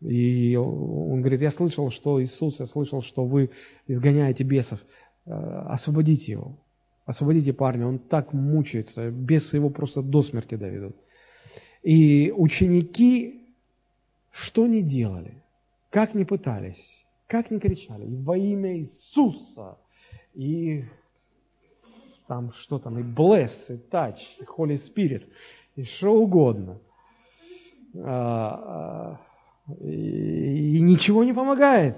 И 0.00 0.56
он 0.56 1.20
говорит, 1.20 1.40
я 1.40 1.50
слышал, 1.50 1.90
что 1.90 2.22
Иисус, 2.22 2.60
я 2.60 2.66
слышал, 2.66 3.02
что 3.02 3.24
вы 3.24 3.50
изгоняете 3.86 4.44
бесов. 4.44 4.80
Э, 5.24 5.32
освободите 5.68 6.32
его. 6.32 6.58
Освободите 7.06 7.52
парня, 7.52 7.86
он 7.86 7.98
так 7.98 8.32
мучается, 8.32 9.10
бесы 9.10 9.56
его 9.56 9.70
просто 9.70 10.02
до 10.02 10.22
смерти 10.22 10.56
доведут. 10.56 10.96
И 11.82 12.32
ученики 12.36 13.46
что 14.36 14.66
не 14.66 14.82
делали, 14.82 15.42
как 15.88 16.14
не 16.14 16.26
пытались, 16.26 17.06
как 17.26 17.50
не 17.50 17.58
кричали, 17.58 18.04
во 18.06 18.36
имя 18.36 18.76
Иисуса, 18.76 19.78
и 20.34 20.84
там 22.26 22.52
что 22.52 22.78
там, 22.78 22.98
и 22.98 23.02
bless, 23.02 23.74
и 23.74 23.80
touch, 23.90 24.18
и 24.38 24.44
Holy 24.44 24.74
Spirit, 24.74 25.26
и 25.74 25.84
что 25.84 26.10
угодно. 26.10 26.78
И, 29.80 30.76
и 30.76 30.80
ничего 30.80 31.24
не 31.24 31.32
помогает. 31.32 31.96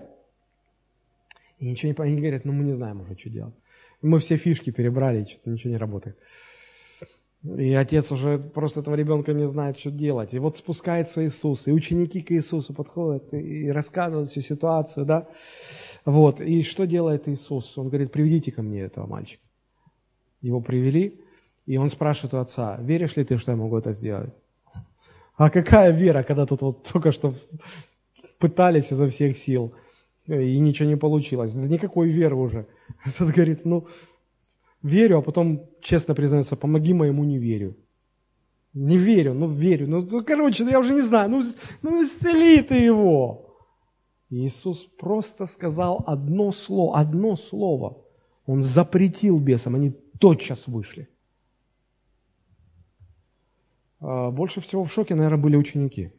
И 1.58 1.68
ничего 1.68 1.88
не 1.88 1.94
помогает. 1.94 2.12
Они 2.12 2.22
говорят, 2.22 2.44
ну 2.44 2.52
мы 2.52 2.64
не 2.64 2.74
знаем 2.74 3.00
уже, 3.00 3.16
что 3.18 3.30
делать. 3.30 3.54
Мы 4.00 4.18
все 4.18 4.36
фишки 4.36 4.70
перебрали, 4.70 5.24
что-то 5.24 5.50
ничего 5.50 5.72
не 5.72 5.78
работает. 5.78 6.16
И 7.44 7.72
отец 7.72 8.10
уже 8.10 8.38
просто 8.38 8.80
этого 8.80 8.96
ребенка 8.96 9.32
не 9.32 9.46
знает, 9.46 9.78
что 9.78 9.90
делать. 9.90 10.34
И 10.34 10.38
вот 10.38 10.56
спускается 10.56 11.24
Иисус, 11.24 11.68
и 11.68 11.72
ученики 11.72 12.20
к 12.20 12.32
Иисусу 12.32 12.74
подходят 12.74 13.32
и 13.32 13.70
рассказывают 13.70 14.30
всю 14.30 14.40
ситуацию, 14.40 15.06
да. 15.06 15.28
Вот, 16.04 16.40
и 16.40 16.62
что 16.62 16.86
делает 16.86 17.28
Иисус? 17.28 17.78
Он 17.78 17.88
говорит, 17.88 18.10
приведите 18.10 18.50
ко 18.50 18.62
мне 18.62 18.80
этого 18.80 19.06
мальчика. 19.06 19.42
Его 20.40 20.60
привели, 20.60 21.20
и 21.66 21.76
он 21.76 21.88
спрашивает 21.88 22.34
у 22.34 22.38
отца, 22.38 22.76
веришь 22.80 23.16
ли 23.16 23.24
ты, 23.24 23.36
что 23.36 23.52
я 23.52 23.56
могу 23.56 23.78
это 23.78 23.92
сделать? 23.92 24.34
А 25.38 25.50
какая 25.50 25.92
вера, 25.92 26.24
когда 26.24 26.46
тут 26.46 26.62
вот 26.62 26.82
только 26.92 27.12
что 27.12 27.34
пытались 28.38 28.90
изо 28.92 29.06
всех 29.08 29.38
сил, 29.38 29.72
и 30.26 30.58
ничего 30.58 30.88
не 30.88 30.96
получилось. 30.96 31.54
Никакой 31.54 32.10
веры 32.10 32.34
уже. 32.34 32.66
Тот 33.18 33.28
говорит, 33.28 33.64
ну, 33.64 33.86
верю, 34.82 35.18
а 35.18 35.22
потом 35.22 35.60
честно 35.80 36.14
признается, 36.14 36.56
помоги 36.56 36.92
моему 36.92 37.24
не 37.24 37.38
верю. 37.38 37.76
Не 38.74 38.96
верю, 38.96 39.32
ну 39.32 39.48
верю. 39.48 39.86
Ну, 39.86 40.02
ну 40.10 40.24
короче, 40.24 40.64
ну, 40.64 40.70
я 40.70 40.80
уже 40.80 40.92
не 40.92 41.02
знаю, 41.02 41.30
ну, 41.30 41.42
ну 41.82 42.02
исцели 42.02 42.60
ты 42.62 42.74
его. 42.74 43.56
Иисус 44.30 44.84
просто 44.98 45.46
сказал 45.46 46.02
одно 46.06 46.52
слово, 46.52 46.98
одно 46.98 47.36
слово. 47.36 47.96
Он 48.44 48.62
запретил 48.62 49.38
бесам, 49.38 49.76
они 49.76 49.92
тотчас 50.18 50.66
вышли. 50.66 51.08
А 54.00 54.30
больше 54.30 54.60
всего 54.60 54.84
в 54.84 54.92
шоке, 54.92 55.14
наверное, 55.14 55.38
были 55.38 55.56
ученики. 55.56 56.12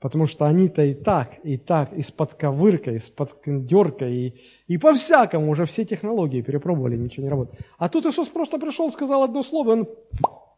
Потому 0.00 0.26
что 0.26 0.46
они-то 0.46 0.84
и 0.84 0.92
так, 0.92 1.38
и 1.44 1.56
так, 1.56 1.92
из-под 1.94 2.34
ковырка, 2.34 2.90
из-под 2.92 3.40
дерка, 3.46 4.06
и, 4.06 4.34
и 4.66 4.76
по-всякому 4.76 5.50
уже 5.50 5.64
все 5.64 5.84
технологии 5.84 6.42
перепробовали, 6.42 6.96
ничего 6.96 7.24
не 7.24 7.30
работает. 7.30 7.60
А 7.78 7.88
тут 7.88 8.04
Иисус 8.04 8.28
просто 8.28 8.58
пришел, 8.58 8.90
сказал 8.90 9.22
одно 9.22 9.42
слово, 9.42 9.70
и 9.70 9.78
он 9.78 9.88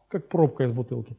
как 0.09 0.27
пробка 0.27 0.65
из 0.65 0.71
бутылки. 0.71 1.15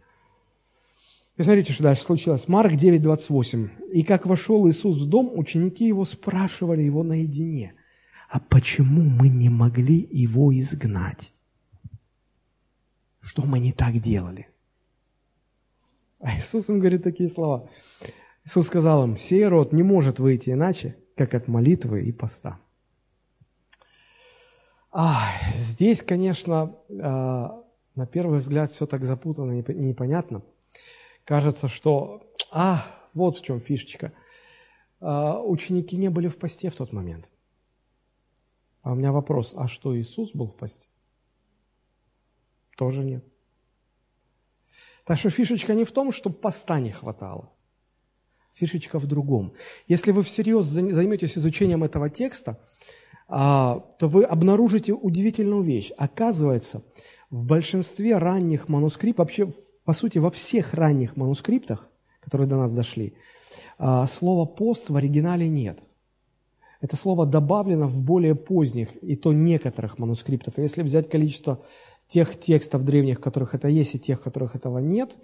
И 1.39 1.43
смотрите, 1.43 1.73
что 1.73 1.85
дальше 1.85 2.03
случилось. 2.03 2.49
Марк 2.49 2.75
9, 2.75 3.01
28. 3.01 3.69
И 3.93 4.03
как 4.03 4.27
вошел 4.27 4.69
Иисус 4.69 4.99
в 4.99 5.07
дом, 5.07 5.31
ученики 5.35 5.87
его 5.87 6.05
спрашивали 6.05 6.83
его 6.83 7.03
наедине, 7.03 7.75
а 8.29 8.41
почему 8.41 9.03
мы 9.03 9.29
не 9.29 9.49
могли 9.49 10.07
его 10.11 10.53
изгнать? 10.59 11.33
Что 13.21 13.43
мы 13.43 13.59
не 13.59 13.73
так 13.73 14.01
делали? 14.01 14.49
А 16.21 16.37
Иисус 16.37 16.69
им 16.69 16.81
говорит 16.81 17.03
такие 17.03 17.29
слова. 17.29 17.69
Иисус 18.45 18.67
сказал 18.67 19.05
им, 19.05 19.17
сей 19.17 19.47
род 19.47 19.73
не 19.73 19.83
может 19.83 20.19
выйти 20.19 20.51
иначе, 20.51 20.97
как 21.17 21.35
от 21.35 21.49
молитвы 21.49 22.03
и 22.03 22.13
поста. 22.13 22.59
А, 24.91 25.31
здесь, 25.55 26.03
конечно, 26.03 26.77
а, 26.89 27.63
на 27.95 28.07
первый 28.07 28.41
взгляд 28.41 28.71
все 28.71 28.87
так 28.87 29.05
запутанно 29.05 29.61
и 29.61 29.75
непонятно. 29.75 30.43
Кажется, 31.25 31.69
что, 31.69 32.33
а, 32.51 32.85
вот 33.15 33.37
в 33.37 33.45
чем 33.45 33.61
фишечка. 33.61 34.13
А, 35.01 35.41
ученики 35.41 35.97
не 35.97 36.09
были 36.09 36.29
в 36.29 36.39
посте 36.39 36.71
в 36.71 36.77
тот 36.77 36.93
момент. 36.93 37.29
А 38.83 38.93
у 38.93 38.95
меня 38.95 39.13
вопрос, 39.13 39.55
а 39.57 39.69
что, 39.69 39.97
Иисус 39.97 40.33
был 40.33 40.47
в 40.47 40.57
посте? 40.57 40.89
Тоже 42.77 43.05
нет. 43.05 43.25
Так 45.09 45.17
что 45.19 45.31
фишечка 45.31 45.73
не 45.73 45.85
в 45.85 45.91
том, 45.91 46.13
что 46.13 46.29
поста 46.29 46.81
не 46.81 46.93
хватало. 46.93 47.51
Фишечка 48.53 48.99
в 48.99 49.07
другом. 49.07 49.55
Если 49.87 50.13
вы 50.13 50.23
всерьез 50.23 50.67
займетесь 50.67 51.39
изучением 51.39 51.83
этого 51.83 52.11
текста, 52.11 52.61
а, 53.27 53.87
то 53.99 54.07
вы 54.07 54.25
обнаружите 54.25 54.93
удивительную 54.93 55.63
вещь. 55.63 55.93
Оказывается, 55.97 56.83
в 57.31 57.43
большинстве 57.43 58.19
ранних 58.19 58.69
манускриптов, 58.69 59.25
вообще, 59.25 59.55
по 59.85 59.95
сути, 59.95 60.19
во 60.19 60.31
всех 60.31 60.75
ранних 60.75 61.17
манускриптах, 61.17 61.89
которые 62.21 62.47
до 62.47 62.57
нас 62.57 62.71
дошли, 62.75 63.15
а, 63.79 64.07
слова 64.07 64.45
«пост» 64.45 64.91
в 64.91 64.97
оригинале 64.97 65.49
нет. 65.49 65.79
Это 66.83 66.97
слово 66.97 67.25
добавлено 67.25 67.89
в 67.89 67.99
более 67.99 68.35
поздних, 68.35 69.03
и 69.03 69.17
то 69.17 69.33
некоторых 69.33 69.99
манускриптов. 69.99 70.59
Если 70.59 70.83
взять 70.83 71.09
количество 71.09 71.65
тех 72.09 72.39
текстов 72.41 72.85
древних, 72.85 73.19
в 73.19 73.21
которых 73.21 73.55
это 73.55 73.69
есть, 73.69 73.95
и 73.95 73.99
тех, 73.99 74.21
в 74.21 74.23
которых 74.23 74.55
этого 74.57 74.79
нет, 74.79 75.17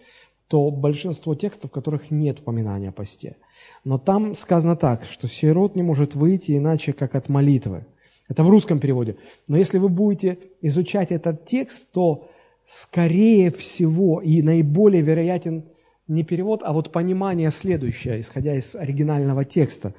то 0.48 0.70
большинство 0.70 1.34
текстов, 1.34 1.70
в 1.70 1.74
которых 1.74 2.10
нет 2.10 2.40
упоминания 2.40 2.90
о 2.90 2.92
посте. 2.92 3.36
Но 3.84 3.98
там 3.98 4.34
сказано 4.34 4.76
так, 4.76 5.04
что 5.04 5.26
сирот 5.26 5.74
не 5.74 5.82
может 5.82 6.14
выйти 6.14 6.56
иначе, 6.56 6.92
как 6.92 7.14
от 7.14 7.28
молитвы. 7.28 7.86
Это 8.28 8.42
в 8.42 8.48
русском 8.48 8.78
переводе. 8.78 9.16
Но 9.48 9.56
если 9.56 9.78
вы 9.78 9.88
будете 9.88 10.38
изучать 10.60 11.12
этот 11.12 11.46
текст, 11.46 11.90
то 11.92 12.28
скорее 12.66 13.50
всего 13.50 14.20
и 14.20 14.42
наиболее 14.42 15.02
вероятен 15.02 15.64
не 16.08 16.22
перевод, 16.22 16.60
а 16.62 16.72
вот 16.72 16.92
понимание 16.92 17.50
следующее, 17.50 18.20
исходя 18.20 18.54
из 18.54 18.74
оригинального 18.76 19.44
текста, 19.44 19.94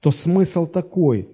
то 0.00 0.10
смысл 0.10 0.66
такой. 0.66 1.28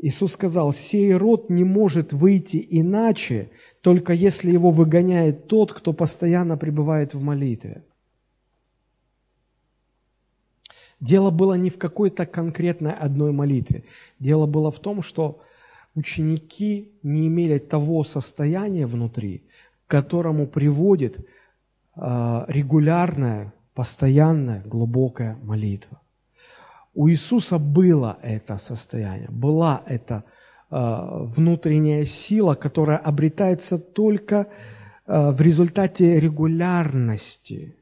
Иисус 0.00 0.32
сказал, 0.32 0.72
«Сей 0.72 1.14
род 1.14 1.50
не 1.50 1.64
может 1.64 2.12
выйти 2.12 2.64
иначе, 2.70 3.50
только 3.80 4.12
если 4.12 4.52
его 4.52 4.70
выгоняет 4.70 5.48
тот, 5.48 5.72
кто 5.72 5.92
постоянно 5.92 6.56
пребывает 6.56 7.14
в 7.14 7.22
молитве». 7.22 7.84
Дело 11.00 11.30
было 11.30 11.54
не 11.54 11.70
в 11.70 11.78
какой-то 11.78 12.26
конкретной 12.26 12.92
одной 12.92 13.32
молитве. 13.32 13.84
Дело 14.18 14.46
было 14.46 14.70
в 14.70 14.78
том, 14.80 15.02
что 15.02 15.40
ученики 15.94 16.92
не 17.02 17.28
имели 17.28 17.58
того 17.58 18.04
состояния 18.04 18.86
внутри, 18.86 19.44
к 19.86 19.90
которому 19.90 20.46
приводит 20.46 21.24
а, 21.94 22.44
регулярная, 22.48 23.52
постоянная, 23.74 24.62
глубокая 24.64 25.36
молитва. 25.42 26.00
У 26.94 27.08
Иисуса 27.08 27.58
было 27.58 28.18
это 28.22 28.58
состояние, 28.58 29.28
была 29.30 29.82
эта 29.86 30.24
а, 30.70 31.22
внутренняя 31.24 32.04
сила, 32.04 32.54
которая 32.54 32.98
обретается 32.98 33.78
только 33.78 34.48
а, 35.06 35.32
в 35.32 35.40
результате 35.40 36.18
регулярности. 36.20 37.76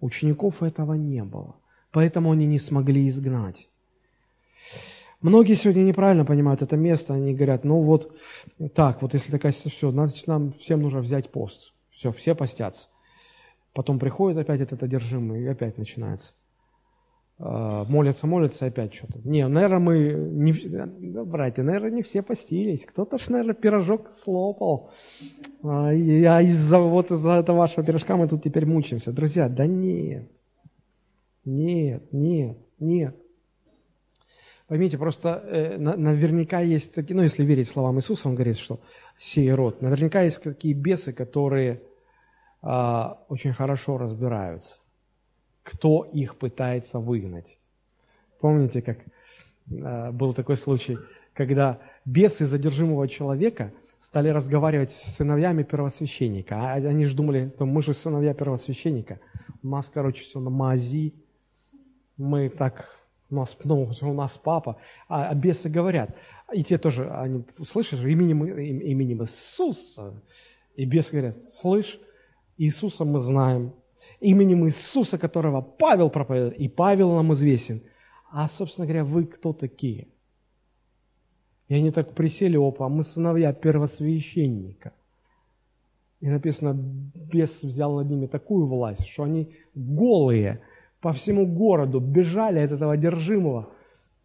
Учеников 0.00 0.62
этого 0.62 0.94
не 0.94 1.24
было, 1.24 1.56
поэтому 1.90 2.32
они 2.32 2.46
не 2.46 2.58
смогли 2.58 3.08
изгнать. 3.08 3.68
Многие 5.20 5.54
сегодня 5.54 5.82
неправильно 5.82 6.26
понимают 6.26 6.60
это 6.60 6.76
место, 6.76 7.14
они 7.14 7.34
говорят, 7.34 7.64
ну 7.64 7.80
вот 7.80 8.14
так, 8.74 9.00
вот 9.00 9.14
если 9.14 9.32
такая 9.32 9.52
все, 9.52 9.90
значит 9.90 10.26
нам 10.26 10.52
всем 10.52 10.82
нужно 10.82 11.00
взять 11.00 11.30
пост. 11.30 11.72
Все, 11.90 12.12
все 12.12 12.34
постятся. 12.34 12.88
Потом 13.72 13.98
приходит 13.98 14.38
опять 14.38 14.60
этот 14.60 14.82
одержимый, 14.82 15.42
и 15.42 15.46
опять 15.46 15.78
начинается. 15.78 16.34
А, 17.38 17.84
молятся, 17.84 18.26
молятся, 18.26 18.66
опять 18.66 18.94
что-то. 18.94 19.18
Не, 19.24 19.46
наверное, 19.48 19.78
мы, 19.78 20.12
не, 20.12 20.52
братья, 21.24 21.62
наверное, 21.62 21.90
не 21.90 22.02
все 22.02 22.22
постились. 22.22 22.86
Кто-то 22.86 23.18
ж, 23.18 23.28
наверное, 23.28 23.54
пирожок 23.54 24.10
слопал. 24.12 24.90
А, 25.62 25.92
из-за 25.92 26.78
вот 26.78 27.10
из-за 27.10 27.32
этого 27.32 27.58
вашего 27.58 27.84
пирожка 27.84 28.16
мы 28.16 28.28
тут 28.28 28.42
теперь 28.42 28.66
мучаемся. 28.66 29.12
Друзья, 29.12 29.48
да 29.48 29.66
нет. 29.66 30.30
Нет, 31.44 32.12
нет, 32.12 32.58
нет. 32.78 33.16
Поймите, 34.66 34.96
просто 34.96 35.44
э, 35.46 35.76
наверняка 35.76 36.60
есть 36.60 36.94
такие, 36.94 37.14
ну, 37.14 37.22
если 37.22 37.44
верить 37.44 37.68
словам 37.68 37.98
Иисуса, 37.98 38.28
он 38.28 38.34
говорит, 38.34 38.56
что 38.56 38.80
сей 39.18 39.52
род, 39.52 39.82
наверняка 39.82 40.22
есть 40.22 40.42
такие 40.42 40.72
бесы, 40.72 41.12
которые 41.12 41.82
э, 42.62 43.04
очень 43.28 43.52
хорошо 43.52 43.98
разбираются, 43.98 44.78
кто 45.64 46.04
их 46.12 46.36
пытается 46.36 47.00
выгнать. 47.00 47.58
Помните, 48.38 48.82
как 48.82 48.98
э, 49.70 50.12
был 50.12 50.34
такой 50.34 50.56
случай, 50.56 50.98
когда 51.32 51.80
бесы 52.04 52.46
задержимого 52.46 53.08
человека 53.08 53.72
стали 53.98 54.28
разговаривать 54.28 54.92
с 54.92 55.16
сыновьями 55.16 55.62
первосвященника, 55.62 56.56
а 56.56 56.74
они 56.74 57.06
же 57.06 57.16
думали, 57.16 57.48
то 57.48 57.64
мы 57.64 57.82
же 57.82 57.94
сыновья 57.94 58.34
первосвященника, 58.34 59.18
у 59.62 59.68
нас, 59.68 59.90
короче, 59.92 60.22
все 60.22 60.40
на 60.40 60.50
мази, 60.50 61.14
мы 62.18 62.50
так 62.50 63.00
у 63.30 63.36
нас, 63.36 63.56
ну, 63.64 63.90
у 64.02 64.12
нас 64.12 64.36
папа, 64.36 64.76
а, 65.08 65.28
а 65.30 65.34
бесы 65.34 65.70
говорят, 65.70 66.14
и 66.52 66.62
те 66.62 66.76
тоже, 66.76 67.10
они, 67.10 67.44
слышишь, 67.66 68.00
именем, 68.00 68.44
именем 68.44 69.22
Иисуса, 69.22 70.12
и 70.76 70.84
бесы 70.84 71.12
говорят, 71.12 71.42
слышь, 71.44 71.98
Иисуса 72.58 73.06
мы 73.06 73.20
знаем, 73.20 73.72
именем 74.20 74.66
Иисуса, 74.66 75.18
которого 75.18 75.60
Павел 75.60 76.10
проповедует, 76.10 76.58
и 76.58 76.68
Павел 76.68 77.14
нам 77.14 77.32
известен. 77.32 77.82
А, 78.30 78.48
собственно 78.48 78.86
говоря, 78.86 79.04
вы 79.04 79.26
кто 79.26 79.52
такие? 79.52 80.08
И 81.68 81.74
они 81.74 81.90
так 81.90 82.14
присели, 82.14 82.56
опа, 82.56 82.88
мы 82.88 83.04
сыновья 83.04 83.52
первосвященника. 83.52 84.92
И 86.20 86.28
написано, 86.28 86.74
бес 86.74 87.62
взял 87.62 87.96
над 87.96 88.10
ними 88.10 88.26
такую 88.26 88.66
власть, 88.66 89.06
что 89.06 89.24
они 89.24 89.54
голые– 89.74 90.60
по 91.04 91.12
всему 91.12 91.46
городу, 91.46 92.00
бежали 92.00 92.60
от 92.60 92.72
этого 92.72 92.94
одержимого. 92.94 93.68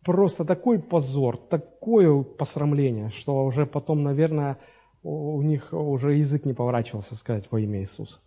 Просто 0.01 0.45
такой 0.45 0.79
позор, 0.79 1.35
такое 1.35 2.23
посрамление, 2.23 3.09
что 3.09 3.43
уже 3.43 3.65
потом, 3.65 4.01
наверное, 4.01 4.57
у 5.03 5.41
них 5.41 5.73
уже 5.73 6.13
язык 6.13 6.45
не 6.45 6.53
поворачивался 6.53 7.17
сказать 7.17 7.51
во 7.51 7.59
имя 7.59 7.81
Иисуса. 7.81 8.21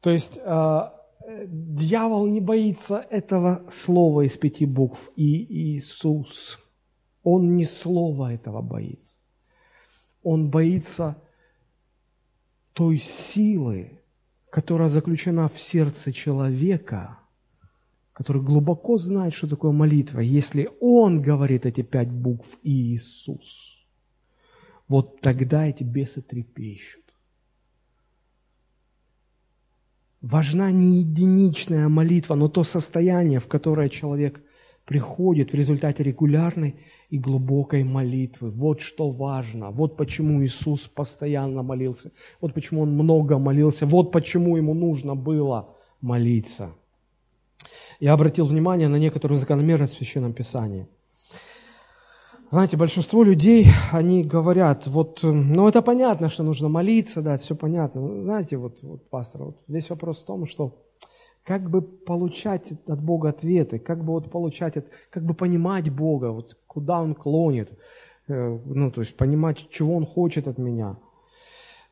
То 0.00 0.10
есть 0.10 0.38
э, 0.42 0.80
дьявол 1.46 2.26
не 2.26 2.40
боится 2.40 3.04
этого 3.10 3.64
слова 3.70 4.22
из 4.22 4.36
пяти 4.36 4.66
букв 4.66 5.10
и 5.16 5.76
Иисус. 5.76 6.58
Он 7.22 7.56
не 7.56 7.64
слова 7.64 8.32
этого 8.32 8.62
боится. 8.62 9.18
Он 10.22 10.50
боится 10.50 11.20
той 12.72 12.98
силы, 12.98 14.00
которая 14.50 14.88
заключена 14.88 15.48
в 15.48 15.58
сердце 15.58 16.12
человека, 16.12 17.18
который 18.12 18.42
глубоко 18.42 18.96
знает, 18.96 19.34
что 19.34 19.48
такое 19.48 19.72
молитва, 19.72 20.20
если 20.20 20.70
он 20.80 21.20
говорит 21.20 21.66
эти 21.66 21.82
пять 21.82 22.10
букв 22.10 22.58
Иисус, 22.62 23.76
вот 24.88 25.20
тогда 25.20 25.66
эти 25.66 25.84
бесы 25.84 26.22
трепещут. 26.22 27.05
Важна 30.30 30.72
не 30.72 30.98
единичная 30.98 31.88
молитва, 31.88 32.34
но 32.34 32.48
то 32.48 32.64
состояние, 32.64 33.38
в 33.38 33.46
которое 33.46 33.88
человек 33.88 34.40
приходит 34.84 35.52
в 35.52 35.54
результате 35.54 36.02
регулярной 36.02 36.74
и 37.10 37.18
глубокой 37.18 37.84
молитвы. 37.84 38.50
Вот 38.50 38.80
что 38.80 39.10
важно. 39.10 39.70
Вот 39.70 39.96
почему 39.96 40.42
Иисус 40.42 40.88
постоянно 40.88 41.62
молился. 41.62 42.10
Вот 42.40 42.54
почему 42.54 42.80
Он 42.80 42.90
много 42.90 43.38
молился. 43.38 43.86
Вот 43.86 44.10
почему 44.10 44.56
Ему 44.56 44.74
нужно 44.74 45.14
было 45.14 45.76
молиться. 46.00 46.70
Я 48.00 48.12
обратил 48.12 48.46
внимание 48.46 48.88
на 48.88 48.96
некоторую 48.96 49.38
закономерность 49.38 49.94
в 49.94 49.98
Священном 49.98 50.32
Писании. 50.32 50.88
Знаете, 52.48 52.76
большинство 52.76 53.24
людей, 53.24 53.66
они 53.90 54.22
говорят, 54.22 54.86
вот, 54.86 55.20
ну 55.22 55.66
это 55.66 55.82
понятно, 55.82 56.28
что 56.28 56.44
нужно 56.44 56.68
молиться, 56.68 57.20
да, 57.20 57.38
все 57.38 57.56
понятно. 57.56 58.22
Знаете, 58.22 58.56
вот, 58.56 58.78
вот 58.82 59.10
пастор, 59.10 59.42
вот 59.42 59.56
весь 59.66 59.90
вопрос 59.90 60.22
в 60.22 60.26
том, 60.26 60.46
что 60.46 60.72
как 61.42 61.68
бы 61.68 61.82
получать 61.82 62.70
от 62.86 63.02
Бога 63.02 63.30
ответы, 63.30 63.80
как 63.80 64.04
бы 64.04 64.12
вот 64.12 64.30
получать, 64.30 64.74
как 65.10 65.24
бы 65.24 65.34
понимать 65.34 65.90
Бога, 65.90 66.30
вот 66.30 66.56
куда 66.68 67.00
Он 67.00 67.16
клонит, 67.16 67.72
э, 68.28 68.58
ну, 68.64 68.92
то 68.92 69.00
есть 69.00 69.16
понимать, 69.16 69.68
чего 69.70 69.96
Он 69.96 70.06
хочет 70.06 70.46
от 70.46 70.58
меня. 70.58 70.98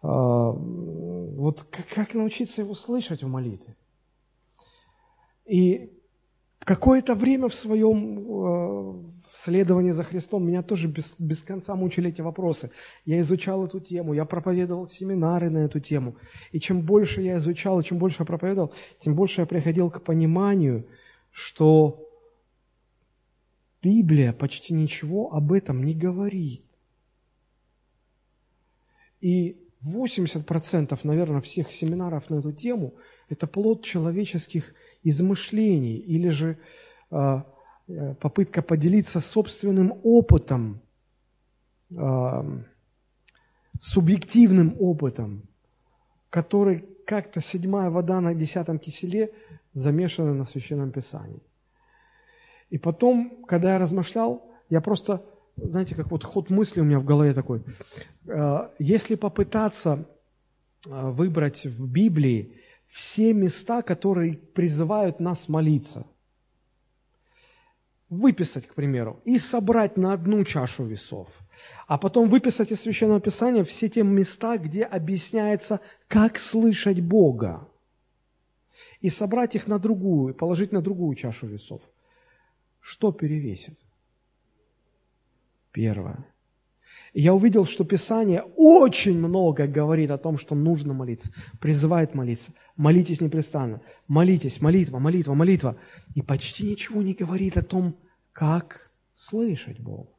А, 0.03 0.53
вот 0.53 1.65
как, 1.65 1.87
как 1.89 2.15
научиться 2.15 2.63
Его 2.63 2.75
слышать 2.75 3.25
в 3.25 3.29
молитве? 3.29 3.75
И 5.47 5.93
какое-то 6.61 7.17
время 7.17 7.49
в 7.49 7.55
своем 7.55 9.14
следовании 9.37 9.91
за 9.91 10.03
Христом 10.03 10.47
меня 10.47 10.63
тоже 10.63 10.89
без, 10.89 11.15
без 11.19 11.43
конца 11.43 11.75
мучили 11.75 12.11
эти 12.11 12.21
вопросы. 12.21 12.71
Я 13.05 13.21
изучал 13.21 13.65
эту 13.67 13.81
тему, 13.81 14.15
я 14.15 14.25
проповедовал 14.25 14.87
семинары 14.87 15.51
на 15.51 15.59
эту 15.59 15.81
тему. 15.81 16.17
И 16.53 16.61
чем 16.61 16.83
больше 16.83 17.23
я 17.23 17.37
изучал, 17.39 17.83
чем 17.83 17.99
больше 17.99 18.23
я 18.23 18.27
проповедовал, 18.27 18.73
тем 19.01 19.15
больше 19.15 19.41
я 19.41 19.47
приходил 19.47 19.91
к 19.91 20.03
пониманию, 20.03 20.87
что 21.31 22.09
Библия 23.83 24.33
почти 24.33 24.73
ничего 24.73 25.33
об 25.33 25.53
этом 25.53 25.83
не 25.83 25.95
говорит. 25.95 26.65
И 29.21 29.61
80%, 29.85 30.99
наверное, 31.03 31.41
всех 31.41 31.73
семинаров 31.73 32.31
на 32.31 32.37
эту 32.37 32.53
тему– 32.53 32.95
это 33.29 33.47
плод 33.47 33.83
человеческих 33.83 34.75
измышлений 35.03 35.97
или 35.97 36.29
же 36.29 36.59
э, 37.11 37.43
попытка 38.21 38.63
поделиться 38.63 39.21
собственным 39.21 39.93
опытом, 40.03 40.81
э, 41.91 42.61
субъективным 43.81 44.77
опытом, 44.79 45.43
который 46.31 46.85
как-то 47.07 47.41
седьмая 47.41 47.91
вода 47.91 48.21
на 48.21 48.35
десятом 48.35 48.79
киселе 48.79 49.33
замешана 49.75 50.35
на 50.35 50.45
Священном 50.45 50.93
Писании. 50.93 51.43
И 52.71 52.79
потом, 52.79 53.45
когда 53.47 53.75
я 53.75 53.79
размышлял, 53.79 54.51
я 54.71 54.81
просто, 54.81 55.23
знаете, 55.57 55.95
как 55.95 56.11
вот 56.11 56.25
ход 56.25 56.51
мысли 56.51 56.81
у 56.81 56.85
меня 56.85 56.99
в 56.99 57.05
голове 57.05 57.35
такой. 57.35 57.63
Если 58.79 59.17
попытаться 59.17 60.09
выбрать 60.87 61.67
в 61.67 61.87
Библии 61.91 62.57
все 62.87 63.33
места, 63.33 63.83
которые 63.83 64.35
призывают 64.35 65.21
нас 65.21 65.49
молиться. 65.49 66.07
Выписать, 68.11 68.67
к 68.67 68.75
примеру, 68.75 69.21
и 69.25 69.39
собрать 69.39 69.97
на 69.97 70.13
одну 70.13 70.45
чашу 70.45 70.85
весов. 70.85 71.29
А 71.87 71.99
потом 71.99 72.29
выписать 72.29 72.71
из 72.71 72.81
Священного 72.81 73.21
Писания 73.21 73.65
все 73.65 73.89
те 73.89 74.03
места, 74.03 74.59
где 74.59 74.85
объясняется, 74.85 75.81
как 76.07 76.39
слышать 76.39 77.01
Бога. 77.01 77.69
И 79.01 79.09
собрать 79.09 79.55
их 79.55 79.67
на 79.67 79.79
другую, 79.79 80.35
положить 80.35 80.73
на 80.73 80.83
другую 80.83 81.17
чашу 81.17 81.47
весов. 81.47 81.83
Что 82.81 83.13
перевесит? 83.13 83.79
Первое 85.73 86.34
я 87.15 87.33
увидел, 87.33 87.65
что 87.65 87.85
Писание 87.85 88.45
очень 88.57 89.17
много 89.17 89.69
говорит 89.69 90.11
о 90.11 90.19
том, 90.19 90.37
что 90.37 90.57
нужно 90.57 90.95
молиться, 90.95 91.33
призывает 91.61 92.15
молиться. 92.15 92.53
Молитесь 92.77 93.21
непрестанно. 93.21 93.81
Молитесь, 94.09 94.61
молитва, 94.61 94.99
молитва, 94.99 95.35
молитва. 95.35 95.77
И 96.17 96.23
почти 96.23 96.69
ничего 96.69 97.03
не 97.03 97.15
говорит 97.15 97.57
о 97.57 97.63
том, 97.63 97.97
как 98.33 98.91
слышать 99.15 99.79
Бога. 99.79 100.11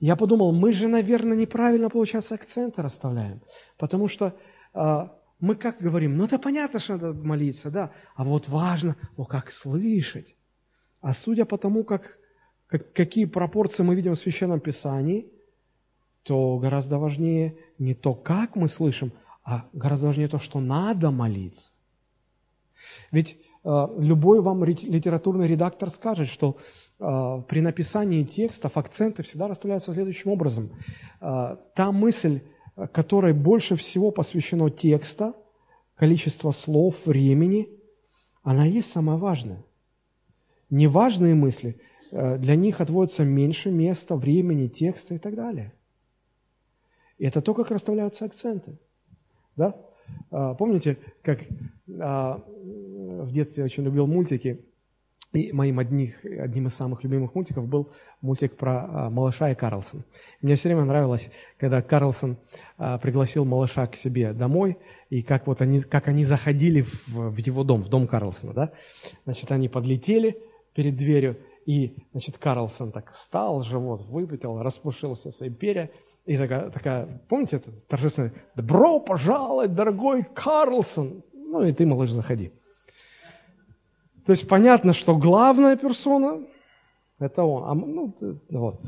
Я 0.00 0.16
подумал, 0.16 0.52
мы 0.52 0.72
же, 0.74 0.86
наверное, 0.86 1.36
неправильно, 1.36 1.88
получается, 1.88 2.34
акценты 2.34 2.82
расставляем. 2.82 3.40
Потому 3.78 4.06
что 4.06 4.36
э, 4.74 5.08
мы 5.40 5.54
как 5.54 5.80
говорим, 5.80 6.18
ну 6.18 6.24
это 6.24 6.38
понятно, 6.38 6.78
что 6.78 6.98
надо 6.98 7.14
молиться, 7.14 7.70
да, 7.70 7.92
а 8.14 8.24
вот 8.24 8.48
важно, 8.48 8.96
о, 9.16 9.24
как 9.24 9.50
слышать. 9.50 10.36
А 11.00 11.14
судя 11.14 11.46
по 11.46 11.56
тому, 11.56 11.84
как 11.84 12.19
как, 12.70 12.92
какие 12.92 13.24
пропорции 13.24 13.82
мы 13.82 13.94
видим 13.94 14.12
в 14.12 14.18
Священном 14.18 14.60
Писании, 14.60 15.26
то 16.22 16.58
гораздо 16.58 16.98
важнее 16.98 17.56
не 17.78 17.94
то, 17.94 18.14
как 18.14 18.54
мы 18.56 18.68
слышим, 18.68 19.12
а 19.42 19.68
гораздо 19.72 20.06
важнее 20.06 20.28
то, 20.28 20.38
что 20.38 20.60
надо 20.60 21.10
молиться. 21.10 21.72
Ведь 23.10 23.38
э, 23.64 23.86
любой 23.98 24.40
вам 24.40 24.64
литературный 24.64 25.48
редактор 25.48 25.90
скажет, 25.90 26.28
что 26.28 26.56
э, 26.98 27.42
при 27.48 27.60
написании 27.60 28.22
текстов 28.22 28.76
акценты 28.76 29.22
всегда 29.22 29.48
расставляются 29.48 29.92
следующим 29.92 30.30
образом. 30.30 30.70
Э, 31.20 31.56
та 31.74 31.90
мысль, 31.90 32.42
которой 32.92 33.32
больше 33.32 33.74
всего 33.74 34.10
посвящено 34.10 34.70
текста, 34.70 35.34
количество 35.96 36.52
слов, 36.52 37.04
времени, 37.04 37.68
она 38.42 38.64
есть 38.64 38.90
самое 38.90 39.18
важное. 39.18 39.64
Неважные 40.70 41.34
мысли 41.34 41.80
для 42.10 42.56
них 42.56 42.80
отводится 42.80 43.24
меньше 43.24 43.70
места, 43.70 44.16
времени, 44.16 44.68
текста 44.68 45.14
и 45.14 45.18
так 45.18 45.34
далее. 45.34 45.72
И 47.20 47.26
это 47.26 47.42
то, 47.42 47.52
как 47.52 47.70
расставляются 47.70 48.24
акценты. 48.24 48.78
Да? 49.54 49.76
А, 50.30 50.54
помните, 50.54 50.96
как 51.22 51.40
а, 52.00 52.42
в 52.46 53.30
детстве 53.30 53.60
я 53.60 53.64
очень 53.66 53.84
любил 53.84 54.06
мультики, 54.06 54.64
и 55.32 55.52
моим 55.52 55.78
одних, 55.78 56.24
одним 56.24 56.66
из 56.66 56.74
самых 56.74 57.04
любимых 57.04 57.34
мультиков 57.34 57.68
был 57.68 57.92
мультик 58.22 58.56
про 58.56 58.84
а, 58.84 59.10
малыша 59.10 59.50
и 59.50 59.54
Карлсон. 59.54 60.02
Мне 60.40 60.54
все 60.54 60.70
время 60.70 60.84
нравилось, 60.84 61.30
когда 61.58 61.82
Карлсон 61.82 62.38
пригласил 62.76 63.44
малыша 63.44 63.86
к 63.86 63.96
себе 63.96 64.32
домой, 64.32 64.78
и 65.10 65.22
как, 65.22 65.46
вот 65.46 65.60
они, 65.60 65.82
как 65.82 66.08
они 66.08 66.24
заходили 66.24 66.86
в 67.06 67.36
его 67.36 67.64
дом, 67.64 67.82
в 67.82 67.90
дом 67.90 68.08
Карлсона. 68.08 68.54
Да? 68.54 68.72
Значит, 69.26 69.52
они 69.52 69.68
подлетели 69.68 70.40
перед 70.74 70.96
дверью, 70.96 71.36
и, 71.66 71.96
значит, 72.12 72.38
Карлсон 72.38 72.92
так 72.92 73.12
встал, 73.12 73.62
живот 73.62 74.02
выпятил, 74.02 74.62
распушил 74.62 75.14
все 75.14 75.30
свои 75.30 75.50
перья. 75.50 75.90
И 76.26 76.36
такая, 76.36 76.70
такая 76.70 77.22
помните, 77.28 77.60
это 77.88 78.32
«Добро 78.54 79.00
пожаловать, 79.00 79.74
дорогой 79.74 80.24
Карлсон!» 80.24 81.22
Ну 81.32 81.64
и 81.64 81.72
ты, 81.72 81.86
малыш, 81.86 82.10
заходи. 82.10 82.52
То 84.26 84.32
есть 84.32 84.46
понятно, 84.46 84.92
что 84.92 85.16
главная 85.16 85.76
персона– 85.76 86.46
это 87.18 87.42
он. 87.42 87.64
А, 87.64 87.74
ну, 87.74 88.14
вот. 88.48 88.80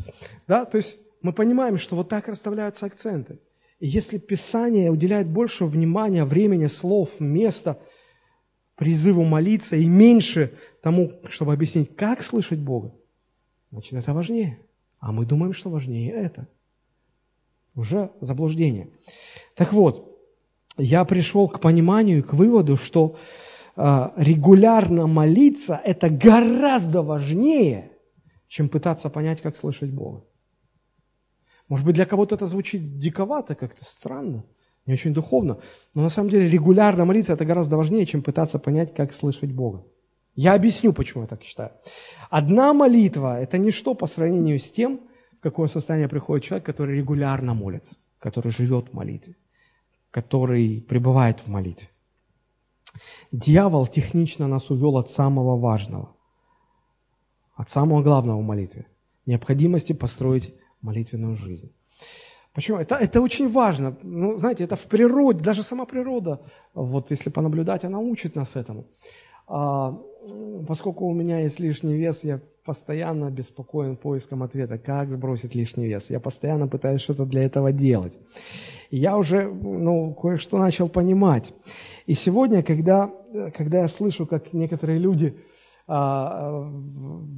да? 0.46 0.64
То 0.64 0.76
есть 0.76 1.00
мы 1.22 1.32
понимаем, 1.32 1.78
что 1.78 1.96
вот 1.96 2.08
так 2.08 2.28
расставляются 2.28 2.86
акценты. 2.86 3.38
И 3.80 3.86
если 3.88 4.18
Писание 4.18 4.90
уделяет 4.90 5.28
больше 5.28 5.64
внимания, 5.64 6.24
времени, 6.24 6.66
слов, 6.66 7.18
места– 7.18 7.78
призыву 8.82 9.22
молиться 9.22 9.76
и 9.76 9.86
меньше 9.86 10.58
тому, 10.82 11.12
чтобы 11.28 11.52
объяснить, 11.52 11.94
как 11.94 12.20
слышать 12.20 12.58
Бога, 12.58 12.92
значит, 13.70 13.92
это 13.92 14.12
важнее. 14.12 14.58
А 14.98 15.12
мы 15.12 15.24
думаем, 15.24 15.52
что 15.52 15.70
важнее 15.70 16.10
это. 16.10 16.48
Уже 17.76 18.10
заблуждение. 18.20 18.88
Так 19.54 19.72
вот, 19.72 20.20
я 20.76 21.04
пришел 21.04 21.48
к 21.48 21.60
пониманию, 21.60 22.24
к 22.24 22.32
выводу, 22.32 22.76
что 22.76 23.16
э, 23.76 24.08
регулярно 24.16 25.06
молиться– 25.06 25.80
это 25.84 26.10
гораздо 26.10 27.02
важнее, 27.02 27.92
чем 28.48 28.68
пытаться 28.68 29.10
понять, 29.10 29.42
как 29.42 29.54
слышать 29.54 29.92
Бога. 29.92 30.24
Может 31.68 31.86
быть, 31.86 31.94
для 31.94 32.04
кого-то 32.04 32.34
это 32.34 32.48
звучит 32.48 32.98
диковато, 32.98 33.54
как-то 33.54 33.84
странно– 33.84 34.44
не 34.86 34.94
очень 34.94 35.14
духовно. 35.14 35.58
Но 35.94 36.02
на 36.02 36.08
самом 36.08 36.30
деле 36.30 36.50
регулярно 36.50 37.04
молиться– 37.04 37.32
это 37.34 37.44
гораздо 37.44 37.76
важнее, 37.76 38.06
чем 38.06 38.22
пытаться 38.22 38.58
понять, 38.58 38.94
как 38.94 39.12
слышать 39.12 39.52
Бога. 39.52 39.84
Я 40.34 40.54
объясню, 40.54 40.92
почему 40.92 41.22
я 41.22 41.28
так 41.28 41.42
считаю. 41.42 41.70
Одна 42.30 42.72
молитва– 42.72 43.40
это 43.42 43.58
ничто 43.58 43.94
по 43.94 44.06
сравнению 44.06 44.58
с 44.58 44.70
тем, 44.70 45.00
в 45.38 45.42
какое 45.42 45.68
состояние 45.68 46.08
приходит 46.08 46.44
человек, 46.44 46.66
который 46.66 46.96
регулярно 46.96 47.54
молится, 47.54 47.96
который 48.18 48.50
живет 48.50 48.88
в 48.88 48.92
молитве, 48.94 49.36
который 50.10 50.80
пребывает 50.80 51.40
в 51.40 51.48
молитве. 51.48 51.88
Дьявол 53.30 53.86
технично 53.86 54.48
нас 54.48 54.70
увел 54.70 54.96
от 54.96 55.10
самого 55.10 55.56
важного, 55.58 56.14
от 57.54 57.70
самого 57.70 58.02
главного 58.02 58.38
в 58.38 58.44
молитве– 58.44 58.86
необходимости 59.26 59.92
построить 59.92 60.54
молитвенную 60.80 61.34
жизнь. 61.34 61.72
Почему? 62.54 62.78
Это, 62.78 62.96
это 62.96 63.20
очень 63.22 63.48
важно. 63.48 63.96
Ну, 64.02 64.36
знаете, 64.36 64.64
это 64.64 64.76
в 64.76 64.86
природе, 64.86 65.42
даже 65.42 65.62
сама 65.62 65.86
природа, 65.86 66.40
вот 66.74 67.10
если 67.10 67.30
понаблюдать, 67.30 67.84
она 67.84 67.98
учит 67.98 68.36
нас 68.36 68.56
этому. 68.56 68.84
А, 69.48 69.98
поскольку 70.68 71.06
у 71.06 71.14
меня 71.14 71.40
есть 71.40 71.60
лишний 71.60 71.96
вес, 71.96 72.24
я 72.24 72.40
постоянно 72.64 73.30
беспокоен 73.30 73.96
поиском 73.96 74.42
ответа, 74.42 74.78
как 74.78 75.10
сбросить 75.10 75.54
лишний 75.54 75.86
вес. 75.86 76.10
Я 76.10 76.20
постоянно 76.20 76.68
пытаюсь 76.68 77.00
что-то 77.00 77.24
для 77.24 77.42
этого 77.42 77.72
делать. 77.72 78.18
И 78.90 78.98
я 78.98 79.16
уже 79.16 79.50
ну, 79.50 80.14
кое-что 80.14 80.58
начал 80.58 80.88
понимать. 80.88 81.54
И 82.06 82.14
сегодня, 82.14 82.62
когда, 82.62 83.10
когда 83.56 83.80
я 83.80 83.88
слышу, 83.88 84.26
как 84.26 84.52
некоторые 84.52 84.98
люди 84.98 85.36
а, 85.88 86.70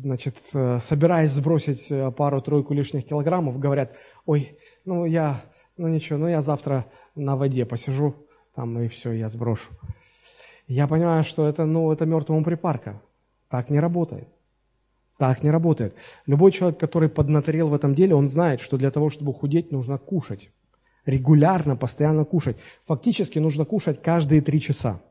значит, 0.03 0.37
собираясь 0.81 1.31
сбросить 1.31 1.91
пару-тройку 2.17 2.75
лишних 2.75 3.07
килограммов, 3.07 3.59
говорят, 3.59 3.93
ой, 4.27 4.59
ну 4.85 5.05
я, 5.05 5.43
ну 5.77 5.89
ничего, 5.89 6.19
ну 6.19 6.29
я 6.29 6.43
завтра 6.43 6.87
на 7.15 7.37
воде 7.37 7.65
посижу 7.65 8.15
там 8.55 8.79
и 8.79 8.89
все, 8.89 9.13
я 9.13 9.29
сброшу. 9.29 9.71
Я 10.67 10.87
понимаю, 10.87 11.25
что 11.25 11.47
это, 11.47 11.67
ну, 11.67 11.93
это 11.93 12.07
мертвому 12.07 12.43
припарка. 12.45 13.03
Так 13.51 13.71
не 13.71 13.81
работает. 13.81 14.29
Так 15.19 15.43
не 15.43 15.51
работает. 15.51 15.95
Любой 16.27 16.53
человек, 16.53 16.81
который 16.81 17.09
поднаторел 17.09 17.69
в 17.69 17.75
этом 17.75 17.95
деле, 17.95 18.15
он 18.15 18.29
знает, 18.29 18.61
что 18.61 18.77
для 18.77 18.91
того, 18.91 19.11
чтобы 19.11 19.35
худеть, 19.35 19.73
нужно 19.73 19.99
кушать. 19.99 20.51
Регулярно, 21.05 21.77
постоянно 21.77 22.25
кушать. 22.25 22.57
Фактически 22.87 23.39
нужно 23.39 23.65
кушать 23.65 24.03
каждые 24.03 24.41
три 24.41 24.61
часа. 24.61 25.03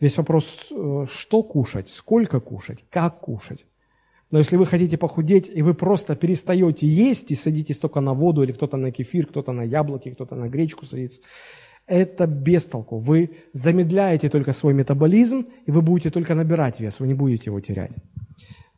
Весь 0.00 0.16
вопрос, 0.16 0.66
э, 0.70 1.04
что 1.08 1.42
кушать, 1.42 1.88
сколько 1.88 2.40
кушать, 2.40 2.84
как 2.90 3.20
кушать. 3.20 3.66
Но 4.30 4.38
если 4.38 4.56
вы 4.56 4.66
хотите 4.66 4.96
похудеть, 4.96 5.50
и 5.54 5.62
вы 5.62 5.74
просто 5.74 6.16
перестаете 6.16 6.86
есть 6.86 7.30
и 7.30 7.34
садитесь 7.34 7.78
только 7.78 8.00
на 8.00 8.14
воду, 8.14 8.42
или 8.42 8.52
кто-то 8.52 8.76
на 8.76 8.90
кефир, 8.90 9.26
кто-то 9.26 9.52
на 9.52 9.62
яблоки, 9.62 10.10
кто-то 10.10 10.34
на 10.34 10.48
гречку 10.48 10.86
садится, 10.86 11.22
это 11.86 12.26
без 12.26 12.64
толку. 12.64 12.98
Вы 12.98 13.36
замедляете 13.52 14.28
только 14.28 14.52
свой 14.52 14.74
метаболизм, 14.74 15.46
и 15.66 15.70
вы 15.70 15.82
будете 15.82 16.10
только 16.10 16.34
набирать 16.34 16.80
вес, 16.80 17.00
вы 17.00 17.06
не 17.06 17.14
будете 17.14 17.50
его 17.50 17.60
терять. 17.60 17.92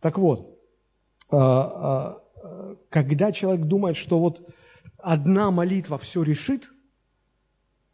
Так 0.01 0.19
вот, 0.19 0.59
а, 1.31 1.39
а, 1.41 2.77
когда 2.91 3.33
человек 3.33 3.67
думает, 3.67 3.97
что 3.97 4.19
вот 4.19 4.49
одна 4.99 5.51
молитва 5.51 5.99
все 5.99 6.23
решит, 6.23 6.71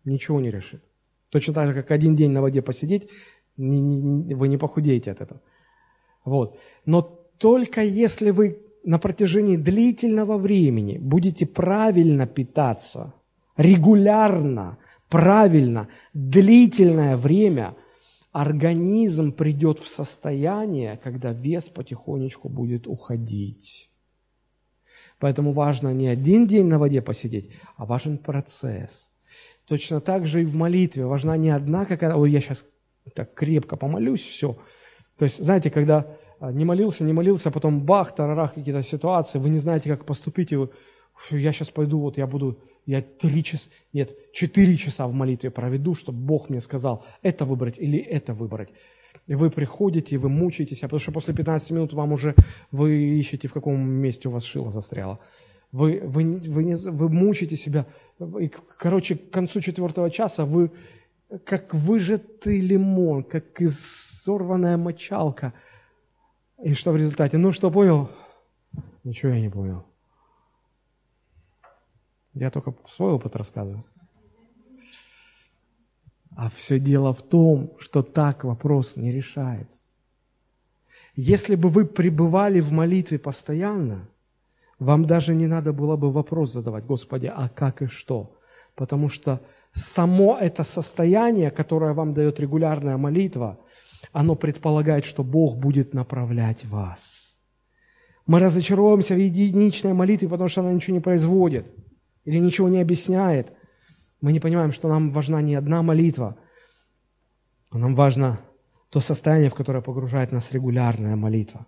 ничего 0.05 0.41
не 0.41 0.51
решит. 0.51 0.83
Точно 1.29 1.55
так 1.55 1.69
же, 1.69 1.75
как 1.75 1.91
один 1.91 2.17
день 2.17 2.31
на 2.31 2.43
воде 2.43 2.63
посидеть, 2.63 3.09
вы 3.57 4.49
не 4.49 4.57
похудеете 4.57 5.11
от 5.13 5.21
этого. 5.21 5.41
Вот. 6.25 6.59
Но 6.85 7.22
только 7.43 7.83
если 7.83 8.31
вы 8.31 8.61
на 8.85 9.01
протяжении 9.01 9.57
длительного 9.57 10.39
времени 10.39 10.99
будете 10.99 11.45
правильно 11.45 12.25
питаться, 12.25 13.15
регулярно, 13.57 14.79
правильно, 15.09 15.89
длительное 16.15 17.17
время, 17.17 17.75
организм 18.31 19.33
придет 19.33 19.81
в 19.81 19.89
состояние, 19.89 21.01
когда 21.03 21.33
вес 21.33 21.69
потихонечку 21.69 22.49
будет 22.49 22.87
уходить. 22.87 23.91
Поэтому 25.19 25.53
важно 25.53 25.93
не 25.93 26.07
один 26.07 26.47
день 26.47 26.67
на 26.67 26.79
воде 26.79 27.03
посидеть, 27.03 27.51
а 27.77 27.87
важен 27.87 28.19
процесс. 28.19 29.11
Точно 29.67 30.01
так 30.01 30.27
же 30.27 30.43
и 30.43 30.45
в 30.45 30.55
молитве 30.55 31.07
важна 31.07 31.37
не 31.37 31.51
одна 31.51 31.87
какая-то, 31.87 32.17
ой, 32.17 32.31
я 32.31 32.41
сейчас 32.41 32.65
так 33.17 33.35
крепко 33.35 33.75
помолюсь, 33.75 34.23
все. 34.23 34.57
То 35.19 35.25
есть, 35.25 35.45
знаете, 35.45 35.71
когда 35.71 36.07
не 36.51 36.65
молился, 36.65 37.05
не 37.05 37.13
молился, 37.13 37.51
а 37.51 37.53
потом 37.53 37.81
бах, 37.81 38.15
тарарах, 38.15 38.55
какие-то 38.55 38.83
ситуации, 38.83 39.39
вы 39.39 39.51
не 39.51 39.59
знаете, 39.59 39.89
как 39.89 40.05
поступить, 40.05 40.53
и 40.53 40.57
вы, 40.57 40.71
я 41.31 41.53
сейчас 41.53 41.71
пойду, 41.71 42.01
вот 42.01 42.19
я 42.19 42.27
буду, 42.27 42.59
я 42.85 43.01
три 43.03 43.45
часа, 43.45 43.69
нет, 43.93 44.17
четыре 44.33 44.77
часа 44.77 45.07
в 45.07 45.13
молитве 45.13 45.51
проведу, 45.51 45.95
чтобы 45.95 46.19
Бог 46.19 46.51
мне 46.51 46.61
сказал, 46.61 47.05
это 47.23 47.45
выбрать 47.45 47.79
или 47.79 47.99
это 47.99 48.35
выбрать. 48.35 48.71
И 49.29 49.37
вы 49.37 49.51
приходите, 49.51 50.19
вы 50.19 50.29
мучаетесь, 50.29 50.83
а 50.83 50.87
потому 50.87 50.99
что 50.99 51.13
после 51.13 51.33
15 51.33 51.71
минут 51.71 51.93
вам 51.93 52.13
уже, 52.13 52.35
вы 52.73 53.21
ищете, 53.21 53.47
в 53.47 53.53
каком 53.53 53.81
месте 53.81 54.29
у 54.29 54.33
вас 54.33 54.43
шило 54.43 54.73
застряло. 54.73 55.21
Вы, 55.71 56.01
вы, 56.05 56.25
вы, 56.25 56.65
не, 56.65 56.75
вы 56.75 57.09
мучаете 57.09 57.57
себя. 57.57 57.87
И, 58.41 58.51
короче, 58.79 59.15
к 59.15 59.31
концу 59.31 59.61
четвертого 59.61 60.11
часа 60.11 60.45
вы 60.45 60.73
как 61.45 61.73
выжатый 61.73 62.61
лимон, 62.61 63.23
как 63.23 63.63
изорванная 63.63 64.77
мочалка– 64.77 65.53
и 66.63 66.75
что 66.75 66.93
в 66.93 66.97
результате? 66.97 67.39
Ну, 67.39 67.53
что 67.53 67.71
понял? 67.71 68.09
Ничего 69.05 69.33
я 69.33 69.41
не 69.41 69.51
понял. 69.51 69.85
Я 72.35 72.51
только 72.51 72.75
свой 72.89 73.13
опыт 73.13 73.37
рассказываю. 73.37 73.85
А 76.35 76.49
все 76.51 76.79
дело 76.79 77.13
в 77.13 77.23
том, 77.23 77.73
что 77.79 78.03
так 78.03 78.45
вопрос 78.45 78.97
не 78.97 79.13
решается. 79.13 79.85
Если 81.15 81.57
бы 81.57 81.69
вы 81.69 81.85
пребывали 81.85 82.61
в 82.61 82.73
молитве 82.73 83.19
постоянно, 83.19 84.09
вам 84.79 85.05
даже 85.05 85.35
не 85.35 85.47
надо 85.47 85.73
было 85.73 85.97
бы 85.97 86.11
вопрос 86.11 86.53
задавать, 86.53 86.87
Господи, 86.87 87.27
а 87.27 87.49
как 87.49 87.83
и 87.83 87.87
что? 87.87 88.39
Потому 88.75 89.11
что 89.11 89.43
само 89.75 90.39
это 90.41 90.65
состояние, 90.65 91.51
которое 91.51 91.93
вам 91.93 92.15
дает 92.15 92.41
регулярная 92.41 92.97
молитва– 92.97 93.59
оно 94.13 94.35
предполагает, 94.35 95.05
что 95.05 95.23
Бог 95.23 95.57
будет 95.57 95.95
направлять 95.95 96.65
вас. 96.65 97.41
Мы 98.27 98.41
разочаровываемся 98.41 99.15
в 99.15 99.19
единичной 99.19 99.93
молитве, 99.93 100.29
потому 100.29 100.49
что 100.49 100.61
она 100.61 100.73
ничего 100.73 100.95
не 100.95 101.01
производит 101.01 101.67
или 102.25 102.39
ничего 102.39 102.69
не 102.69 102.81
объясняет. 102.81 103.53
Мы 104.21 104.33
не 104.33 104.41
понимаем, 104.41 104.73
что 104.73 104.89
нам 104.89 105.11
важна 105.11 105.43
не 105.43 105.55
одна 105.55 105.83
молитва, 105.83 106.37
а 107.71 107.79
нам 107.79 107.95
важно 107.95 108.41
то 108.91 109.01
состояние, 109.01 109.51
в 109.51 109.55
которое 109.55 109.83
погружает 109.83 110.33
нас 110.33 110.53
регулярная 110.53 111.17
молитва. 111.17 111.67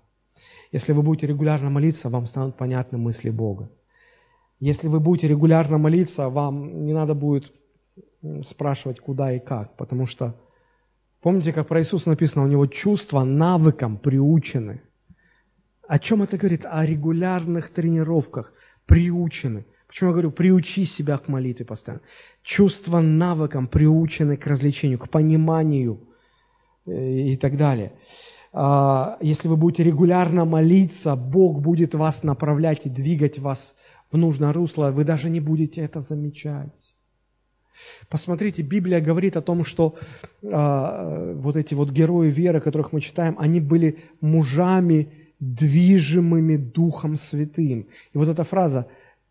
Если 0.70 0.92
вы 0.92 1.02
будете 1.02 1.26
регулярно 1.26 1.70
молиться, 1.70 2.10
вам 2.10 2.26
станут 2.26 2.56
понятны 2.56 2.98
мысли 2.98 3.30
Бога. 3.30 3.70
Если 4.60 4.88
вы 4.88 5.00
будете 5.00 5.28
регулярно 5.28 5.78
молиться, 5.78 6.28
вам 6.28 6.84
не 6.84 6.92
надо 6.92 7.14
будет 7.14 7.52
спрашивать, 8.42 9.00
куда 9.00 9.32
и 9.32 9.40
как, 9.40 9.76
потому 9.76 10.06
что 10.06 10.34
Помните, 11.24 11.54
как 11.54 11.68
про 11.68 11.80
Иисуса 11.80 12.10
написано, 12.10 12.44
у 12.44 12.48
него 12.48 12.66
чувства 12.66 13.24
навыкам 13.24 13.96
приучены. 13.96 14.82
О 15.88 15.98
чем 15.98 16.22
это 16.22 16.36
говорит? 16.36 16.66
О 16.66 16.84
регулярных 16.84 17.70
тренировках, 17.70 18.52
приучены. 18.84 19.64
Почему 19.88 20.10
я 20.10 20.12
говорю, 20.12 20.32
приучи 20.32 20.84
себя 20.84 21.16
к 21.16 21.28
молитве 21.28 21.64
постоянно. 21.64 22.02
Чувства 22.42 23.00
навыкам 23.00 23.68
приучены 23.68 24.36
к 24.36 24.46
развлечению, 24.46 24.98
к 24.98 25.08
пониманию 25.08 25.98
э, 26.84 27.32
и 27.32 27.36
так 27.38 27.56
далее. 27.56 27.94
А, 28.52 29.16
если 29.22 29.48
вы 29.48 29.56
будете 29.56 29.82
регулярно 29.82 30.44
молиться, 30.44 31.16
Бог 31.16 31.62
будет 31.62 31.94
вас 31.94 32.22
направлять 32.22 32.84
и 32.84 32.90
двигать 32.90 33.38
вас 33.38 33.74
в 34.10 34.18
нужное 34.18 34.52
русло, 34.52 34.90
вы 34.90 35.04
даже 35.04 35.30
не 35.30 35.40
будете 35.40 35.80
это 35.80 36.00
замечать. 36.00 36.93
Посмотрите, 38.08 38.62
Библия 38.62 39.00
говорит 39.00 39.36
о 39.36 39.42
том, 39.42 39.64
что 39.64 39.96
э, 40.42 41.34
вот 41.36 41.56
эти 41.56 41.74
вот 41.74 41.90
герои 41.90 42.30
веры, 42.30 42.60
которых 42.60 42.92
мы 42.92 43.00
читаем, 43.00 43.36
они 43.38 43.60
были 43.60 43.98
мужами, 44.20 45.08
движимыми 45.40 46.56
Духом 46.56 47.16
Святым. 47.16 47.86
И 48.12 48.18
вот 48.18 48.28
эта 48.28 48.44
фраза 48.44 48.86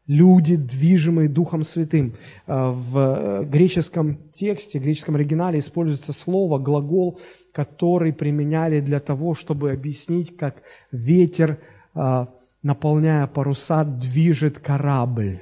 «люди, 0.08 0.56
движимые 0.56 1.30
Духом 1.30 1.64
Святым». 1.64 2.16
Э, 2.48 2.72
в 2.72 3.46
греческом 3.46 4.18
тексте, 4.32 4.80
в 4.80 4.84
греческом 4.84 5.16
оригинале 5.16 5.60
используется 5.60 6.14
слово, 6.14 6.60
глагол, 6.60 7.20
который 7.52 8.14
применяли 8.14 8.82
для 8.82 9.00
того, 9.00 9.36
чтобы 9.36 9.72
объяснить, 9.72 10.36
как 10.36 10.62
ветер, 10.92 11.60
э, 11.96 12.26
наполняя 12.62 13.28
паруса, 13.28 13.84
движет 13.84 14.60
корабль 14.60 15.42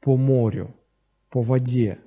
по 0.00 0.16
морю, 0.16 0.74
по 1.30 1.42
воде. 1.42 1.98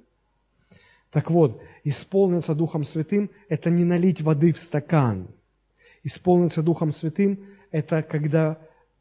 Так 1.15 1.31
вот, 1.31 1.61
исполниться 1.85 2.53
Духом 2.53 2.83
Святым– 2.83 3.29
это 3.47 3.69
не 3.69 3.85
налить 3.85 4.21
воды 4.21 4.51
в 4.51 4.59
стакан. 4.59 5.29
Исполниться 6.03 6.61
Духом 6.61 6.91
Святым– 6.91 7.39
это 7.71 8.03
когда 8.03 8.57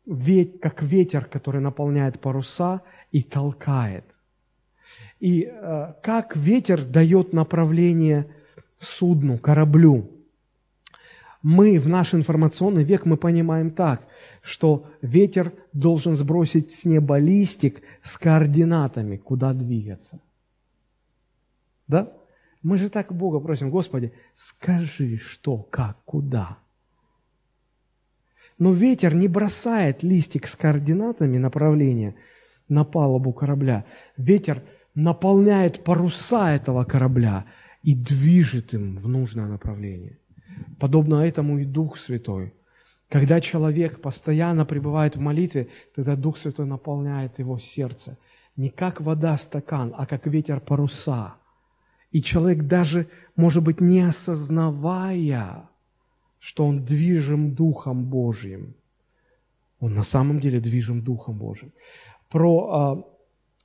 веть, 0.06 0.60
как 0.60 0.80
ветер, 0.84 1.24
который 1.24 1.60
наполняет 1.60 2.20
паруса 2.20 2.82
и 3.10 3.24
толкает. 3.24 4.04
И 5.18 5.50
э, 5.50 5.94
как 6.04 6.36
ветер 6.36 6.84
дает 6.84 7.32
направление 7.32 8.28
судну, 8.78 9.36
кораблю. 9.36 10.08
Мы 11.42 11.80
в 11.80 11.88
наш 11.88 12.14
информационный 12.14 12.84
век 12.84 13.06
мы 13.06 13.16
понимаем 13.16 13.72
так, 13.72 14.06
что 14.40 14.86
ветер 15.02 15.52
должен 15.72 16.14
сбросить 16.14 16.72
с 16.72 16.84
неба 16.84 17.18
листик 17.18 17.82
с 18.04 18.16
координатами, 18.18 19.16
куда 19.16 19.52
двигаться– 19.52 20.20
да? 21.86 22.12
Мы 22.62 22.78
же 22.78 22.88
так 22.88 23.12
Бога 23.12 23.40
просим, 23.40 23.70
Господи, 23.70 24.12
скажи, 24.34 25.18
что, 25.18 25.58
как, 25.58 25.98
куда. 26.04 26.58
Но 28.58 28.72
ветер 28.72 29.14
не 29.14 29.28
бросает 29.28 30.02
листик 30.02 30.46
с 30.46 30.56
координатами 30.56 31.36
направления 31.36 32.14
на 32.68 32.84
палубу 32.84 33.32
корабля. 33.32 33.84
Ветер 34.16 34.62
наполняет 34.94 35.84
паруса 35.84 36.54
этого 36.54 36.84
корабля 36.84 37.44
и 37.82 37.94
движет 37.94 38.72
им 38.72 38.96
в 38.96 39.08
нужное 39.08 39.46
направление. 39.46 40.18
Подобно 40.78 41.16
этому 41.16 41.58
и 41.58 41.64
Дух 41.64 41.98
Святой. 41.98 42.54
Когда 43.10 43.40
человек 43.42 44.00
постоянно 44.00 44.64
пребывает 44.64 45.16
в 45.16 45.20
молитве, 45.20 45.68
тогда 45.94 46.16
Дух 46.16 46.38
Святой 46.38 46.64
наполняет 46.64 47.38
его 47.38 47.58
сердце. 47.58 48.16
Не 48.56 48.70
как 48.70 49.02
вода 49.02 49.36
стакан, 49.36 49.92
а 49.98 50.06
как 50.06 50.26
ветер 50.26 50.60
паруса– 50.60 51.34
и 52.14 52.22
человек 52.22 52.68
даже, 52.68 53.08
может 53.34 53.64
быть, 53.64 53.80
не 53.80 54.00
осознавая, 54.02 55.68
что 56.38 56.64
он 56.64 56.84
движим 56.84 57.56
Духом 57.56 58.04
Божьим, 58.04 58.76
он 59.80 59.94
на 59.94 60.04
самом 60.04 60.38
деле 60.38 60.60
движим 60.60 61.02
Духом 61.02 61.36
Божьим. 61.36 61.72
Про 62.30 63.04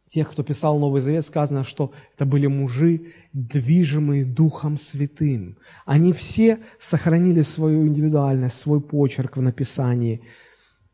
тех, 0.07 0.31
кто 0.31 0.41
писал 0.41 0.79
Новый 0.79 0.99
Завет, 1.01 1.27
сказано, 1.27 1.63
что 1.63 1.91
это 2.15 2.25
были 2.25 2.47
мужи, 2.47 3.13
движимые 3.33 4.25
Духом 4.25 4.79
Святым. 4.79 5.59
Они 5.85 6.11
все 6.11 6.57
сохранили 6.79 7.41
свою 7.41 7.85
индивидуальность, 7.85 8.59
свой 8.59 8.81
почерк 8.81 9.37
в 9.37 9.43
написании, 9.43 10.23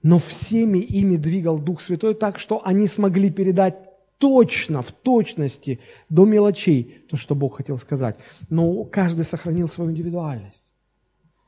но 0.03 0.19
всеми 0.19 0.79
ими 0.79 1.15
двигал 1.15 1.59
Дух 1.59 1.79
Святой 1.79 2.15
так, 2.15 2.37
что 2.37 2.61
они 2.65 2.85
смогли 2.85 3.31
передать 3.31 3.94
точно, 4.17 4.81
в 4.81 4.91
точности, 4.91 5.79
до 6.09 6.25
мелочей 6.25 7.05
то, 7.09 7.17
что 7.17 7.35
Бог 7.35 7.57
хотел 7.57 7.77
сказать. 7.77 8.17
Но 8.49 8.83
каждый 8.85 9.25
сохранил 9.25 9.67
свою 9.67 9.91
индивидуальность. 9.91 10.73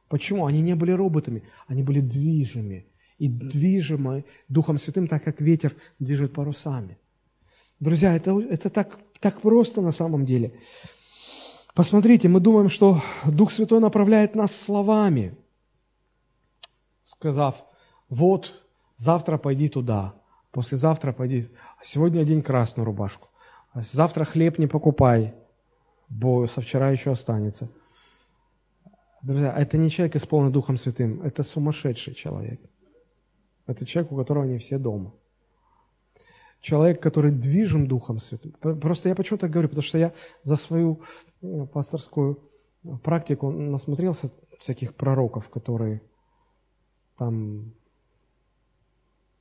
Почему? 0.10 0.46
Они 0.46 0.62
не 0.62 0.76
были 0.76 0.92
роботами, 0.92 1.44
они 1.68 1.84
были 1.84 2.02
движимы. 2.02 2.86
И 3.18 3.28
движимы 3.28 4.26
Духом 4.48 4.78
Святым, 4.78 5.08
так 5.08 5.24
как 5.24 5.42
ветер 5.42 5.76
движет 6.00 6.34
парусами. 6.34 6.98
Друзья, 7.80 8.16
это, 8.16 8.40
это 8.40 8.70
так, 8.70 9.00
так 9.20 9.42
просто 9.42 9.82
на 9.82 9.92
самом 9.92 10.26
деле. 10.26 10.54
Посмотрите, 11.74 12.28
мы 12.28 12.40
думаем, 12.40 12.70
что 12.70 13.02
Дух 13.26 13.52
Святой 13.52 13.80
направляет 13.80 14.36
нас 14.36 14.56
словами, 14.56 15.36
сказав, 17.06 17.66
вот, 18.10 18.66
завтра 18.98 19.38
пойди 19.38 19.70
туда, 19.70 20.16
послезавтра 20.52 21.12
пойди, 21.12 21.50
сегодня 21.82 22.22
одень 22.22 22.42
красную 22.42 22.86
рубашку, 22.86 23.30
а 23.74 23.82
завтра 23.82 24.24
хлеб 24.24 24.58
не 24.58 24.68
покупай, 24.68 25.34
бо 26.10 26.48
со 26.48 26.62
вчера 26.62 26.90
еще 26.90 27.12
останется. 27.12 27.70
Друзья, 29.22 29.54
это 29.58 29.78
не 29.78 29.90
человек, 29.90 30.16
исполненный 30.16 30.54
Духом 30.54 30.78
Святым, 30.78 31.22
это 31.22 31.44
сумасшедший 31.44 32.14
человек. 32.14 32.62
Это 33.66 33.86
человек, 33.86 34.12
у 34.12 34.18
которого 34.18 34.46
не 34.46 34.58
все 34.58 34.78
дома 34.78 35.14
человек, 36.62 37.02
который 37.02 37.32
движим 37.32 37.88
Духом 37.88 38.20
Святым. 38.20 38.52
Просто 38.60 39.10
я 39.10 39.16
почему 39.16 39.38
так 39.38 39.52
говорю, 39.52 39.70
потому 39.70 39.84
что 39.84 39.98
я 39.98 40.14
за 40.44 40.56
свою 40.56 41.02
э, 41.42 41.66
пасторскую 41.74 42.40
практику 43.04 43.52
насмотрелся 43.52 44.32
всяких 44.60 44.96
пророков, 44.96 45.50
которые 45.50 46.02
там, 47.18 47.74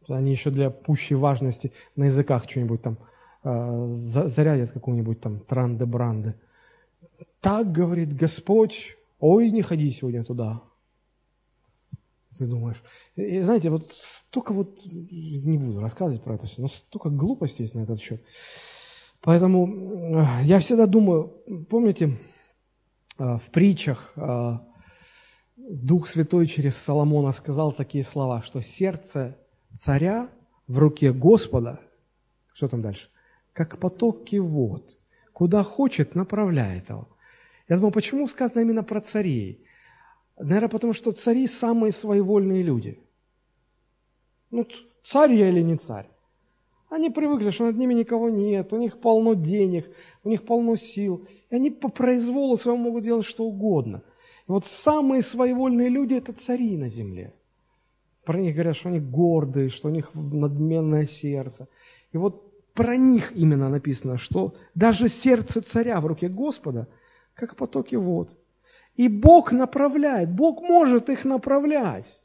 они 0.08 0.30
еще 0.30 0.50
для 0.50 0.70
пущей 0.70 1.16
важности 1.16 1.72
на 1.96 2.04
языках 2.04 2.48
что-нибудь 2.48 2.82
там 2.82 2.98
э, 3.44 3.86
зарядят 3.88 4.72
какую-нибудь 4.72 5.20
там 5.20 5.40
транды-бранды. 5.40 6.34
Так 7.40 7.72
говорит 7.72 8.14
Господь, 8.14 8.96
ой, 9.18 9.50
не 9.50 9.62
ходи 9.62 9.90
сегодня 9.90 10.24
туда, 10.24 10.62
ты 12.36 12.46
думаешь. 12.46 12.82
И 13.16 13.40
знаете, 13.40 13.70
вот 13.70 13.92
столько 13.92 14.52
вот, 14.52 14.80
не 14.84 15.58
буду 15.58 15.80
рассказывать 15.80 16.22
про 16.22 16.34
это 16.34 16.46
все, 16.46 16.60
но 16.60 16.68
столько 16.68 17.08
глупостей 17.08 17.64
есть 17.64 17.74
на 17.74 17.80
этот 17.80 18.00
счет. 18.00 18.22
Поэтому 19.22 19.66
э, 20.20 20.44
я 20.44 20.58
всегда 20.60 20.86
думаю, 20.86 21.28
помните, 21.68 22.18
э, 23.18 23.38
в 23.38 23.50
притчах 23.50 24.12
э, 24.16 24.58
Дух 25.56 26.06
Святой 26.06 26.46
через 26.46 26.76
Соломона 26.76 27.32
сказал 27.32 27.72
такие 27.72 28.04
слова, 28.04 28.42
что 28.42 28.60
сердце 28.60 29.36
царя 29.76 30.28
в 30.66 30.78
руке 30.78 31.12
Господа, 31.12 31.80
что 32.52 32.68
там 32.68 32.82
дальше, 32.82 33.08
как 33.52 33.78
потоки 33.78 34.36
вод, 34.36 34.98
куда 35.32 35.62
хочет, 35.62 36.14
направляет 36.14 36.88
его. 36.88 37.08
Я 37.68 37.76
думаю, 37.76 37.92
почему 37.92 38.28
сказано 38.28 38.60
именно 38.60 38.82
про 38.82 39.00
царей? 39.00 39.64
Наверное, 40.38 40.68
потому 40.68 40.92
что 40.92 41.12
цари 41.12 41.46
самые 41.46 41.92
своевольные 41.92 42.62
люди. 42.62 43.00
Ну, 44.50 44.66
царь 45.02 45.32
я 45.32 45.48
или 45.48 45.62
не 45.62 45.76
царь? 45.76 46.08
Они 46.88 47.10
привыкли, 47.10 47.50
что 47.50 47.64
над 47.64 47.76
ними 47.76 47.94
никого 47.94 48.30
нет, 48.30 48.72
у 48.72 48.78
них 48.78 49.00
полно 49.00 49.34
денег, 49.34 49.90
у 50.22 50.28
них 50.28 50.44
полно 50.44 50.76
сил, 50.76 51.26
и 51.50 51.56
они 51.56 51.70
по 51.70 51.88
произволу 51.88 52.56
своему 52.56 52.84
могут 52.84 53.02
делать 53.02 53.26
что 53.26 53.44
угодно. 53.44 54.02
И 54.48 54.52
вот 54.52 54.66
самые 54.66 55.22
своевольные 55.22 55.88
люди– 55.88 56.14
это 56.16 56.32
цари 56.32 56.76
на 56.76 56.88
земле. 56.88 57.34
Про 58.26 58.38
них 58.38 58.54
говорят, 58.54 58.76
что 58.76 58.90
они 58.90 59.00
гордые, 59.00 59.70
что 59.70 59.88
у 59.88 59.90
них 59.90 60.10
надменное 60.14 61.06
сердце. 61.06 61.68
И 62.12 62.18
вот 62.18 62.42
про 62.74 62.96
них 62.98 63.32
именно 63.34 63.70
написано, 63.70 64.18
что 64.18 64.54
даже 64.74 65.08
сердце 65.08 65.62
царя 65.62 66.00
в 66.00 66.06
руке 66.06 66.28
Господа, 66.28 66.88
как 67.34 67.56
потоки 67.56 67.94
вод– 67.94 68.36
и 68.96 69.08
Бог 69.08 69.52
направляет, 69.52 70.32
Бог 70.32 70.62
может 70.62 71.10
их 71.10 71.24
направлять. 71.24 72.20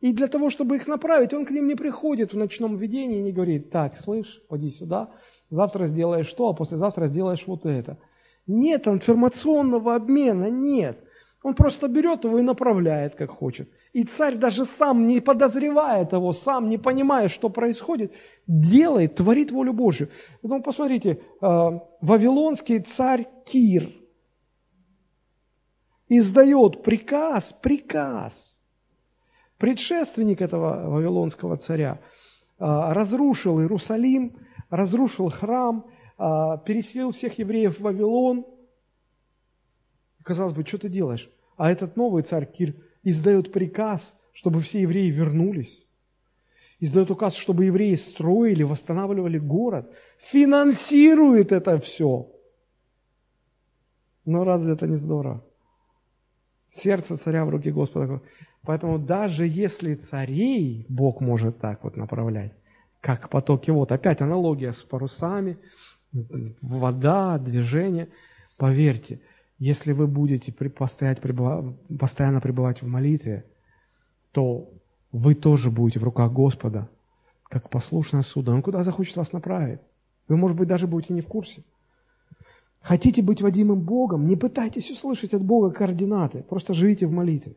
И 0.00 0.14
для 0.14 0.28
того, 0.28 0.48
чтобы 0.48 0.76
их 0.76 0.88
направить, 0.88 1.34
Он 1.34 1.44
к 1.44 1.50
ним 1.50 1.66
не 1.66 1.74
приходит 1.74 2.32
в 2.32 2.36
ночном 2.36 2.76
видении 2.78 3.18
и 3.18 3.22
не 3.22 3.32
говорит, 3.32 3.70
так, 3.70 3.98
слышь, 3.98 4.42
поди 4.48 4.70
сюда, 4.70 5.10
завтра 5.50 5.86
сделаешь 5.86 6.32
то, 6.32 6.48
а 6.48 6.54
послезавтра 6.54 7.06
сделаешь 7.06 7.46
вот 7.46 7.66
это. 7.66 7.98
Нет 8.46 8.88
информационного 8.88 9.94
обмена, 9.94 10.50
нет. 10.50 11.04
Он 11.42 11.54
просто 11.54 11.88
берет 11.88 12.24
его 12.24 12.38
и 12.38 12.42
направляет, 12.42 13.14
как 13.14 13.30
хочет. 13.30 13.70
И 13.94 14.04
царь 14.04 14.36
даже 14.36 14.64
сам, 14.64 15.06
не 15.06 15.20
подозревая 15.20 16.04
того, 16.04 16.32
сам 16.32 16.68
не 16.68 16.78
понимая, 16.78 17.28
что 17.28 17.48
происходит, 17.48 18.14
делает, 18.46 19.14
творит 19.14 19.50
волю 19.50 19.72
Божью. 19.72 20.10
Поэтому 20.42 20.62
посмотрите, 20.62 21.10
э, 21.10 21.70
вавилонский 22.00 22.80
царь 22.80 23.26
Кир– 23.46 23.90
издает 26.10 26.82
приказ, 26.82 27.54
приказ. 27.62 28.60
Предшественник 29.56 30.42
этого 30.42 30.90
вавилонского 30.90 31.56
царя 31.56 32.00
а, 32.58 32.92
разрушил 32.92 33.60
Иерусалим, 33.60 34.36
разрушил 34.70 35.28
храм, 35.28 35.86
а, 36.18 36.56
переселил 36.58 37.12
всех 37.12 37.38
евреев 37.38 37.78
в 37.78 37.82
Вавилон. 37.82 38.44
Казалось 40.30 40.52
бы, 40.52 40.64
что 40.64 40.78
ты 40.78 40.88
делаешь? 40.88 41.28
А 41.56 41.72
этот 41.72 41.96
новый 41.96 42.22
царь 42.22 42.46
Кир 42.46 42.76
издает 43.02 43.50
приказ, 43.50 44.16
чтобы 44.32 44.60
все 44.60 44.82
евреи 44.82 45.10
вернулись. 45.10 45.84
Издает 46.78 47.10
указ, 47.10 47.34
чтобы 47.34 47.64
евреи 47.64 47.96
строили, 47.96 48.62
восстанавливали 48.62 49.38
город. 49.40 49.92
Финансирует 50.18 51.50
это 51.50 51.80
все. 51.80 52.30
Но 54.24 54.44
разве 54.44 54.74
это 54.74 54.86
не 54.86 54.94
здорово? 54.94 55.44
Сердце 56.70 57.16
царя 57.16 57.44
в 57.44 57.48
руки 57.50 57.72
Господа. 57.72 58.22
Поэтому 58.62 59.00
даже 59.00 59.48
если 59.48 59.96
царей 59.96 60.86
Бог 60.88 61.20
может 61.20 61.58
так 61.58 61.82
вот 61.82 61.96
направлять, 61.96 62.52
как 63.00 63.30
потоки 63.30 63.72
вот, 63.72 63.90
опять 63.90 64.20
аналогия 64.20 64.72
с 64.72 64.84
парусами, 64.84 65.58
вода, 66.12 67.36
движение, 67.36 68.10
поверьте, 68.56 69.18
если 69.60 69.92
вы 69.92 70.06
будете 70.06 70.52
постоять, 70.52 71.20
постоянно 71.20 72.40
пребывать 72.40 72.80
в 72.80 72.86
молитве, 72.86 73.44
то 74.32 74.72
вы 75.12 75.34
тоже 75.34 75.70
будете 75.70 76.00
в 76.00 76.04
руках 76.04 76.32
Господа, 76.32 76.88
как 77.44 77.68
послушное 77.68 78.22
судно. 78.22 78.54
Он 78.54 78.62
куда 78.62 78.82
захочет 78.82 79.16
вас 79.16 79.34
направить. 79.34 79.80
Вы, 80.28 80.38
может 80.38 80.56
быть, 80.56 80.66
даже 80.66 80.86
будете 80.86 81.12
не 81.12 81.20
в 81.20 81.28
курсе. 81.28 81.62
Хотите 82.80 83.20
быть 83.20 83.42
водимым 83.42 83.82
Богом? 83.84 84.26
Не 84.26 84.36
пытайтесь 84.36 84.90
услышать 84.90 85.34
от 85.34 85.44
Бога 85.44 85.70
координаты. 85.70 86.42
Просто 86.42 86.72
живите 86.72 87.06
в 87.06 87.12
молитве. 87.12 87.54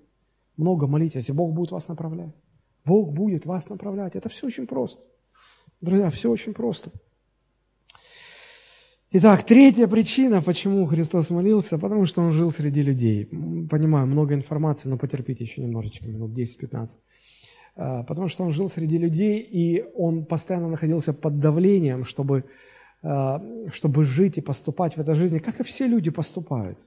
Много 0.58 0.88
молитесь, 0.88 1.30
и 1.30 1.34
Бог 1.34 1.54
будет 1.54 1.72
вас 1.72 1.88
направлять. 1.88 2.36
Бог 2.84 3.14
будет 3.14 3.46
вас 3.46 3.70
направлять. 3.70 4.18
Это 4.18 4.28
все 4.28 4.48
очень 4.48 4.68
просто. 4.68 5.06
Друзья, 5.80 6.10
все 6.10 6.30
очень 6.30 6.54
просто. 6.54 6.92
Итак, 9.16 9.46
третья 9.46 9.88
причина, 9.88 10.42
почему 10.42 10.86
Христос 10.88 11.30
молился, 11.30 11.78
потому 11.78 12.06
что 12.06 12.22
Он 12.22 12.32
жил 12.32 12.52
среди 12.52 12.82
людей. 12.82 13.26
Понимаю, 13.26 14.08
много 14.08 14.34
информации, 14.34 14.90
но 14.90 14.98
потерпите 14.98 15.44
еще 15.44 15.62
немножечко, 15.62 16.08
минут 16.08 16.32
10-15. 16.32 16.90
А, 17.76 18.04
потому 18.04 18.28
что 18.28 18.44
Он 18.44 18.52
жил 18.52 18.70
среди 18.70 18.98
людей, 18.98 19.40
и 19.40 19.86
Он 19.96 20.26
постоянно 20.26 20.68
находился 20.68 21.14
под 21.14 21.40
давлением, 21.40 22.06
чтобы 22.06 22.46
Э, 23.04 23.40
чтобы 23.70 24.06
жить 24.06 24.38
и 24.38 24.42
поступать 24.42 24.96
в 24.96 25.02
этой 25.02 25.16
жизни, 25.16 25.40
как 25.40 25.60
и 25.60 25.64
все 25.64 25.88
люди 25.88 26.10
поступают. 26.10 26.80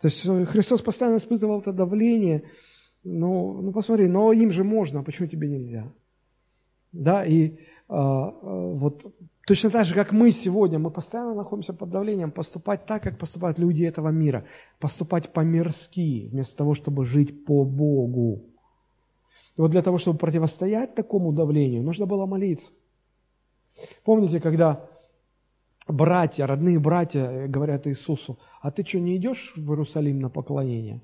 То 0.00 0.06
есть 0.06 0.24
э, 0.24 0.44
Христос 0.44 0.80
постоянно 0.82 1.16
испытывал 1.16 1.60
это 1.60 1.72
давление, 1.72 2.44
ну, 3.02 3.60
ну 3.60 3.72
посмотри, 3.72 4.06
но 4.06 4.32
им 4.32 4.52
же 4.52 4.62
можно, 4.62 5.00
а 5.00 5.02
почему 5.02 5.26
тебе 5.26 5.48
нельзя? 5.48 5.92
Да, 6.92 7.24
и 7.24 7.58
а, 7.88 8.30
вот 8.30 9.12
точно 9.46 9.70
так 9.70 9.84
же, 9.84 9.94
как 9.94 10.12
мы 10.12 10.30
сегодня, 10.30 10.78
мы 10.78 10.90
постоянно 10.90 11.34
находимся 11.34 11.72
под 11.72 11.90
давлением 11.90 12.30
поступать 12.30 12.86
так, 12.86 13.02
как 13.02 13.18
поступают 13.18 13.58
люди 13.58 13.84
этого 13.84 14.08
мира, 14.08 14.44
поступать 14.78 15.32
по-мирски, 15.32 16.28
вместо 16.30 16.56
того, 16.56 16.74
чтобы 16.74 17.04
жить 17.04 17.44
по 17.44 17.64
Богу. 17.64 18.44
И 19.56 19.60
вот 19.60 19.70
для 19.70 19.82
того, 19.82 19.98
чтобы 19.98 20.18
противостоять 20.18 20.94
такому 20.94 21.32
давлению, 21.32 21.82
нужно 21.82 22.06
было 22.06 22.26
молиться. 22.26 22.72
Помните, 24.04 24.40
когда 24.40 24.88
братья, 25.88 26.46
родные 26.46 26.78
братья 26.78 27.46
говорят 27.48 27.86
Иисусу, 27.86 28.38
а 28.60 28.70
ты 28.70 28.84
что, 28.84 29.00
не 29.00 29.16
идешь 29.16 29.52
в 29.56 29.70
Иерусалим 29.70 30.20
на 30.20 30.30
поклонение? 30.30 31.02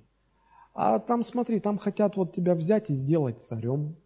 А 0.74 0.98
там, 0.98 1.24
смотри, 1.24 1.60
там 1.60 1.76
хотят 1.76 2.16
вот 2.16 2.34
тебя 2.34 2.54
взять 2.54 2.88
и 2.88 2.94
сделать 2.94 3.42
царем. 3.42 3.96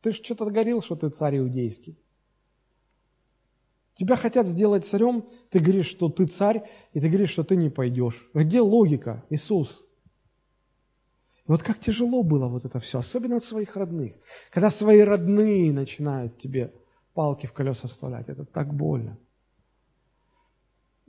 Ты 0.00 0.12
же 0.12 0.22
что-то 0.22 0.46
говорил, 0.46 0.82
что 0.82 0.96
ты 0.96 1.10
царь 1.10 1.38
иудейский. 1.38 1.98
Тебя 3.96 4.16
хотят 4.16 4.48
сделать 4.48 4.84
царем, 4.84 5.24
ты 5.50 5.60
говоришь, 5.60 5.86
что 5.86 6.08
ты 6.08 6.26
царь, 6.26 6.68
и 6.92 7.00
ты 7.00 7.08
говоришь, 7.08 7.30
что 7.30 7.44
ты 7.44 7.54
не 7.54 7.70
пойдешь. 7.70 8.28
Где 8.34 8.60
логика, 8.60 9.24
Иисус? 9.30 9.84
И 11.46 11.50
вот 11.50 11.62
как 11.62 11.78
тяжело 11.78 12.22
было 12.22 12.48
вот 12.48 12.64
это 12.64 12.80
все, 12.80 12.98
особенно 12.98 13.36
от 13.36 13.44
своих 13.44 13.76
родных. 13.76 14.14
Когда 14.50 14.70
свои 14.70 15.00
родные 15.00 15.72
начинают 15.72 16.38
тебе 16.38 16.72
палки 17.12 17.46
в 17.46 17.52
колеса 17.52 17.86
вставлять, 17.86 18.28
это 18.28 18.44
так 18.44 18.74
больно. 18.74 19.18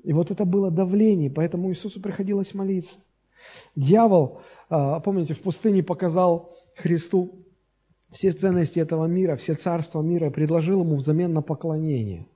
И 0.04 0.14
вот 0.14 0.30
это 0.30 0.46
было 0.46 0.70
давление, 0.70 1.32
поэтому 1.32 1.72
Иисусу 1.72 2.00
приходилось 2.00 2.54
молиться. 2.54 3.00
Дьявол, 3.76 4.42
а, 4.70 5.00
помните, 5.00 5.34
в 5.34 5.42
пустыне 5.42 5.82
показал 5.82 6.56
Христу 6.76 7.46
все 8.12 8.32
ценности 8.32 8.80
этого 8.80 9.06
мира, 9.06 9.36
все 9.36 9.56
царства 9.56 10.02
мира 10.02 10.28
и 10.28 10.32
предложил 10.32 10.82
ему 10.82 10.96
взамен 10.96 11.34
на 11.34 11.42
поклонение. 11.42 12.28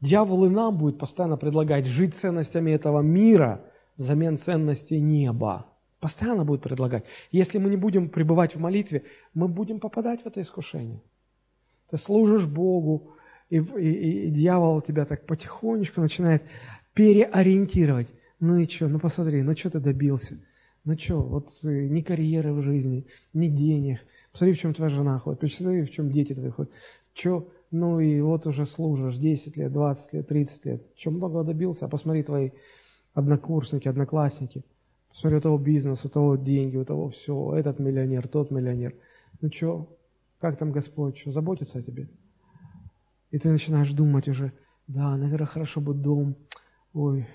Дьявол 0.00 0.46
и 0.46 0.48
нам 0.48 0.76
будет 0.76 0.98
постоянно 0.98 1.36
предлагать 1.36 1.86
жить 1.86 2.14
ценностями 2.14 2.70
этого 2.70 3.00
мира 3.00 3.64
взамен 3.96 4.36
ценностей 4.36 5.00
неба. 5.00 5.66
Постоянно 6.00 6.44
будет 6.44 6.62
предлагать. 6.62 7.04
Если 7.32 7.58
мы 7.58 7.70
не 7.70 7.76
будем 7.76 8.10
пребывать 8.10 8.54
в 8.54 8.60
молитве, 8.60 9.04
мы 9.32 9.48
будем 9.48 9.80
попадать 9.80 10.22
в 10.22 10.26
это 10.26 10.40
искушение. 10.40 11.02
Ты 11.90 11.96
служишь 11.96 12.46
Богу, 12.46 13.16
и, 13.48 13.56
и, 13.58 14.26
и 14.26 14.30
дьявол 14.30 14.82
тебя 14.82 15.06
так 15.06 15.24
потихонечку 15.26 16.00
начинает 16.00 16.42
переориентировать. 16.94 18.08
Ну 18.40 18.58
и 18.58 18.68
что, 18.68 18.88
ну 18.88 18.98
посмотри, 18.98 19.42
ну 19.42 19.56
что 19.56 19.70
ты 19.70 19.80
добился? 19.80 20.38
Ну 20.84 20.96
что, 20.98 21.20
вот 21.20 21.50
э, 21.64 21.86
ни 21.88 22.02
карьеры 22.02 22.52
в 22.52 22.62
жизни, 22.62 23.06
ни 23.32 23.48
денег. 23.48 24.00
Посмотри, 24.30 24.54
в 24.54 24.58
чем 24.58 24.74
твоя 24.74 24.90
жена 24.90 25.18
ходит, 25.18 25.40
посмотри, 25.40 25.82
в 25.82 25.90
чем 25.90 26.10
дети 26.10 26.34
твои 26.34 26.50
ходят. 26.50 26.72
Что, 27.14 27.48
ну 27.78 28.00
и 28.00 28.20
вот 28.20 28.46
уже 28.46 28.66
служишь 28.66 29.16
10 29.16 29.56
лет, 29.56 29.72
20 29.72 30.12
лет, 30.12 30.28
30 30.28 30.64
лет. 30.64 30.86
Что 30.96 31.10
много 31.10 31.44
добился? 31.44 31.86
А 31.86 31.88
посмотри 31.88 32.22
твои 32.22 32.50
однокурсники, 33.14 33.88
одноклассники. 33.88 34.64
Посмотри, 35.08 35.38
у 35.38 35.40
того 35.40 35.58
бизнес, 35.58 36.04
у 36.04 36.08
того 36.08 36.36
деньги, 36.36 36.76
у 36.76 36.84
того 36.84 37.08
все, 37.10 37.54
этот 37.54 37.78
миллионер, 37.78 38.28
тот 38.28 38.50
миллионер. 38.50 38.94
Ну 39.40 39.50
что, 39.52 39.96
как 40.38 40.58
там 40.58 40.72
Господь, 40.72 41.16
что, 41.16 41.30
заботится 41.30 41.78
о 41.78 41.82
тебе? 41.82 42.08
И 43.30 43.38
ты 43.38 43.50
начинаешь 43.50 43.92
думать 43.92 44.28
уже, 44.28 44.52
да, 44.86 45.16
наверное, 45.16 45.46
хорошо 45.46 45.80
бы 45.80 45.94
дом, 45.94 46.36
ой, 46.92 47.26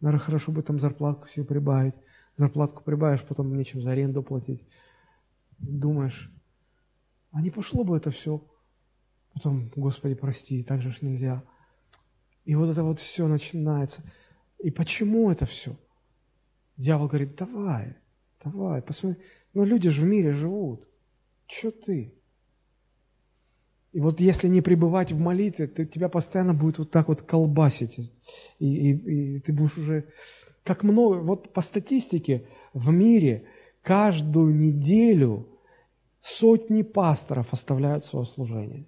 наверное, 0.00 0.24
хорошо 0.24 0.52
бы 0.52 0.62
там 0.62 0.78
зарплатку 0.78 1.28
себе 1.28 1.44
прибавить. 1.44 1.94
Зарплатку 2.36 2.82
прибавишь, 2.82 3.24
потом 3.24 3.56
нечем 3.56 3.80
за 3.80 3.92
аренду 3.92 4.22
платить. 4.22 4.66
Думаешь, 5.58 6.30
а 7.30 7.40
не 7.40 7.50
пошло 7.50 7.82
бы 7.82 7.96
это 7.96 8.10
все? 8.10 8.44
Потом, 9.36 9.68
Господи, 9.76 10.14
прости, 10.14 10.62
так 10.62 10.80
же 10.80 10.90
ж 10.90 11.02
нельзя. 11.02 11.42
И 12.46 12.54
вот 12.54 12.70
это 12.70 12.82
вот 12.82 12.98
все 12.98 13.28
начинается. 13.28 14.02
И 14.58 14.70
почему 14.70 15.30
это 15.30 15.44
все? 15.44 15.76
Дьявол 16.78 17.08
говорит, 17.08 17.36
давай, 17.36 17.96
давай, 18.42 18.80
посмотри. 18.80 19.22
Но 19.52 19.64
люди 19.64 19.90
же 19.90 20.00
в 20.00 20.04
мире 20.06 20.32
живут. 20.32 20.88
Че 21.46 21.70
ты? 21.70 22.14
И 23.92 24.00
вот 24.00 24.20
если 24.20 24.48
не 24.48 24.62
пребывать 24.62 25.12
в 25.12 25.18
молитве, 25.18 25.66
то 25.66 25.84
тебя 25.84 26.08
постоянно 26.08 26.54
будет 26.54 26.78
вот 26.78 26.90
так 26.90 27.08
вот 27.08 27.20
колбасить. 27.20 28.10
И, 28.58 28.66
и, 28.66 29.36
и 29.36 29.40
ты 29.40 29.52
будешь 29.52 29.76
уже... 29.76 30.08
Как 30.64 30.82
много... 30.82 31.16
Вот 31.16 31.52
по 31.52 31.60
статистике 31.60 32.48
в 32.72 32.90
мире 32.90 33.46
каждую 33.82 34.54
неделю 34.54 35.46
сотни 36.20 36.80
пасторов 36.80 37.52
оставляют 37.52 38.06
свое 38.06 38.24
служение. 38.24 38.86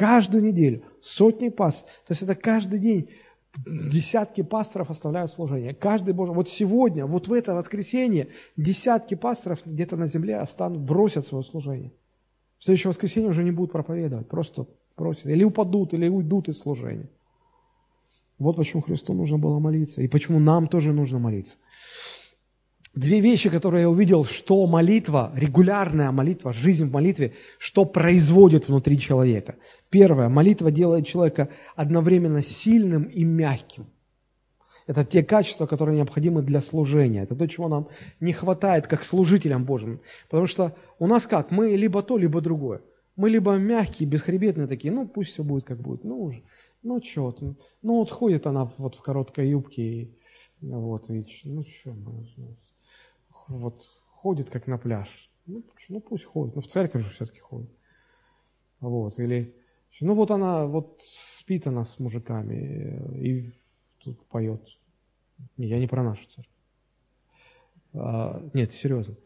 Каждую 0.00 0.42
неделю 0.42 0.82
сотни 1.02 1.50
пасторов. 1.50 1.90
То 2.06 2.12
есть 2.12 2.22
это 2.22 2.34
каждый 2.34 2.78
день 2.78 3.10
десятки 3.66 4.42
пасторов 4.42 4.88
оставляют 4.88 5.30
служение. 5.30 5.74
Каждый 5.74 6.14
Божий. 6.14 6.34
Вот 6.34 6.48
сегодня, 6.48 7.04
вот 7.04 7.28
в 7.28 7.32
это 7.34 7.54
воскресенье 7.54 8.28
десятки 8.56 9.14
пасторов 9.14 9.60
где-то 9.66 9.98
на 9.98 10.06
земле 10.06 10.38
останут, 10.38 10.80
бросят 10.80 11.26
свое 11.26 11.44
служение. 11.44 11.92
В 12.56 12.64
следующее 12.64 12.88
воскресенье 12.88 13.28
уже 13.28 13.44
не 13.44 13.50
будут 13.50 13.72
проповедовать, 13.72 14.26
просто 14.26 14.66
бросят. 14.96 15.26
Или 15.26 15.44
упадут, 15.44 15.92
или 15.92 16.08
уйдут 16.08 16.48
из 16.48 16.58
служения. 16.58 17.10
Вот 18.38 18.56
почему 18.56 18.80
Христу 18.80 19.12
нужно 19.12 19.36
было 19.36 19.58
молиться, 19.58 20.00
и 20.00 20.08
почему 20.08 20.38
нам 20.38 20.66
тоже 20.66 20.94
нужно 20.94 21.18
молиться. 21.18 21.58
Две 22.94 23.20
вещи, 23.20 23.50
которые 23.50 23.82
я 23.82 23.90
увидел, 23.90 24.24
что 24.24 24.66
молитва, 24.66 25.32
регулярная 25.34 26.10
молитва, 26.10 26.52
жизнь 26.52 26.86
в 26.86 26.92
молитве, 26.92 27.34
что 27.58 27.84
производит 27.84 28.68
внутри 28.68 28.98
человека. 28.98 29.54
Первое, 29.90 30.28
молитва 30.28 30.70
делает 30.70 31.06
человека 31.06 31.48
одновременно 31.76 32.42
сильным 32.42 33.04
и 33.04 33.24
мягким– 33.24 33.86
это 34.90 35.04
те 35.04 35.22
качества, 35.22 35.66
которые 35.66 35.96
необходимы 35.96 36.42
для 36.42 36.60
служения. 36.60 37.22
Это 37.22 37.36
то, 37.36 37.46
чего 37.46 37.68
нам 37.68 37.88
не 38.18 38.32
хватает 38.32 38.88
как 38.88 39.04
служителям 39.04 39.64
Божьим. 39.64 40.00
Потому 40.28 40.48
что 40.48 40.74
у 40.98 41.06
нас 41.06 41.28
как? 41.28 41.52
Мы 41.52 41.76
либо 41.76 42.02
то, 42.02 42.18
либо 42.18 42.40
другое. 42.40 42.82
Мы 43.14 43.30
либо 43.30 43.56
мягкие, 43.56 44.08
бесхребетные 44.08 44.66
такие, 44.66 44.92
ну 44.92 45.06
пусть 45.06 45.30
все 45.30 45.44
будет 45.44 45.62
как 45.62 45.80
будет. 45.80 46.02
Ну 46.02 46.20
уже, 46.20 46.42
ну 46.82 47.00
что, 47.00 47.36
ну 47.82 47.98
вот 47.98 48.10
ходит 48.10 48.48
она 48.48 48.72
вот 48.78 48.96
в 48.96 49.00
короткой 49.00 49.50
юбке, 49.50 49.82
и, 49.82 50.16
вот, 50.60 51.08
и, 51.08 51.24
ну 51.44 51.62
что, 51.62 51.94
вот 53.50 53.90
ходит 54.12 54.48
как 54.48 54.66
на 54.66 54.78
пляж. 54.78 55.30
Ну, 55.46 55.62
ну 55.88 56.00
пусть 56.00 56.24
ходит, 56.24 56.54
ну 56.54 56.62
в 56.62 56.68
церковь 56.68 57.02
же 57.04 57.10
все-таки 57.10 57.40
ходит. 57.40 57.70
Вот, 58.80 59.18
или, 59.18 59.54
ну 60.00 60.14
вот 60.14 60.30
она, 60.30 60.66
вот 60.66 61.00
спит 61.02 61.66
она 61.66 61.84
с 61.84 61.98
мужиками 61.98 63.18
и 63.18 63.52
тут 63.98 64.24
поет. 64.26 64.62
Я 65.56 65.78
не 65.78 65.86
про 65.86 66.02
нашу 66.02 66.26
церковь. 66.28 66.54
А, 67.92 68.42
нет, 68.54 68.72
серьезно. 68.72 69.16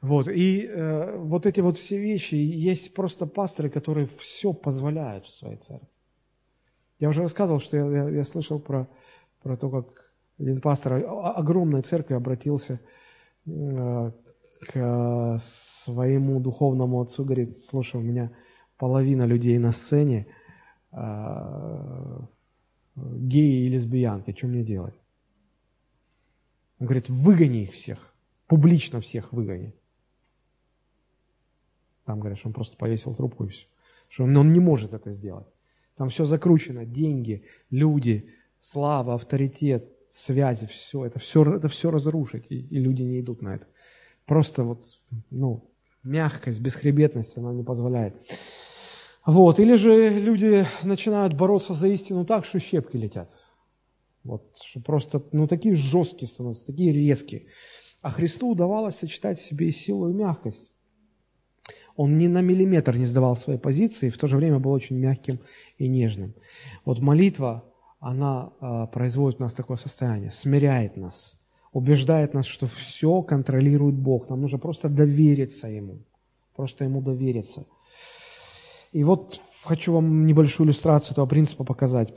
Вот, 0.00 0.28
и 0.28 0.66
э, 0.66 1.16
вот 1.16 1.46
эти 1.46 1.60
вот 1.60 1.78
все 1.78 1.98
вещи, 1.98 2.34
есть 2.34 2.94
просто 2.94 3.26
пасторы, 3.26 3.70
которые 3.70 4.06
все 4.18 4.52
позволяют 4.52 5.26
в 5.26 5.30
своей 5.30 5.56
церкви. 5.56 5.88
Я 6.98 7.08
уже 7.08 7.22
рассказывал, 7.22 7.58
что 7.58 7.76
я, 7.76 7.86
я, 7.86 8.08
я 8.08 8.24
слышал 8.24 8.60
про, 8.60 8.86
про 9.42 9.56
то, 9.56 9.70
как 9.70 10.12
один 10.38 10.60
пастор 10.60 11.04
огромной 11.06 11.82
церкви 11.82 12.14
обратился 12.14 12.74
э, 12.74 12.78
к 13.44 15.38
своему 15.38 16.40
духовному 16.40 17.02
отцу, 17.02 17.24
говорит, 17.24 17.58
слушай, 17.58 17.96
у 17.96 18.04
меня 18.04 18.30
половина 18.78 19.24
людей 19.24 19.58
на 19.58 19.72
сцене 19.72 20.26
э, 20.92 22.18
геи 22.96 23.66
и 23.66 23.68
лесбиянки, 23.68 24.34
что 24.36 24.46
мне 24.46 24.62
делать? 24.62 24.94
Он 26.78 26.86
говорит, 26.86 27.08
выгони 27.08 27.64
их 27.64 27.72
всех, 27.72 28.14
публично 28.46 29.00
всех 29.00 29.32
выгони. 29.32 29.74
Там 32.04 32.20
говорят, 32.20 32.38
что 32.38 32.48
он 32.48 32.54
просто 32.54 32.76
повесил 32.76 33.14
трубку 33.14 33.44
и 33.44 33.48
все. 33.48 33.66
Что 34.08 34.24
он, 34.24 34.36
он 34.36 34.52
не 34.52 34.60
может 34.60 34.92
это 34.92 35.12
сделать. 35.12 35.46
Там 35.96 36.08
все 36.08 36.24
закручено, 36.24 36.84
деньги, 36.84 37.44
люди, 37.70 38.28
слава, 38.60 39.14
авторитет, 39.14 39.93
связи, 40.14 40.66
все 40.66 41.06
это, 41.06 41.18
все, 41.18 41.42
это 41.56 41.68
все 41.68 41.90
разрушить, 41.90 42.46
и, 42.48 42.60
и 42.60 42.78
люди 42.78 43.02
не 43.02 43.20
идут 43.20 43.42
на 43.42 43.56
это. 43.56 43.66
Просто 44.26 44.62
вот, 44.62 44.86
ну, 45.30 45.70
мягкость, 46.04 46.60
бесхребетность 46.60 47.36
она 47.36 47.52
не 47.52 47.64
позволяет. 47.64 48.14
Вот, 49.26 49.58
или 49.58 49.74
же 49.74 50.10
люди 50.10 50.66
начинают 50.84 51.34
бороться 51.34 51.74
за 51.74 51.88
истину 51.88 52.24
так, 52.24 52.44
что 52.44 52.58
щепки 52.58 52.96
летят. 52.96 53.30
Вот, 54.22 54.56
что 54.62 54.80
просто, 54.80 55.22
ну, 55.32 55.48
такие 55.48 55.74
жесткие 55.74 56.28
становятся, 56.28 56.66
такие 56.66 56.92
резкие. 56.92 57.46
А 58.00 58.10
Христу 58.10 58.50
удавалось 58.50 58.96
сочетать 58.96 59.38
в 59.38 59.42
себе 59.42 59.68
и 59.68 59.72
силу, 59.72 60.10
и 60.10 60.12
мягкость. 60.12 60.70
Он 61.96 62.18
ни 62.18 62.26
на 62.26 62.40
миллиметр 62.40 62.96
не 62.96 63.06
сдавал 63.06 63.36
своей 63.36 63.58
позиции, 63.58 64.06
и 64.06 64.10
в 64.10 64.18
то 64.18 64.26
же 64.26 64.36
время 64.36 64.58
был 64.58 64.72
очень 64.72 64.96
мягким 64.96 65.40
и 65.78 65.88
нежным. 65.88 66.34
Вот 66.84 67.00
молитва, 67.00 67.64
она 68.04 68.52
а, 68.60 68.86
производит 68.86 69.38
в 69.38 69.40
нас 69.40 69.54
такое 69.54 69.78
состояние, 69.78 70.30
смиряет 70.30 70.98
нас, 70.98 71.38
убеждает 71.72 72.34
нас, 72.34 72.44
что 72.44 72.66
все 72.66 73.22
контролирует 73.22 73.94
Бог. 73.94 74.28
Нам 74.28 74.42
нужно 74.42 74.58
просто 74.58 74.90
довериться 74.90 75.68
Ему, 75.68 76.00
просто 76.54 76.84
Ему 76.84 77.00
довериться. 77.00 77.64
И 78.92 79.02
вот 79.04 79.40
хочу 79.62 79.94
вам 79.94 80.26
небольшую 80.26 80.66
иллюстрацию 80.66 81.12
этого 81.12 81.24
принципа 81.24 81.64
показать. 81.64 82.12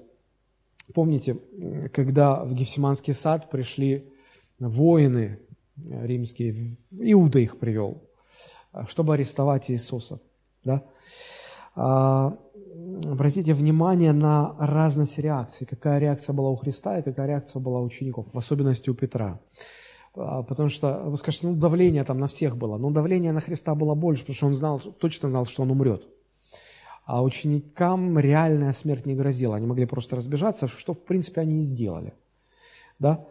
Помните, 0.94 1.38
когда 1.94 2.44
в 2.44 2.54
Гефсиманский 2.54 3.14
сад 3.14 3.50
пришли 3.50 4.12
воины 4.60 5.40
римские, 5.78 6.76
Иуда 6.92 7.40
их 7.40 7.60
привел, 7.60 8.04
чтобы 8.90 9.14
арестовать 9.14 9.72
Иисуса. 9.72 10.20
Да? 10.66 10.84
Обратите 13.06 13.54
внимание 13.54 14.14
на 14.14 14.56
разность 14.60 15.18
реакций, 15.20 15.68
какая 15.68 16.00
реакция 16.00 16.34
была 16.34 16.50
у 16.50 16.56
Христа 16.56 17.00
и 17.00 17.04
какая 17.04 17.28
реакция 17.28 17.60
была 17.60 17.80
у 17.80 17.84
учеников, 17.84 18.28
в 18.34 18.38
особенности 18.38 18.90
у 18.90 18.94
Петра. 18.94 19.40
А, 20.16 20.44
потому 20.44 20.70
что, 20.70 21.04
вы 21.06 21.18
скажете, 21.18 21.48
ну 21.48 21.56
давление 21.56 22.04
там 22.04 22.20
на 22.20 22.28
всех 22.28 22.58
было, 22.58 22.78
но 22.78 22.90
давление 22.90 23.32
на 23.32 23.42
Христа 23.42 23.76
было 23.76 23.94
больше, 23.94 24.24
потому 24.24 24.36
что 24.36 24.48
он 24.48 24.56
знал, 24.56 24.80
точно 24.80 25.30
знал, 25.30 25.46
что 25.46 25.64
он 25.64 25.72
умрет. 25.72 26.08
а 27.06 27.24
ученикам 27.24 28.20
реальная 28.20 28.74
смерть 28.74 29.06
не 29.06 29.16
грозила. 29.16 29.56
Они 29.56 29.66
могли 29.66 29.86
просто 29.86 30.16
разбежаться, 30.16 30.68
что, 30.68 30.94
в 30.94 31.04
принципе, 31.04 31.42
они 31.42 31.60
и 31.60 31.64
сделали. 31.64 32.14
Да? 33.00 33.26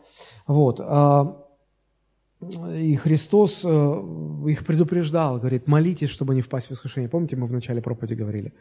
Вот. 0.47 0.81
А, 0.81 1.43
и 2.75 2.97
Христос 2.97 3.63
э, 3.65 3.69
их 4.49 4.65
предупреждал, 4.65 5.39
говорит, 5.39 5.67
молитесь, 5.67 6.11
чтобы 6.11 6.35
не 6.35 6.43
впасть 6.43 6.69
в 6.69 6.73
искушение. 6.73 7.11
Помните, 7.11 7.37
мы 7.37 7.47
в 7.47 7.53
начале 7.53 7.83
проповеди 7.83 8.15
говорили? 8.15 8.53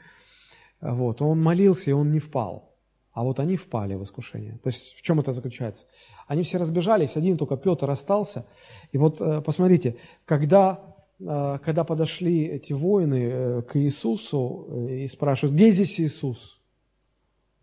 Вот. 0.93 1.21
Он 1.21 1.41
молился, 1.41 1.89
и 1.89 1.93
он 1.93 2.11
не 2.11 2.19
впал. 2.19 2.75
А 3.11 3.23
вот 3.23 3.39
они 3.39 3.55
впали 3.55 3.95
в 3.95 4.03
искушение. 4.03 4.59
То 4.61 4.69
есть 4.69 4.93
в 4.95 5.01
чем 5.01 5.19
это 5.19 5.31
заключается? 5.31 5.87
Они 6.27 6.43
все 6.43 6.57
разбежались, 6.57 7.15
один 7.15 7.37
только 7.37 7.55
Петр 7.55 7.89
остался. 7.89 8.45
И 8.91 8.97
вот 8.97 9.21
э, 9.21 9.41
посмотрите, 9.41 9.95
когда, 10.25 10.95
э, 11.19 11.59
когда 11.63 11.83
подошли 11.85 12.43
эти 12.45 12.73
воины 12.73 13.61
к 13.63 13.77
Иисусу 13.77 14.87
и 14.89 15.07
спрашивают, 15.07 15.55
где 15.55 15.71
здесь 15.71 15.99
Иисус? 16.01 16.61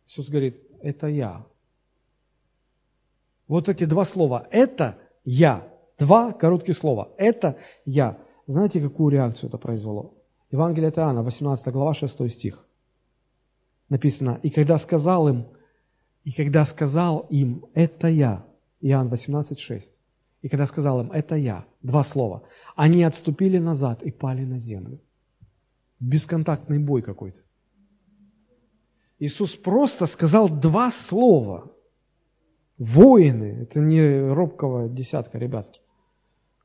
Иисус 0.07 0.31
говорит, 0.31 0.57
это 0.81 1.07
я. 1.07 1.45
Вот 3.47 3.69
эти 3.69 3.85
два 3.85 4.07
слова, 4.07 4.49
это 4.51 4.99
я. 5.25 5.69
Два 5.99 6.33
коротких 6.33 6.77
слова. 6.77 7.11
Это 7.19 7.59
я. 7.85 8.19
Знаете, 8.47 8.81
какую 8.81 9.11
реакцию 9.11 9.49
это 9.49 9.59
произвело? 9.59 10.15
Евангелие 10.51 10.89
от 10.89 10.99
Иоанна, 10.99 11.23
18 11.23 11.73
глава, 11.73 11.93
6 11.93 12.31
стих. 12.31 12.67
Написано, 13.93 14.41
и 14.43 14.49
когда 14.49 14.79
сказал 14.79 15.29
им, 15.29 15.45
и 16.25 16.33
когда 16.33 16.65
сказал 16.65 17.27
им, 17.29 17.67
это 17.75 18.09
я, 18.09 18.43
Иоанн 18.81 19.11
18, 19.11 19.59
6, 19.59 19.93
и 20.41 20.49
когда 20.49 20.67
сказал 20.67 21.03
им, 21.03 21.13
это 21.13 21.35
я, 21.35 21.67
два 21.83 22.03
слова, 22.03 22.43
они 22.75 23.03
отступили 23.03 23.59
назад 23.59 24.03
и 24.03 24.11
пали 24.11 24.47
на 24.47 24.61
землю. 24.61 24.99
Бесконтактный 26.01 26.79
бой 26.79 27.03
какой-то. 27.03 27.41
Иисус 29.19 29.57
просто 29.57 30.07
сказал 30.07 30.49
два 30.49 30.91
слова. 30.91 31.71
Воины, 32.79 33.59
это 33.61 33.79
не 33.81 34.33
робкого 34.33 34.89
десятка, 34.89 35.37
ребятки 35.37 35.83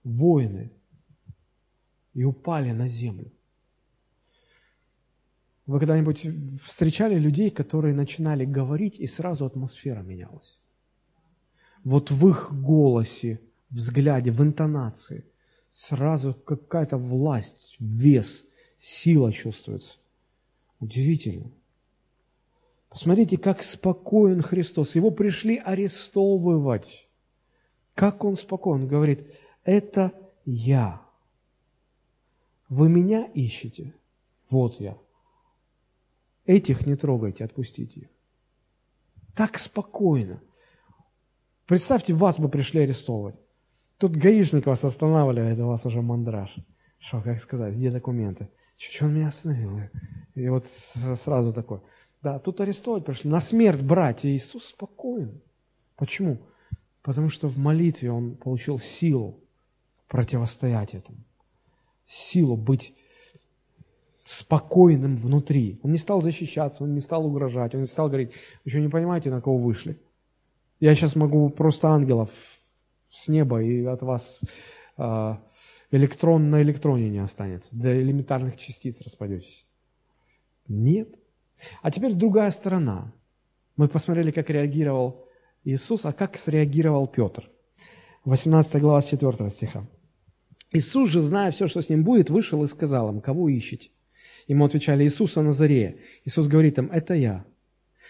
воины 0.05 0.71
и 2.13 2.23
упали 2.23 2.71
на 2.71 2.87
землю. 2.87 3.33
Вы 5.67 5.79
когда-нибудь 5.79 6.25
встречали 6.63 7.19
людей, 7.19 7.49
которые 7.49 7.93
начинали 7.93 8.45
говорить, 8.45 8.97
и 8.99 9.05
сразу 9.05 9.45
атмосфера 9.45 10.01
менялась? 10.01 10.59
Вот 11.83 12.09
в 12.09 12.27
их 12.29 12.53
голосе, 12.53 13.41
взгляде, 13.69 14.31
в 14.31 14.41
интонации 14.41 15.25
сразу 15.69 16.33
какая-то 16.33 16.97
власть, 16.97 17.75
вес, 17.79 18.45
сила 18.77 19.31
чувствуется. 19.33 19.97
Удивительно. 20.79 21.51
Посмотрите, 22.89 23.37
как 23.37 23.61
спокоен 23.61 24.41
Христос. 24.41 24.95
Его 24.95 25.11
пришли 25.11 25.57
арестовывать. 25.57 27.09
Как 27.93 28.23
он 28.23 28.37
спокоен. 28.37 28.87
Говорит, 28.87 29.27
это 29.65 30.13
я. 30.45 31.01
Вы 32.69 32.87
меня 32.87 33.25
ищете? 33.33 33.93
Вот 34.49 34.79
я. 34.79 34.97
Этих 36.47 36.87
не 36.87 36.95
трогайте, 36.95 37.43
отпустите 37.43 37.99
их. 37.99 38.07
Так 39.35 39.59
спокойно. 39.59 40.41
Представьте, 41.65 42.13
вас 42.13 42.39
бы 42.39 42.47
пришли 42.49 42.81
арестовывать. 42.81 43.35
Тут 43.97 44.15
гаишник 44.15 44.65
вас 44.65 44.83
останавливает, 44.83 45.59
у 45.59 45.67
вас 45.67 45.85
уже 45.85 46.01
мандраж. 46.01 46.55
Что, 46.99 47.21
как 47.21 47.41
сказать, 47.41 47.75
где 47.75 47.91
документы? 47.91 48.49
Что 48.77 49.05
он 49.05 49.15
меня 49.15 49.27
остановил? 49.27 49.81
И 50.35 50.47
вот 50.47 50.65
сразу 50.67 51.51
такой. 51.51 51.81
Да, 52.21 52.39
тут 52.39 52.61
арестовать 52.61 53.05
пришли, 53.05 53.29
на 53.29 53.41
смерть 53.41 53.81
брать. 53.81 54.23
И 54.23 54.29
Иисус 54.29 54.67
спокоен. 54.67 55.41
Почему? 55.97 56.39
Потому 57.01 57.29
что 57.29 57.49
в 57.49 57.57
молитве 57.57 58.09
он 58.09 58.37
получил 58.37 58.79
силу 58.79 59.43
противостоять 60.07 60.95
этому, 60.95 61.19
силу 62.05 62.55
быть 62.55 62.95
спокойным 64.27 65.15
внутри. 65.15 65.79
Он 65.83 65.91
не 65.93 65.97
стал 65.97 66.21
защищаться, 66.21 66.83
он 66.83 66.93
не 66.93 66.99
стал 66.99 67.25
угрожать, 67.25 67.73
он 67.73 67.81
не 67.81 67.87
стал 67.87 68.09
говорить, 68.09 68.33
вы 68.65 68.71
что, 68.71 68.81
не 68.81 68.89
понимаете, 68.89 69.31
на 69.31 69.39
кого 69.39 69.57
вышли? 69.57 70.01
Я 70.81 70.93
сейчас 70.95 71.15
могу 71.15 71.49
просто 71.49 71.87
ангелов 71.87 72.29
с 73.09 73.29
неба, 73.29 73.63
и 73.63 73.85
от 73.85 74.01
вас 74.01 74.43
э, 74.97 75.35
электрон 75.91 76.49
на 76.49 76.61
электроне 76.61 77.09
не 77.09 77.19
останется, 77.19 77.73
до 77.73 78.01
элементарных 78.01 78.57
частиц 78.57 79.01
распадетесь. 79.01 79.65
Нет. 80.67 81.17
А 81.81 81.89
теперь 81.89 82.13
другая 82.13 82.51
сторона. 82.51 83.13
Мы 83.77 83.87
посмотрели, 83.87 84.31
как 84.31 84.49
реагировал 84.49 85.25
Иисус, 85.63 86.05
а 86.05 86.11
как 86.11 86.37
среагировал 86.37 87.07
Петр. 87.07 87.49
18 88.25 88.81
глава 88.81 89.01
4 89.01 89.49
стиха. 89.51 89.87
Иисус 90.73 91.07
же, 91.07 91.21
зная 91.21 91.51
все, 91.51 91.67
что 91.67 91.81
с 91.81 91.87
ним 91.87 92.03
будет, 92.03 92.29
вышел 92.29 92.61
и 92.65 92.67
сказал 92.67 93.09
им, 93.09 93.21
кого 93.21 93.47
ищете? 93.47 93.89
Ему 94.47 94.65
отвечали, 94.65 95.03
Иисуса 95.03 95.41
Назарея. 95.41 95.97
Иисус 96.25 96.47
говорит 96.47 96.77
им, 96.77 96.89
это 96.91 97.13
я. 97.13 97.45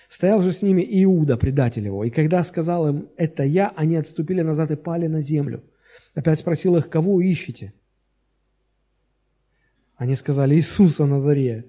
Стоял 0.07 0.41
же 0.41 0.51
с 0.51 0.61
ними 0.61 0.85
Иуда, 1.03 1.35
предатель 1.35 1.85
его, 1.85 2.05
и 2.05 2.09
когда 2.09 2.43
сказал 2.43 2.87
им, 2.87 3.09
это 3.17 3.43
я, 3.43 3.73
они 3.75 3.95
отступили 3.95 4.41
назад 4.41 4.71
и 4.71 4.75
пали 4.75 5.07
на 5.07 5.21
землю. 5.21 5.63
Опять 6.13 6.39
спросил 6.39 6.77
их, 6.77 6.89
кого 6.89 7.19
ищете? 7.21 7.73
Они 9.97 10.15
сказали, 10.15 10.55
Иисуса 10.55 11.05
Назарея. 11.05 11.65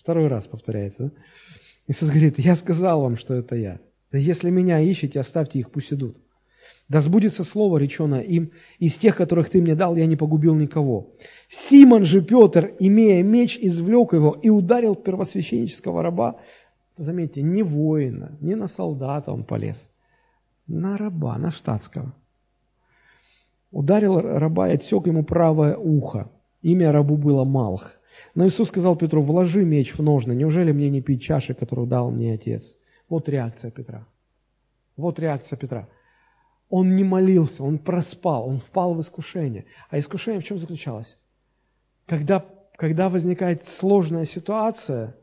Второй 0.00 0.28
раз 0.28 0.46
повторяется. 0.46 1.04
Да? 1.04 1.10
Иисус 1.88 2.08
говорит, 2.08 2.38
я 2.38 2.56
сказал 2.56 3.00
вам, 3.00 3.16
что 3.16 3.34
это 3.34 3.56
я. 3.56 3.80
Да 4.10 4.18
если 4.18 4.50
меня 4.50 4.80
ищете, 4.80 5.20
оставьте 5.20 5.58
их, 5.58 5.70
пусть 5.70 5.92
идут. 5.92 6.16
Да 6.88 7.00
сбудется 7.00 7.42
слово, 7.42 7.78
реченое 7.78 8.20
им, 8.20 8.52
из 8.78 8.96
тех, 8.96 9.16
которых 9.16 9.50
ты 9.50 9.60
мне 9.60 9.74
дал, 9.74 9.96
я 9.96 10.06
не 10.06 10.16
погубил 10.16 10.54
никого. 10.54 11.10
Симон 11.48 12.04
же 12.04 12.22
Петр, 12.22 12.74
имея 12.78 13.22
меч, 13.24 13.58
извлек 13.60 14.12
его 14.12 14.38
и 14.40 14.50
ударил 14.50 14.94
первосвященнического 14.94 16.02
раба. 16.02 16.36
Заметьте, 16.96 17.42
не 17.42 17.62
воина, 17.62 18.36
не 18.40 18.54
на 18.54 18.68
солдата 18.68 19.32
он 19.32 19.44
полез, 19.44 19.90
на 20.66 20.96
раба, 20.96 21.36
на 21.38 21.50
штатского. 21.50 22.14
Ударил 23.72 24.20
раба 24.20 24.68
и 24.68 24.74
отсек 24.74 25.06
ему 25.06 25.24
правое 25.24 25.76
ухо. 25.76 26.30
Имя 26.62 26.92
рабу 26.92 27.16
было 27.16 27.44
Малх. 27.44 27.96
Но 28.34 28.46
Иисус 28.46 28.68
сказал 28.68 28.96
Петру, 28.96 29.22
вложи 29.22 29.64
меч 29.64 29.92
в 29.92 30.02
ножны, 30.02 30.32
неужели 30.32 30.72
мне 30.72 30.88
не 30.88 31.02
пить 31.02 31.22
чаши, 31.22 31.52
которую 31.52 31.86
дал 31.86 32.10
мне 32.10 32.32
Отец? 32.32 32.76
Вот 33.08 33.28
реакция 33.28 33.70
Петра. 33.70 34.06
Вот 34.96 35.18
реакция 35.18 35.58
Петра. 35.58 35.88
Он 36.68 36.96
не 36.96 37.04
молился, 37.04 37.62
он 37.62 37.78
проспал, 37.78 38.48
он 38.48 38.58
впал 38.58 38.94
в 38.94 39.00
искушение. 39.00 39.66
А 39.88 39.98
искушение 39.98 40.40
в 40.40 40.44
чем 40.44 40.58
заключалось? 40.58 41.18
Когда, 42.06 42.44
когда 42.76 43.08
возникает 43.08 43.64
сложная 43.66 44.24
ситуация, 44.24 45.16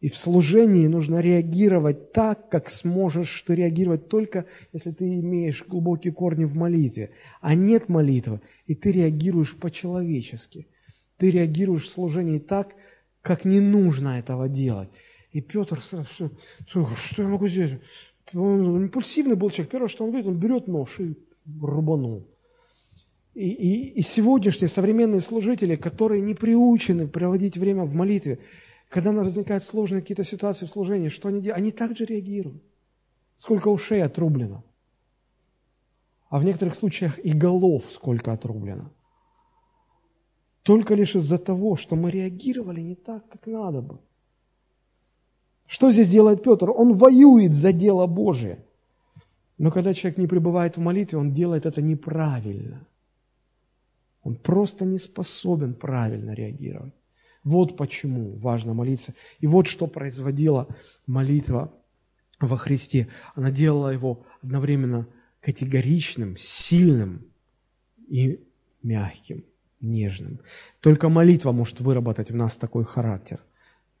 и 0.00 0.08
в 0.08 0.16
служении 0.16 0.86
нужно 0.86 1.20
реагировать 1.20 2.12
так, 2.12 2.48
как 2.48 2.70
сможешь 2.70 3.42
ты 3.42 3.54
реагировать 3.54 4.08
только, 4.08 4.46
если 4.72 4.92
ты 4.92 5.04
имеешь 5.20 5.64
глубокие 5.66 6.12
корни 6.12 6.44
в 6.44 6.56
молитве. 6.56 7.10
А 7.42 7.54
нет 7.54 7.90
молитвы, 7.90 8.40
и 8.66 8.74
ты 8.74 8.92
реагируешь 8.92 9.54
по-человечески. 9.54 10.68
Ты 11.18 11.30
реагируешь 11.30 11.84
в 11.84 11.92
служении 11.92 12.38
так, 12.38 12.74
как 13.20 13.44
не 13.44 13.60
нужно 13.60 14.18
этого 14.18 14.48
делать. 14.48 14.88
И 15.32 15.42
Петр 15.42 15.80
сразу, 15.80 16.08
что, 16.66 16.86
что 16.96 17.22
я 17.22 17.28
могу 17.28 17.46
сделать? 17.46 17.80
Он 18.34 18.84
импульсивный 18.84 19.36
был 19.36 19.50
человек. 19.50 19.72
Первое, 19.72 19.88
что 19.88 20.04
он 20.04 20.10
говорит, 20.10 20.28
он 20.28 20.38
берет 20.38 20.68
нож 20.68 21.00
и 21.00 21.16
рубанул. 21.60 22.26
И, 23.34 23.48
и, 23.48 23.98
и 23.98 24.02
сегодняшние 24.02 24.68
современные 24.68 25.20
служители, 25.20 25.76
которые 25.76 26.20
не 26.20 26.34
приучены 26.34 27.06
проводить 27.06 27.56
время 27.56 27.84
в 27.84 27.94
молитве, 27.94 28.40
когда 28.88 29.12
возникают 29.12 29.62
сложные 29.62 30.00
какие-то 30.00 30.24
ситуации 30.24 30.66
в 30.66 30.70
служении, 30.70 31.08
что 31.08 31.28
они 31.28 31.40
делают? 31.40 31.58
Они 31.58 31.70
также 31.70 32.04
реагируют. 32.04 32.62
Сколько 33.36 33.68
ушей 33.68 34.02
отрублено. 34.02 34.64
А 36.28 36.38
в 36.38 36.44
некоторых 36.44 36.74
случаях 36.74 37.18
и 37.24 37.32
голов 37.32 37.84
сколько 37.90 38.32
отрублено. 38.32 38.92
Только 40.62 40.94
лишь 40.94 41.16
из-за 41.16 41.38
того, 41.38 41.76
что 41.76 41.96
мы 41.96 42.10
реагировали 42.10 42.80
не 42.80 42.94
так, 42.94 43.28
как 43.28 43.46
надо 43.46 43.80
бы. 43.80 43.98
Что 45.70 45.92
здесь 45.92 46.08
делает 46.08 46.42
Петр? 46.42 46.68
Он 46.68 46.94
воюет 46.94 47.54
за 47.54 47.72
дело 47.72 48.08
Божие. 48.08 48.58
Но 49.56 49.70
когда 49.70 49.94
человек 49.94 50.18
не 50.18 50.26
пребывает 50.26 50.76
в 50.76 50.80
молитве, 50.80 51.16
он 51.16 51.32
делает 51.32 51.64
это 51.64 51.80
неправильно. 51.80 52.84
Он 54.24 54.34
просто 54.34 54.84
не 54.84 54.98
способен 54.98 55.74
правильно 55.74 56.32
реагировать. 56.32 56.92
Вот 57.44 57.76
почему 57.76 58.36
важно 58.38 58.74
молиться. 58.74 59.14
И 59.38 59.46
вот 59.46 59.68
что 59.68 59.86
производила 59.86 60.66
молитва 61.06 61.72
во 62.40 62.56
Христе. 62.56 63.06
Она 63.36 63.52
делала 63.52 63.90
его 63.90 64.24
одновременно 64.42 65.06
категоричным, 65.40 66.36
сильным 66.36 67.26
и 68.08 68.44
мягким, 68.82 69.44
нежным. 69.80 70.40
Только 70.80 71.08
молитва 71.08 71.52
может 71.52 71.80
выработать 71.80 72.32
в 72.32 72.34
нас 72.34 72.56
такой 72.56 72.84
характер. 72.84 73.38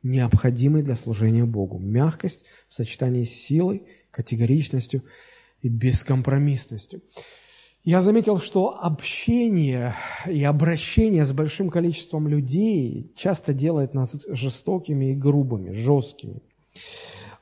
Необходимый 0.02 0.82
для 0.82 0.96
служения 0.96 1.44
Богу. 1.44 1.78
Мягкость 1.78 2.44
в 2.68 2.74
сочетании 2.74 3.24
с 3.24 3.30
силой, 3.30 3.86
категоричностью 4.10 5.04
и 5.62 5.68
бескомпромиссностью. 5.68 7.02
Я 7.82 8.02
заметил, 8.02 8.38
что 8.38 8.78
общение 8.78 9.94
и 10.26 10.44
обращение 10.44 11.24
с 11.24 11.32
большим 11.32 11.70
количеством 11.70 12.28
людей 12.28 13.10
часто 13.16 13.54
делает 13.54 13.94
нас 13.94 14.26
жестокими 14.28 15.12
и 15.12 15.14
грубыми, 15.14 15.72
жесткими. 15.72 16.42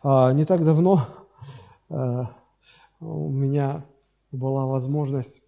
А, 0.01 0.33
не 0.33 0.45
так 0.45 0.65
давно 0.65 1.09
а, 1.89 2.37
у 3.01 3.31
меня 3.31 3.85
была 4.31 4.67
возможность 4.67 5.43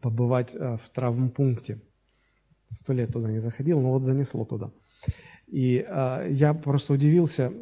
побывать 0.00 0.54
а, 0.54 0.76
в 0.76 0.88
травмпункте. 0.90 1.80
Сто 2.68 2.92
лет 2.92 3.12
туда 3.12 3.28
не 3.30 3.40
заходил, 3.40 3.80
но 3.80 3.90
вот 3.90 4.02
занесло 4.02 4.44
туда. 4.44 4.70
И 5.46 5.84
я 5.84 6.54
просто 6.54 6.94
удивился, 6.94 7.52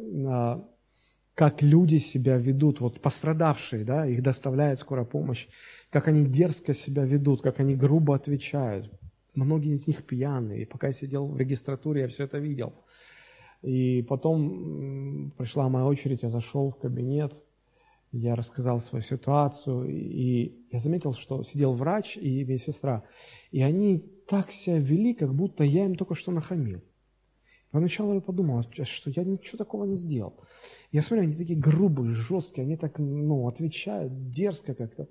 как 1.33 1.61
люди 1.61 1.97
себя 1.97 2.37
ведут, 2.37 2.79
вот 2.79 3.01
пострадавшие, 3.01 3.83
да, 3.83 4.07
их 4.07 4.23
доставляет 4.23 4.79
скорая 4.79 5.05
помощь, 5.05 5.47
как 5.89 6.07
они 6.07 6.25
дерзко 6.25 6.73
себя 6.73 7.03
ведут, 7.03 7.41
как 7.41 7.59
они 7.59 7.75
грубо 7.75 8.15
отвечают. 8.15 8.89
Многие 9.35 9.73
из 9.73 9.87
них 9.87 10.05
пьяные. 10.05 10.61
И 10.61 10.65
пока 10.65 10.87
я 10.87 10.93
сидел 10.93 11.27
в 11.27 11.37
регистратуре, 11.37 12.01
я 12.01 12.07
все 12.07 12.23
это 12.23 12.37
видел. 12.37 12.73
И 13.61 14.01
потом 14.07 15.31
пришла 15.37 15.67
моя 15.69 15.85
очередь, 15.85 16.23
я 16.23 16.29
зашел 16.29 16.71
в 16.71 16.77
кабинет, 16.77 17.33
я 18.11 18.35
рассказал 18.35 18.79
свою 18.79 19.03
ситуацию, 19.03 19.89
и 19.89 20.55
я 20.71 20.79
заметил, 20.79 21.13
что 21.13 21.43
сидел 21.43 21.73
врач 21.73 22.15
и 22.15 22.45
медсестра, 22.45 23.03
и 23.51 23.61
они 23.61 23.99
так 24.27 24.51
себя 24.51 24.79
вели, 24.79 25.13
как 25.13 25.33
будто 25.33 25.63
я 25.63 25.85
им 25.85 25.95
только 25.95 26.15
что 26.15 26.31
нахамил. 26.31 26.81
Поначалу 27.75 28.13
я 28.13 28.21
подумал, 28.21 28.63
что 28.83 29.09
я 29.09 29.25
ничего 29.25 29.57
такого 29.57 29.83
не 29.83 29.97
сделал. 29.97 30.33
Я 30.93 31.01
смотрю, 31.01 31.25
они 31.25 31.35
такие 31.35 31.59
грубые, 31.59 32.11
жесткие, 32.11 32.63
они 32.63 32.77
так, 32.77 32.99
ну, 32.99 33.49
отвечают 33.49 34.29
дерзко 34.29 34.73
как-то. 34.73 35.09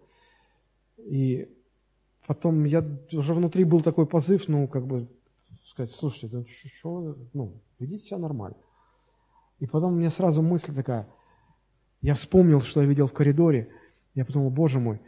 И 0.96 1.54
потом 2.26 2.64
я 2.64 2.82
уже 3.12 3.34
внутри 3.34 3.64
был 3.64 3.82
такой 3.82 4.06
позыв, 4.06 4.48
ну, 4.48 4.66
как 4.66 4.86
бы, 4.86 5.06
сказать, 5.66 5.92
слушайте, 5.92 6.28
да 6.28 6.42
что, 6.46 7.18
ну, 7.34 7.52
ведите 7.78 8.06
себя 8.06 8.18
нормально. 8.20 8.56
И 9.60 9.66
потом 9.66 9.92
у 9.92 9.96
меня 9.96 10.08
сразу 10.08 10.40
мысль 10.40 10.74
такая, 10.74 11.06
я 12.00 12.14
вспомнил, 12.14 12.62
что 12.62 12.80
я 12.80 12.88
видел 12.88 13.08
в 13.08 13.12
коридоре, 13.12 13.68
я 14.14 14.24
подумал, 14.24 14.48
боже 14.48 14.80
мой, 14.80 15.02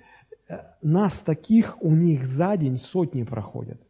э, 0.50 0.58
нас 0.82 1.20
таких 1.20 1.82
у 1.82 1.90
них 1.90 2.26
за 2.26 2.54
день 2.58 2.76
сотни 2.76 3.22
проходят, 3.22 3.80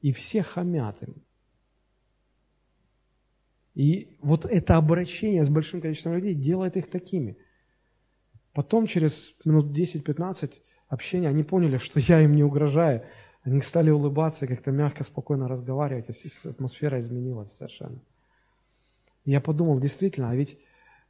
и 0.00 0.12
все 0.12 0.42
хамят 0.42 1.02
им. 1.02 1.22
И 3.74 4.16
вот 4.20 4.44
это 4.44 4.76
обращение 4.76 5.44
с 5.44 5.48
большим 5.48 5.80
количеством 5.80 6.14
людей 6.14 6.34
делает 6.34 6.76
их 6.76 6.88
такими. 6.90 7.36
Потом, 8.52 8.86
через 8.86 9.34
минут 9.44 9.76
10-15 9.76 10.60
общения, 10.88 11.28
они 11.28 11.42
поняли, 11.42 11.78
что 11.78 11.98
я 12.00 12.20
им 12.20 12.36
не 12.36 12.44
угрожаю. 12.44 13.06
Они 13.42 13.60
стали 13.60 13.90
улыбаться 13.90 14.46
как-то 14.46 14.70
мягко, 14.70 15.04
спокойно 15.04 15.48
разговаривать. 15.48 16.08
Атмосфера 16.44 17.00
изменилась 17.00 17.52
совершенно. 17.52 18.00
Я 19.24 19.40
подумал, 19.40 19.80
действительно, 19.80 20.30
а 20.30 20.34
ведь 20.34 20.58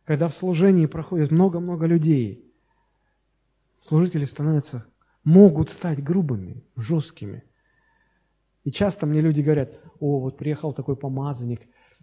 когда 0.04 0.28
в 0.28 0.34
служении 0.34 0.86
проходит 0.86 1.30
много-много 1.30 1.86
людей, 1.86 2.52
служители 3.82 4.24
становятся, 4.24 4.84
могут 5.24 5.70
стать 5.70 6.02
грубыми, 6.02 6.62
жесткими. 6.76 7.44
И 8.64 8.70
часто 8.70 9.06
мне 9.06 9.20
люди 9.20 9.40
говорят, 9.40 9.80
о, 10.00 10.20
вот 10.20 10.36
приехал 10.36 10.72
такой 10.72 10.96
помазанник, 10.96 11.62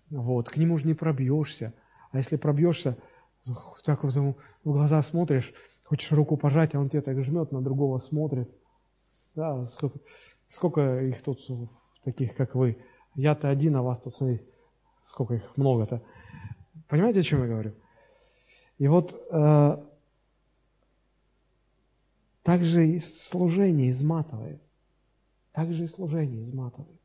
вот, 0.09 0.49
к 0.49 0.57
нему 0.57 0.77
же 0.77 0.87
не 0.87 0.93
пробьешься. 0.93 1.73
А 2.11 2.17
если 2.17 2.37
пробьешься, 2.37 2.97
так 3.83 4.03
вот 4.03 4.15
ему 4.15 4.37
в 4.63 4.71
глаза 4.71 5.01
смотришь, 5.01 5.53
хочешь 5.83 6.11
руку 6.11 6.37
пожать, 6.37 6.75
а 6.75 6.79
он 6.79 6.89
тебе 6.89 7.01
так 7.01 7.23
жмет, 7.23 7.51
на 7.51 7.61
другого 7.61 7.99
смотрит. 7.99 8.49
Да, 9.35 9.65
сколько, 9.67 9.99
сколько 10.47 11.01
их 11.01 11.21
тут 11.21 11.39
таких, 12.03 12.35
как 12.35 12.55
вы. 12.55 12.77
Я-то 13.15 13.49
один, 13.49 13.75
а 13.75 13.81
вас 13.81 13.99
тут, 13.99 14.13
смотри, 14.13 14.41
сколько 15.03 15.35
их 15.35 15.57
много-то. 15.57 16.01
Понимаете, 16.87 17.19
о 17.19 17.23
чем 17.23 17.41
я 17.41 17.47
говорю? 17.47 17.73
И 18.77 18.87
вот 18.87 19.13
э, 19.31 19.77
так 22.43 22.63
же 22.63 22.87
и 22.87 22.99
служение 22.99 23.91
изматывает. 23.91 24.61
Так 25.51 25.73
же 25.73 25.83
и 25.83 25.87
служение 25.87 26.41
изматывает. 26.41 26.99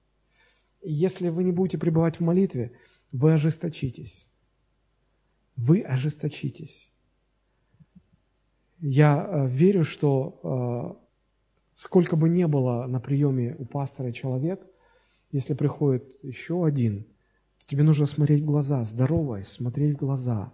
Если 0.83 1.29
вы 1.29 1.45
не 1.45 1.53
будете 1.53 1.79
пребывать 1.79 2.21
в 2.21 2.21
молитве, 2.21 2.73
вы 3.15 3.33
ожесточитесь. 3.33 4.29
Вы 5.55 5.83
ожесточитесь. 5.83 6.93
Я 8.81 9.25
э, 9.25 9.49
верю, 9.49 9.85
что 9.85 10.41
э, 10.43 11.07
сколько 11.77 12.17
бы 12.17 12.29
ни 12.29 12.45
было 12.45 12.87
на 12.89 12.99
приеме 12.99 13.55
у 13.57 13.67
пастора 13.67 14.11
человек, 14.11 14.67
если 15.31 15.55
приходит 15.55 16.19
еще 16.25 16.67
один, 16.67 17.05
то 17.59 17.67
тебе 17.67 17.85
нужно 17.85 18.07
смотреть 18.07 18.43
в 18.43 18.47
глаза, 18.47 18.85
здороваясь, 18.85 19.47
смотреть 19.47 19.95
в 19.95 20.01
глаза 20.01 20.53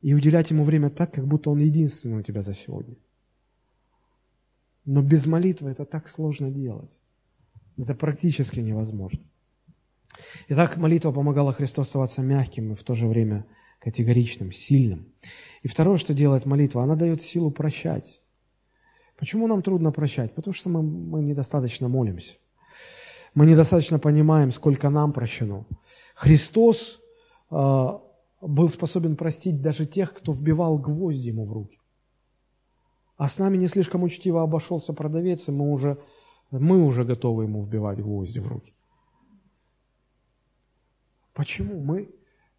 и 0.00 0.12
уделять 0.12 0.50
ему 0.50 0.64
время 0.64 0.90
так, 0.90 1.14
как 1.14 1.28
будто 1.28 1.50
он 1.50 1.58
единственный 1.58 2.18
у 2.18 2.22
тебя 2.22 2.42
за 2.42 2.52
сегодня. 2.52 2.96
Но 4.84 5.02
без 5.02 5.26
молитвы 5.26 5.70
это 5.70 5.84
так 5.84 6.08
сложно 6.08 6.50
делать. 6.50 7.00
Это 7.76 7.94
практически 7.94 8.58
невозможно. 8.58 9.20
Итак, 10.48 10.76
молитва 10.76 11.12
помогала 11.12 11.52
Христу 11.52 11.82
оставаться 11.82 12.22
мягким 12.22 12.72
и 12.72 12.74
в 12.74 12.82
то 12.82 12.94
же 12.94 13.06
время 13.06 13.46
категоричным, 13.78 14.52
сильным. 14.52 15.12
И 15.62 15.68
второе, 15.68 15.96
что 15.96 16.14
делает 16.14 16.46
молитва, 16.46 16.82
она 16.82 16.96
дает 16.96 17.22
силу 17.22 17.50
прощать. 17.50 18.22
Почему 19.16 19.46
нам 19.46 19.62
трудно 19.62 19.92
прощать? 19.92 20.34
Потому 20.34 20.54
что 20.54 20.68
мы, 20.68 20.82
мы 20.82 21.22
недостаточно 21.22 21.88
молимся. 21.88 22.34
Мы 23.34 23.46
недостаточно 23.46 23.98
понимаем, 23.98 24.50
сколько 24.50 24.90
нам 24.90 25.12
прощено. 25.12 25.66
Христос 26.14 27.00
э, 27.50 27.88
был 28.40 28.68
способен 28.68 29.16
простить 29.16 29.62
даже 29.62 29.86
тех, 29.86 30.14
кто 30.14 30.32
вбивал 30.32 30.78
гвозди 30.78 31.28
ему 31.28 31.46
в 31.46 31.52
руки. 31.52 31.78
А 33.16 33.28
с 33.28 33.38
нами 33.38 33.58
не 33.58 33.66
слишком 33.66 34.02
учтиво 34.02 34.42
обошелся 34.42 34.92
продавец, 34.94 35.48
и 35.48 35.52
мы 35.52 35.70
уже, 35.70 35.98
мы 36.50 36.82
уже 36.82 37.04
готовы 37.04 37.44
ему 37.44 37.62
вбивать 37.62 38.00
гвозди 38.00 38.38
в 38.38 38.48
руки. 38.48 38.74
Почему? 41.40 41.80
Мы, 41.80 42.10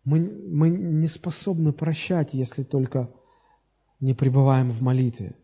мы, 0.03 0.20
мы 0.22 0.72
не 0.72 1.06
способны 1.06 1.72
прощать, 1.72 2.34
если 2.34 2.64
только 2.64 3.12
не 3.99 4.16
пребываем 4.16 4.72
в 4.72 4.82
молитве. 4.82 5.36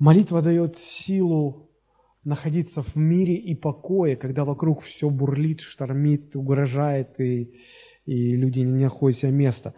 Молитва 0.00 0.42
дает 0.42 0.76
силу 0.76 1.70
находиться 2.24 2.82
в 2.82 2.96
мире 2.96 3.36
и 3.36 3.54
покое, 3.54 4.16
когда 4.16 4.44
вокруг 4.44 4.82
все 4.82 5.10
бурлит, 5.10 5.60
штормит, 5.60 6.34
угрожает, 6.34 7.20
и, 7.20 7.54
и 8.04 8.34
люди 8.34 8.58
не 8.58 8.82
находят 8.82 9.20
себе 9.20 9.30
места. 9.30 9.72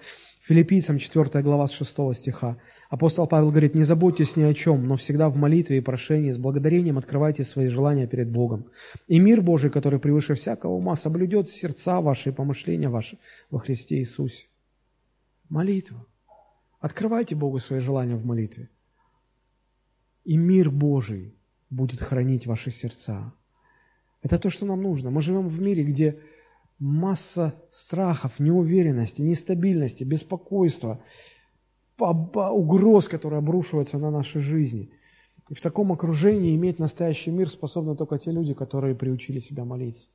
Филиппийцам 0.46 0.98
4 0.98 1.42
глава 1.42 1.66
с 1.66 1.72
6 1.72 2.14
стиха. 2.14 2.58
Апостол 2.90 3.26
Павел 3.26 3.50
говорит, 3.50 3.74
«Не 3.74 3.84
заботьтесь 3.84 4.36
ни 4.36 4.42
о 4.42 4.52
чем, 4.52 4.86
но 4.86 4.96
всегда 4.96 5.30
в 5.30 5.36
молитве 5.36 5.78
и 5.78 5.80
прошении 5.80 6.30
с 6.30 6.36
благодарением 6.36 6.98
открывайте 6.98 7.44
свои 7.44 7.68
желания 7.68 8.06
перед 8.06 8.30
Богом. 8.30 8.66
И 9.08 9.18
мир 9.18 9.40
Божий, 9.40 9.70
который 9.70 9.98
превыше 9.98 10.34
всякого 10.34 10.72
ума, 10.72 10.96
соблюдет 10.96 11.48
сердца 11.48 12.02
ваши 12.02 12.28
и 12.28 12.32
помышления 12.32 12.90
ваши 12.90 13.18
во 13.50 13.58
Христе 13.58 13.96
Иисусе». 13.96 14.48
Молитва. 15.48 16.04
Открывайте 16.78 17.34
Богу 17.34 17.58
свои 17.58 17.80
желания 17.80 18.16
в 18.16 18.26
молитве. 18.26 18.68
И 20.24 20.36
мир 20.36 20.70
Божий 20.70 21.34
будет 21.70 22.02
хранить 22.02 22.46
ваши 22.46 22.70
сердца. 22.70 23.32
Это 24.20 24.38
то, 24.38 24.50
что 24.50 24.66
нам 24.66 24.82
нужно. 24.82 25.10
Мы 25.10 25.22
живем 25.22 25.48
в 25.48 25.58
мире, 25.58 25.84
где 25.84 26.20
масса 26.78 27.54
страхов, 27.70 28.38
неуверенности, 28.38 29.22
нестабильности, 29.22 30.04
беспокойства, 30.04 31.00
угроз, 31.98 33.08
которые 33.08 33.38
обрушиваются 33.38 33.98
на 33.98 34.10
наши 34.10 34.40
жизни. 34.40 34.90
И 35.48 35.54
в 35.54 35.60
таком 35.60 35.92
окружении 35.92 36.56
иметь 36.56 36.78
настоящий 36.78 37.30
мир 37.30 37.48
способны 37.48 37.96
только 37.96 38.18
те 38.18 38.32
люди, 38.32 38.54
которые 38.54 38.94
приучили 38.94 39.38
себя 39.38 39.64
молиться. 39.64 40.08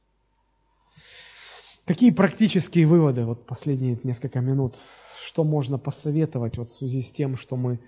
Какие 1.85 2.11
практические 2.11 2.85
выводы, 2.85 3.25
вот 3.25 3.45
последние 3.45 3.97
несколько 4.03 4.41
минут, 4.41 4.75
что 5.23 5.43
можно 5.43 5.77
посоветовать 5.77 6.57
вот 6.57 6.69
в 6.69 6.75
связи 6.75 7.01
с 7.01 7.11
тем, 7.11 7.35
что 7.35 7.55
мы 7.55 7.79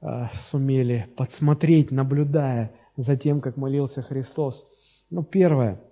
э, 0.00 0.06
сумели 0.32 1.08
подсмотреть, 1.16 1.90
наблюдая 1.90 2.72
за 2.96 3.16
тем, 3.16 3.40
как 3.40 3.56
молился 3.56 4.02
Христос? 4.02 4.66
Ну, 5.10 5.22
первое– 5.22 5.80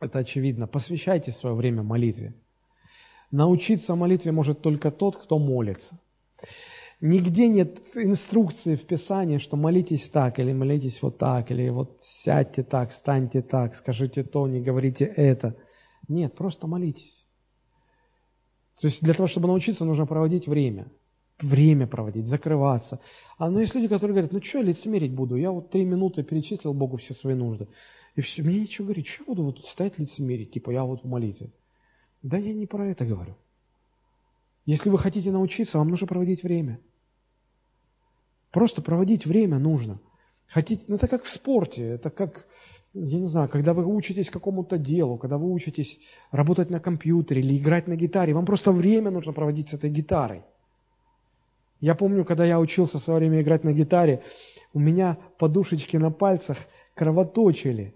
это 0.00 0.18
очевидно. 0.18 0.66
Посвящайте 0.66 1.32
свое 1.32 1.54
время 1.54 1.82
молитве. 1.82 2.34
Научиться 3.30 3.94
молитве 3.94 4.32
может 4.32 4.60
только 4.60 4.90
тот, 4.90 5.16
кто 5.16 5.38
молится. 5.38 5.98
Нигде 7.00 7.48
нет 7.48 7.78
инструкции 7.94 8.74
в 8.74 8.86
Писании, 8.86 9.38
что 9.38 9.56
молитесь 9.56 10.08
так, 10.10 10.38
или 10.38 10.52
молитесь 10.52 11.02
вот 11.02 11.18
так, 11.18 11.50
или 11.50 11.68
вот 11.68 11.98
сядьте 12.00 12.62
так, 12.62 12.92
станьте 12.92 13.42
так, 13.42 13.74
скажите 13.74 14.22
то, 14.22 14.46
не 14.48 14.62
говорите 14.62 15.04
это. 15.04 15.56
Нет, 16.08 16.34
просто 16.34 16.66
молитесь. 16.66 17.26
То 18.80 18.86
есть 18.86 19.02
для 19.02 19.12
того, 19.14 19.26
чтобы 19.26 19.48
научиться, 19.48 19.84
нужно 19.84 20.06
проводить 20.06 20.46
время. 20.46 20.90
Время 21.40 21.86
проводить, 21.86 22.26
закрываться. 22.26 23.00
А 23.36 23.50
ну 23.50 23.60
есть 23.60 23.74
люди, 23.74 23.88
которые 23.88 24.14
говорят, 24.14 24.32
ну 24.32 24.42
что 24.42 24.58
я 24.58 24.64
лицемерить 24.64 25.12
буду? 25.12 25.36
Я 25.36 25.50
вот 25.50 25.70
три 25.70 25.84
минуты 25.84 26.22
перечислил 26.22 26.72
Богу 26.72 26.96
все 26.96 27.12
свои 27.12 27.34
нужды. 27.34 27.68
И 28.14 28.22
все, 28.22 28.42
мне 28.42 28.60
ничего 28.60 28.86
говорить, 28.86 29.06
что 29.06 29.24
я 29.24 29.26
буду 29.26 29.44
вот 29.44 29.66
стоять 29.66 29.98
лицемерить, 29.98 30.52
типа 30.52 30.70
я 30.70 30.84
вот 30.84 31.02
в 31.02 31.06
молитве. 31.06 31.52
Да 32.22 32.38
я 32.38 32.54
не 32.54 32.66
про 32.66 32.88
это 32.88 33.04
говорю. 33.04 33.36
Если 34.64 34.88
вы 34.88 34.96
хотите 34.96 35.30
научиться, 35.30 35.78
вам 35.78 35.88
нужно 35.88 36.06
проводить 36.06 36.42
время. 36.42 36.80
Просто 38.50 38.80
проводить 38.80 39.26
время 39.26 39.58
нужно. 39.58 40.00
Хотите, 40.46 40.84
ну 40.88 40.94
это 40.94 41.08
как 41.08 41.24
в 41.24 41.30
спорте, 41.30 41.82
это 41.82 42.08
как, 42.08 42.46
я 42.94 43.18
не 43.18 43.26
знаю, 43.26 43.50
когда 43.50 43.74
вы 43.74 43.84
учитесь 43.84 44.30
какому-то 44.30 44.78
делу, 44.78 45.18
когда 45.18 45.36
вы 45.36 45.52
учитесь 45.52 46.00
работать 46.30 46.70
на 46.70 46.80
компьютере 46.80 47.42
или 47.42 47.58
играть 47.58 47.88
на 47.88 47.96
гитаре, 47.96 48.32
вам 48.32 48.46
просто 48.46 48.72
время 48.72 49.10
нужно 49.10 49.34
проводить 49.34 49.68
с 49.68 49.74
этой 49.74 49.90
гитарой. 49.90 50.42
Я 51.80 51.94
помню, 51.94 52.24
когда 52.24 52.44
я 52.44 52.58
учился 52.58 52.98
в 52.98 53.02
свое 53.02 53.18
время 53.18 53.42
играть 53.42 53.64
на 53.64 53.72
гитаре, 53.72 54.22
у 54.72 54.78
меня 54.78 55.18
подушечки 55.38 55.96
на 55.96 56.10
пальцах 56.10 56.58
кровоточили. 56.94 57.94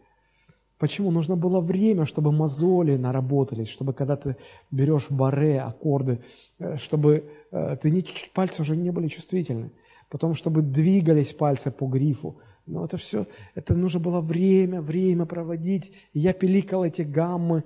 Почему? 0.78 1.10
Нужно 1.10 1.36
было 1.36 1.60
время, 1.60 2.06
чтобы 2.06 2.32
мозоли 2.32 2.96
наработались, 2.96 3.68
чтобы 3.68 3.92
когда 3.92 4.16
ты 4.16 4.36
берешь 4.70 5.10
баре, 5.10 5.60
аккорды, 5.60 6.20
э, 6.58 6.78
чтобы 6.78 7.30
э, 7.50 7.76
ты 7.76 7.90
не, 7.90 8.02
пальцы 8.32 8.62
уже 8.62 8.76
не 8.76 8.90
были 8.90 9.08
чувствительны. 9.08 9.72
Потом, 10.08 10.34
чтобы 10.34 10.62
двигались 10.62 11.34
пальцы 11.34 11.70
по 11.70 11.86
грифу. 11.86 12.38
Но 12.66 12.84
это 12.84 12.96
все, 12.96 13.26
это 13.54 13.74
нужно 13.74 14.00
было 14.00 14.22
время, 14.22 14.80
время 14.80 15.26
проводить. 15.26 15.92
Я 16.14 16.32
пиликал 16.32 16.84
эти 16.84 17.02
гаммы. 17.02 17.64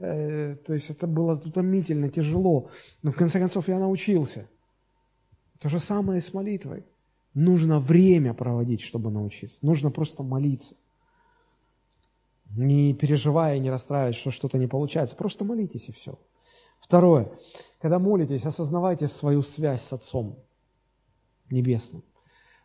Э, 0.00 0.56
то 0.66 0.74
есть 0.74 0.90
это 0.90 1.06
было 1.06 1.34
утомительно, 1.34 2.08
тяжело. 2.08 2.70
Но 3.02 3.12
в 3.12 3.16
конце 3.16 3.38
концов 3.38 3.68
я 3.68 3.78
научился. 3.78 4.48
То 5.60 5.68
же 5.68 5.78
самое 5.78 6.18
и 6.18 6.22
с 6.22 6.32
молитвой. 6.34 6.84
Нужно 7.34 7.80
время 7.80 8.34
проводить, 8.34 8.80
чтобы 8.80 9.10
научиться. 9.10 9.64
Нужно 9.64 9.90
просто 9.90 10.22
молиться 10.22 10.76
не 12.54 12.94
переживая 12.94 13.58
не 13.58 13.70
расстраиваясь, 13.70 14.16
что 14.16 14.30
что-то 14.30 14.58
не 14.58 14.66
получается. 14.66 15.16
Просто 15.16 15.44
молитесь 15.44 15.88
и 15.88 15.92
все. 15.92 16.18
Второе. 16.80 17.30
Когда 17.80 17.98
молитесь, 17.98 18.44
осознавайте 18.44 19.06
свою 19.06 19.42
связь 19.42 19.82
с 19.82 19.92
Отцом 19.92 20.38
Небесным. 21.50 22.02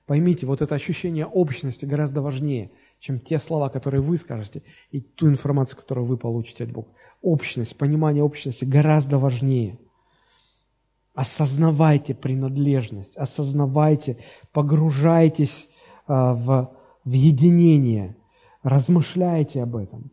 Поймите, 0.05 0.45
вот 0.45 0.61
это 0.61 0.75
ощущение 0.75 1.25
общности 1.25 1.85
гораздо 1.85 2.21
важнее, 2.21 2.71
чем 2.99 3.19
те 3.19 3.37
слова, 3.37 3.69
которые 3.69 4.01
вы 4.01 4.17
скажете, 4.17 4.63
и 4.89 4.99
ту 4.99 5.29
информацию, 5.29 5.79
которую 5.79 6.05
вы 6.05 6.17
получите 6.17 6.65
от 6.65 6.71
Бога. 6.71 6.89
Общность, 7.21 7.77
понимание 7.77 8.23
общности 8.23 8.65
гораздо 8.65 9.17
важнее. 9.19 9.79
Осознавайте 11.13 12.13
принадлежность, 12.13 13.17
осознавайте, 13.17 14.17
погружайтесь 14.53 15.67
а, 16.07 16.33
в, 16.33 16.71
в 17.03 17.11
единение– 17.11 18.15
Размышляйте 18.63 19.63
об 19.63 19.75
этом. 19.75 20.11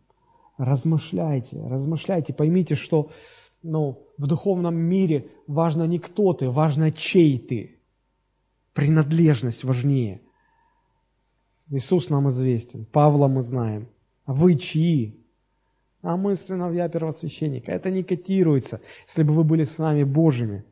Размышляйте, 0.56 1.60
размышляйте. 1.66 2.32
Поймите, 2.32 2.74
что 2.74 3.10
ну, 3.62 4.06
в 4.16 4.26
духовном 4.26 4.74
мире 4.74 5.30
важно 5.46 5.84
не 5.84 5.98
кто 5.98 6.32
ты, 6.32 6.48
важно 6.48 6.90
чей 6.90 7.38
ты. 7.38 7.78
Принадлежность 8.72 9.64
важнее. 9.64 10.22
Иисус 11.70 12.08
нам 12.08 12.30
известен, 12.30 12.86
Павла 12.86 13.28
мы 13.28 13.42
знаем. 13.42 13.88
А 14.24 14.32
вы 14.32 14.54
чьи? 14.54 15.22
А 16.00 16.16
мы 16.16 16.36
сыновья 16.36 16.88
первосвященника. 16.88 17.72
Это 17.72 17.90
не 17.90 18.02
котируется. 18.02 18.80
Если 19.06 19.22
бы 19.22 19.34
вы 19.34 19.44
были 19.44 19.64
сынами 19.64 20.04
Божьими, 20.04 20.64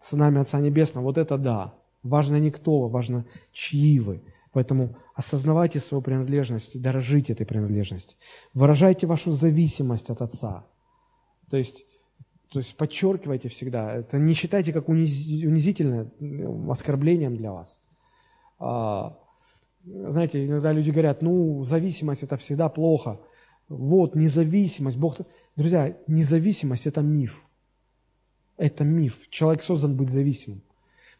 сынами 0.00 0.40
Отца 0.40 0.60
Небесного, 0.60 1.04
вот 1.04 1.18
это 1.18 1.38
да. 1.38 1.74
Важно 2.02 2.36
не 2.36 2.50
кто 2.50 2.82
вы, 2.82 2.88
важно 2.88 3.24
чьи 3.52 4.00
вы. 4.00 4.22
Поэтому 4.52 4.96
осознавайте 5.14 5.80
свою 5.80 6.02
принадлежность, 6.02 6.80
дорожите 6.80 7.32
этой 7.34 7.44
принадлежности. 7.44 8.16
Выражайте 8.54 9.06
вашу 9.06 9.32
зависимость 9.32 10.08
от 10.08 10.22
Отца. 10.22 10.64
То 11.50 11.56
есть, 11.56 11.84
то 12.50 12.60
есть 12.60 12.76
подчеркивайте 12.76 13.48
всегда. 13.48 13.92
Это 13.92 14.18
не 14.18 14.34
считайте 14.34 14.72
как 14.72 14.88
унизительное 14.88 16.08
оскорблением 16.70 17.36
для 17.36 17.52
вас. 17.52 17.82
А, 18.58 19.18
знаете, 19.84 20.46
иногда 20.46 20.72
люди 20.72 20.90
говорят, 20.90 21.22
ну, 21.22 21.62
зависимость 21.64 22.22
это 22.22 22.36
всегда 22.36 22.68
плохо. 22.68 23.20
Вот, 23.68 24.14
независимость. 24.14 24.96
Бог... 24.96 25.18
Друзья, 25.56 25.96
независимость– 26.06 26.86
это 26.88 27.02
миф. 27.02 27.42
Это 28.56 28.84
миф. 28.84 29.28
Человек 29.30 29.62
создан 29.62 29.96
быть 29.96 30.10
зависимым. 30.10 30.62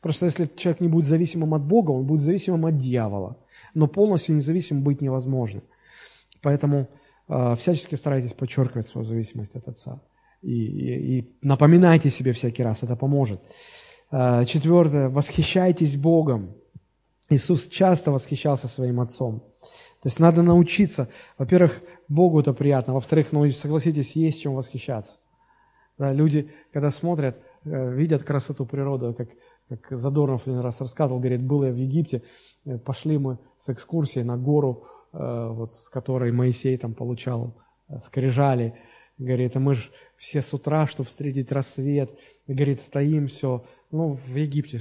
Просто 0.01 0.27
если 0.27 0.49
человек 0.57 0.81
не 0.81 0.89
будет 0.89 1.07
зависимым 1.07 1.55
от 1.55 1.63
Бога, 1.63 1.91
он 1.91 2.07
будет 2.07 2.23
зависимым 2.23 2.67
от 2.67 2.79
дьявола. 2.79 3.37
Но 3.75 3.89
полностью 3.89 4.37
независимым 4.37 4.85
быть 4.85 5.01
невозможно. 5.01 5.63
Поэтому 6.43 6.89
э, 7.29 7.57
всячески 7.59 7.95
старайтесь 7.95 8.33
подчеркивать 8.33 8.87
свою 8.87 9.05
зависимость 9.05 9.57
от 9.57 9.69
Отца. 9.69 10.01
И, 10.43 10.53
и, 10.53 11.19
и 11.19 11.31
напоминайте 11.43 12.11
себе 12.11 12.33
всякий 12.33 12.63
раз, 12.63 12.83
это 12.83 12.95
поможет. 12.95 13.41
Э, 14.11 14.45
четвертое, 14.47 15.09
восхищайтесь 15.09 15.97
Богом. 15.97 16.55
Иисус 17.29 17.67
часто 17.67 18.13
восхищался 18.13 18.69
своим 18.69 19.01
Отцом. 19.01 19.41
То 20.03 20.09
есть 20.09 20.21
надо 20.21 20.43
научиться, 20.43 21.09
во-первых, 21.39 21.83
Богу 22.07 22.39
это 22.39 22.53
приятно, 22.53 22.95
во-вторых, 22.95 23.33
ну, 23.33 23.51
согласитесь, 23.51 24.15
есть 24.15 24.41
чем 24.41 24.55
восхищаться. 24.55 25.19
Да, 25.99 26.13
люди, 26.13 26.51
когда 26.73 26.91
смотрят, 26.91 27.41
э, 27.65 27.95
видят 27.95 28.23
красоту 28.23 28.67
природы, 28.67 29.13
как 29.15 29.29
как 29.69 29.99
Задорнов 29.99 30.47
один 30.47 30.61
раз 30.61 30.81
рассказывал, 30.81 31.19
говорит, 31.19 31.43
был 31.43 31.65
я 31.65 31.73
в 31.73 31.77
Египте, 31.77 32.23
э, 32.65 32.79
пошли 32.79 33.19
мы 33.19 33.39
с 33.59 33.69
экскурсией 33.69 34.25
на 34.25 34.37
гору, 34.37 34.87
э, 35.13 35.49
вот, 35.51 35.75
с 35.75 35.91
которой 35.91 36.31
Моисей 36.33 36.77
там 36.77 36.95
получал 36.95 37.55
скрижали. 38.03 38.75
Говорит, 39.19 39.57
а 39.57 39.61
мы 39.61 39.75
же 39.75 39.91
все 40.17 40.43
с 40.43 40.53
утра, 40.53 40.87
чтобы 40.87 41.09
встретить 41.09 41.51
рассвет. 41.51 42.11
Говорит, 42.47 42.81
стоим 42.81 43.29
все. 43.29 43.65
Ну, 43.91 44.15
в 44.15 44.37
Египте 44.37 44.81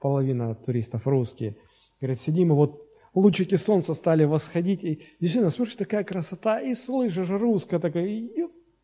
половина 0.00 0.54
туристов 0.54 1.06
русские. 1.06 1.56
Говорит, 2.00 2.20
сидим, 2.20 2.50
и 2.50 2.54
вот 2.54 2.82
лучики 3.14 3.54
солнца 3.54 3.94
стали 3.94 4.24
восходить. 4.24 4.82
И 4.82 5.02
действительно, 5.20 5.50
смотришь, 5.50 5.76
такая 5.76 6.02
красота, 6.02 6.60
и 6.60 6.74
слышишь 6.74 7.30
русская 7.30 7.78
такая, 7.78 8.08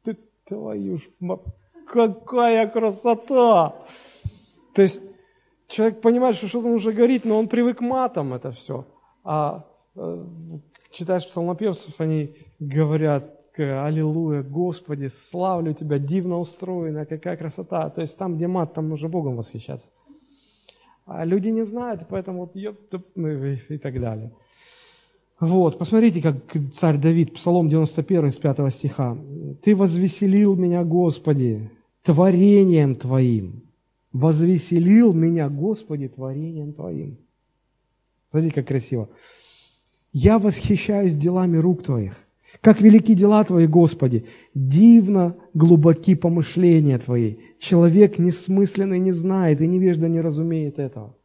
ты 0.02 0.16
твою 0.44 0.98
ж, 0.98 1.09
какая 1.86 2.68
красота! 2.68 3.74
То 4.74 4.82
есть 4.82 5.02
человек 5.68 6.00
понимает, 6.00 6.36
что 6.36 6.48
что-то 6.48 6.68
нужно 6.68 6.92
говорить, 6.92 7.24
но 7.24 7.38
он 7.38 7.48
привык 7.48 7.80
матом 7.80 8.34
это 8.34 8.50
все. 8.50 8.86
А 9.24 9.64
э, 9.94 10.24
читаешь 10.90 11.28
псалмопевцев, 11.28 12.00
они 12.00 12.36
говорят, 12.59 13.38
Аллилуйя, 13.56 14.42
Господи, 14.42 15.09
славлю 15.09 15.74
Тебя, 15.74 15.98
дивно 15.98 16.38
устроена, 16.38 17.04
какая 17.04 17.36
красота. 17.36 17.90
То 17.90 18.00
есть 18.00 18.16
там, 18.16 18.36
где 18.36 18.46
мат, 18.46 18.74
там 18.74 18.88
нужно 18.88 19.09
Богом 19.09 19.36
восхищаться. 19.36 19.92
А 21.04 21.24
люди 21.24 21.48
не 21.48 21.64
знают, 21.64 22.06
поэтому 22.09 22.40
вот 22.40 22.56
и 22.56 23.78
так 23.78 24.00
далее. 24.00 24.32
Вот, 25.43 25.77
посмотрите, 25.77 26.23
как 26.23 26.36
царь 26.73 26.98
Давид, 26.98 27.35
Псалом 27.35 27.69
91, 27.69 28.31
с 28.31 28.36
5 28.36 28.73
стиха. 28.73 29.19
«Ты 29.64 29.74
возвеселил 29.74 30.55
меня, 30.55 30.85
Господи, 30.85 31.69
творением 32.05 32.94
Твоим, 32.94 33.64
возвеселил 34.12 35.12
меня, 35.12 35.48
Господи, 35.48 36.06
творением 36.06 36.73
Твоим. 36.73 37.19
Смотрите, 38.31 38.55
как 38.55 38.69
красиво. 38.69 39.09
Я 40.12 40.39
восхищаюсь 40.39 41.16
делами 41.16 41.56
рук 41.56 41.82
Твоих. 41.82 42.14
Как 42.60 42.81
велики 42.81 43.12
дела 43.12 43.43
Твои, 43.43 43.66
Господи! 43.66 44.27
Дивно 44.55 45.35
глубоки 45.55 46.14
помышления 46.14 47.01
Твои. 47.01 47.39
Человек 47.59 48.20
несмысленный 48.20 49.01
не 49.01 49.10
знает, 49.10 49.60
и 49.60 49.66
невежда 49.66 50.09
не 50.09 50.20
разумеет 50.20 50.78
этого. 50.78 51.16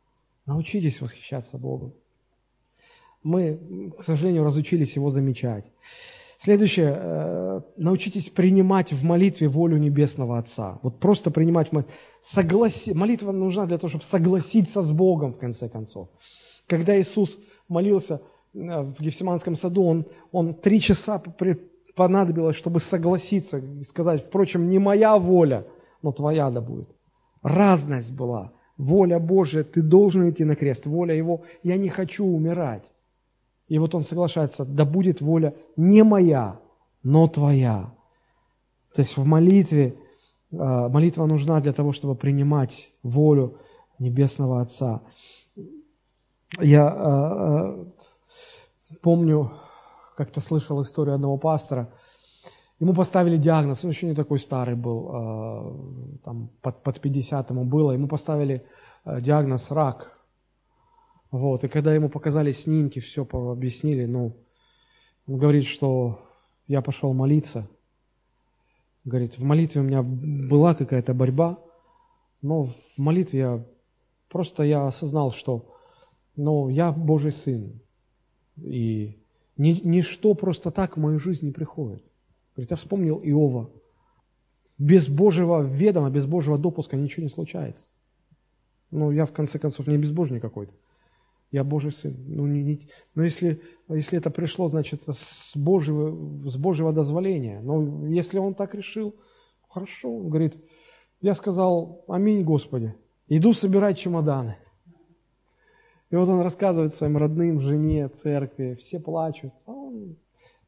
Научитесь 0.47 1.01
восхищаться 1.01 1.59
Богом. 1.59 1.93
Мы, 3.23 3.91
к 3.97 4.03
сожалению, 4.03 4.43
разучились 4.43 4.95
Его 4.95 5.09
замечать. 5.09 5.71
Следующее. 6.37 6.95
Э, 6.95 7.61
научитесь 7.77 8.29
принимать 8.29 8.93
в 8.93 9.03
молитве 9.03 9.47
волю 9.47 9.77
Небесного 9.77 10.37
Отца. 10.37 10.79
Вот 10.83 10.99
просто 10.99 11.31
принимать 11.31 11.71
согласи... 12.21 12.93
Молитва 12.93 13.31
нужна 13.31 13.65
для 13.65 13.77
того, 13.77 13.89
чтобы 13.89 14.03
согласиться 14.03 14.81
с 14.81 14.91
Богом, 14.91 15.33
в 15.33 15.37
конце 15.37 15.67
концов. 15.67 16.09
Когда 16.67 16.99
Иисус 16.99 17.39
молился 17.67 18.21
э, 18.53 18.81
в 18.81 19.01
Гефсиманском 19.01 19.55
саду, 19.55 19.83
он, 19.83 20.05
он 20.31 20.53
три 20.53 20.79
часа 20.79 21.21
понадобилось, 21.95 22.55
чтобы 22.55 22.79
согласиться 22.79 23.57
и 23.57 23.81
сказать, 23.81 24.23
впрочем, 24.23 24.69
не 24.69 24.77
моя 24.77 25.17
воля, 25.17 25.65
но 26.03 26.11
твоя 26.11 26.51
да 26.51 26.61
будет. 26.61 26.89
Разность 27.41 28.11
была. 28.11 28.51
Воля 28.77 29.17
Божья, 29.17 29.63
ты 29.63 29.81
должен 29.81 30.29
идти 30.29 30.45
на 30.45 30.55
крест. 30.55 30.85
Воля 30.85 31.15
Его, 31.15 31.41
я 31.63 31.77
не 31.77 31.89
хочу 31.89 32.25
умирать. 32.25 32.93
И 33.67 33.79
вот 33.79 33.95
он 33.95 34.03
соглашается, 34.03 34.65
да 34.65 34.85
будет 34.85 35.21
воля 35.21 35.55
не 35.75 36.03
моя, 36.03 36.59
но 37.03 37.27
твоя. 37.27 37.93
То 38.93 39.01
есть 39.01 39.17
в 39.17 39.25
молитве 39.25 39.97
А, 40.51 40.89
молитва 40.89 41.25
нужна 41.25 41.59
для 41.59 41.73
того, 41.73 41.91
чтобы 41.91 42.15
принимать 42.15 42.91
волю 43.03 43.59
Небесного 43.99 44.61
Отца. 44.61 45.01
Я 46.59 46.95
э, 46.95 47.85
помню, 49.01 49.51
как-то 50.15 50.39
слышал 50.39 50.81
историю 50.81 51.15
одного 51.15 51.37
пастора. 51.37 51.91
Ему 52.79 52.93
поставили 52.93 53.37
диагноз, 53.37 53.83
он 53.83 53.89
еще 53.89 54.07
не 54.07 54.15
такой 54.15 54.39
старый 54.39 54.75
был, 54.75 55.09
э, 55.11 56.19
там 56.23 56.49
под, 56.61 56.83
под 56.83 57.01
50 57.01 57.49
ему 57.49 57.65
было. 57.65 57.91
Ему 57.91 58.07
поставили 58.07 58.65
э, 59.03 59.19
диагноз 59.19 59.71
рак. 59.71 60.16
Вот, 61.31 61.63
и 61.63 61.67
когда 61.67 61.93
ему 61.93 62.09
показали 62.09 62.51
снимки, 62.51 62.99
все 62.99 63.27
объяснили, 63.31 64.05
ну, 64.05 64.37
он 65.27 65.37
говорит, 65.37 65.65
что 65.65 66.21
я 66.67 66.81
пошел 66.81 67.13
молиться. 67.13 67.67
Говорит, 69.03 69.37
в 69.37 69.43
молитве 69.43 69.81
у 69.81 69.83
меня 69.83 70.03
была 70.03 70.73
какая-то 70.73 71.13
борьба, 71.13 71.59
но 72.41 72.65
в 72.65 72.97
молитве 72.97 73.39
я 73.39 73.65
просто 74.29 74.63
я 74.63 74.87
осознал, 74.87 75.31
что 75.31 75.73
ну, 76.35 76.69
я 76.69 76.91
Божий 76.91 77.31
Сын. 77.31 77.79
И 78.57 79.17
ни, 79.57 79.79
ничто 79.83 80.33
просто 80.33 80.71
так 80.71 80.97
в 80.97 80.99
мою 80.99 81.19
жизнь 81.19 81.45
не 81.45 81.51
приходит. 81.51 82.03
Говорит, 82.55 82.71
я 82.71 82.77
вспомнил 82.77 83.19
Иова. 83.23 83.69
Без 84.77 85.07
Божьего 85.07 85.61
ведома, 85.61 86.09
без 86.09 86.25
Божьего 86.25 86.57
допуска 86.57 86.95
ничего 86.95 87.23
не 87.23 87.29
случается. 87.29 87.87
Ну, 88.91 89.11
я 89.11 89.25
в 89.25 89.33
конце 89.33 89.59
концов 89.59 89.87
не 89.87 89.97
безбожник 89.97 90.41
какой-то. 90.41 90.73
Я 91.51 91.63
Божий 91.63 91.91
Сын. 91.91 92.15
Ну, 92.27 92.45
не, 92.45 92.61
не, 92.61 92.89
но 93.15 93.23
если, 93.23 93.61
если 93.87 94.17
это 94.17 94.29
пришло, 94.29 94.67
значит, 94.67 95.03
с 95.07 95.55
Божьего, 95.55 96.49
с 96.49 96.57
Божьего 96.57 96.91
дозволения. 96.91 97.61
Но 97.61 98.05
если 98.07 98.37
он 98.37 98.53
так 98.53 98.75
решил, 98.75 99.15
хорошо. 99.69 100.13
Он 100.13 100.29
говорит, 100.29 100.55
я 101.21 101.33
сказал, 101.33 102.03
аминь, 102.07 102.43
Господи. 102.43 102.95
Иду 103.27 103.53
собирать 103.53 103.97
чемоданы. 103.97 104.57
И 106.09 106.15
вот 106.15 106.27
он 106.29 106.41
рассказывает 106.41 106.93
своим 106.93 107.17
родным, 107.17 107.61
жене, 107.61 108.07
церкви, 108.09 108.75
все 108.75 108.99
плачут. 108.99 109.53
А 109.65 109.71
он 109.71 110.17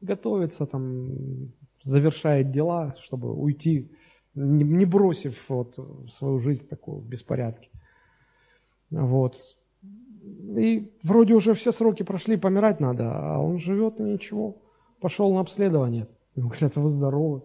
готовится, 0.00 0.66
там, 0.66 1.52
завершает 1.82 2.50
дела, 2.50 2.94
чтобы 3.00 3.34
уйти, 3.34 3.90
не 4.34 4.84
бросив 4.84 5.48
вот 5.48 5.78
свою 6.08 6.38
жизнь 6.38 6.68
такую 6.68 7.00
в 7.00 7.06
беспорядке. 7.06 7.70
Вот. 8.90 9.36
И 10.22 10.90
вроде 11.02 11.34
уже 11.34 11.54
все 11.54 11.72
сроки 11.72 12.02
прошли, 12.02 12.36
помирать 12.36 12.80
надо, 12.80 13.10
а 13.12 13.38
он 13.38 13.58
живет 13.58 14.00
и 14.00 14.02
ничего. 14.02 14.56
Пошел 15.00 15.32
на 15.32 15.40
обследование. 15.40 16.08
Ему 16.36 16.48
говорят, 16.48 16.76
вы 16.76 16.88
здоровы. 16.88 17.42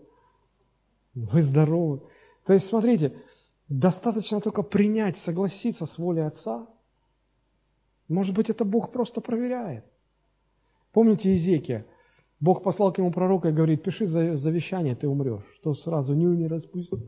Вы 1.13 1.41
здоровы. 1.41 2.01
То 2.45 2.53
есть, 2.53 2.65
смотрите, 2.65 3.13
достаточно 3.69 4.41
только 4.41 4.63
принять, 4.63 5.17
согласиться 5.17 5.85
с 5.85 5.97
волей 5.97 6.25
Отца. 6.27 6.67
Может 8.07 8.35
быть, 8.35 8.49
это 8.49 8.65
Бог 8.65 8.91
просто 8.91 9.21
проверяет. 9.21 9.85
Помните 10.91 11.33
Изекия? 11.33 11.85
Бог 12.39 12.63
послал 12.63 12.91
к 12.91 12.97
нему 12.97 13.11
пророка 13.11 13.49
и 13.49 13.53
говорит, 13.53 13.83
пиши 13.83 14.05
завещание, 14.05 14.95
ты 14.95 15.07
умрешь. 15.07 15.43
Что 15.55 15.73
сразу 15.73 16.13
ню 16.13 16.33
не 16.33 16.47
распустит. 16.47 16.99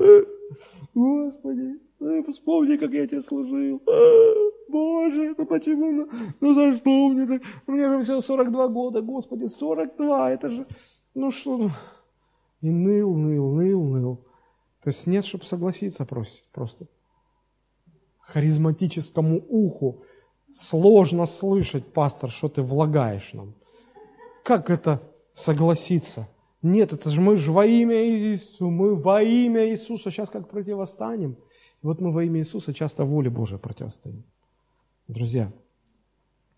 Господи, 0.96 1.80
вспомни, 2.32 2.78
как 2.78 2.92
я 2.92 3.08
тебе 3.08 3.22
служил. 3.22 3.82
Боже, 4.70 5.36
ну 5.38 5.46
почему, 5.46 5.92
ну, 5.92 6.10
ну 6.40 6.54
за 6.54 6.78
что 6.78 7.10
мне 7.10 7.26
так? 7.26 7.42
Мне 7.68 7.90
же 7.90 8.04
всего 8.04 8.22
42 8.22 8.68
года, 8.68 9.02
Господи, 9.02 9.46
42, 9.46 10.32
это 10.32 10.50
же, 10.50 10.68
ну 11.14 11.32
что, 11.32 11.58
ну. 11.58 11.70
И 12.62 12.70
ныл, 12.70 13.16
ныл, 13.16 13.52
ныл, 13.54 13.84
ныл. 13.84 14.16
То 14.84 14.90
есть 14.90 15.08
нет, 15.08 15.26
чтобы 15.26 15.44
согласиться 15.44 16.06
просить 16.06 16.46
просто. 16.52 16.88
Харизматическому 18.20 19.44
уху 19.48 20.04
сложно 20.52 21.26
слышать, 21.26 21.94
пастор, 21.94 22.30
что 22.30 22.50
ты 22.50 22.62
влагаешь 22.62 23.34
нам. 23.34 23.56
Как 24.44 24.70
это 24.70 25.02
согласиться? 25.34 26.28
Нет, 26.62 26.92
это 26.94 27.10
же 27.10 27.22
мы 27.22 27.38
же 27.38 27.52
во 27.52 27.66
имя 27.66 27.96
Иисуса, 27.96 28.66
мы 28.66 28.96
во 28.96 29.22
имя 29.22 29.70
Иисуса 29.70 30.10
сейчас 30.10 30.30
как 30.30 30.50
противостанем. 30.50 31.38
И 31.84 31.86
вот 31.86 32.02
мы 32.02 32.12
во 32.12 32.24
имя 32.24 32.40
Иисуса 32.40 32.74
часто 32.74 33.06
воле 33.06 33.30
Божией 33.30 33.60
противостоим. 33.60 34.24
Друзья, 35.08 35.54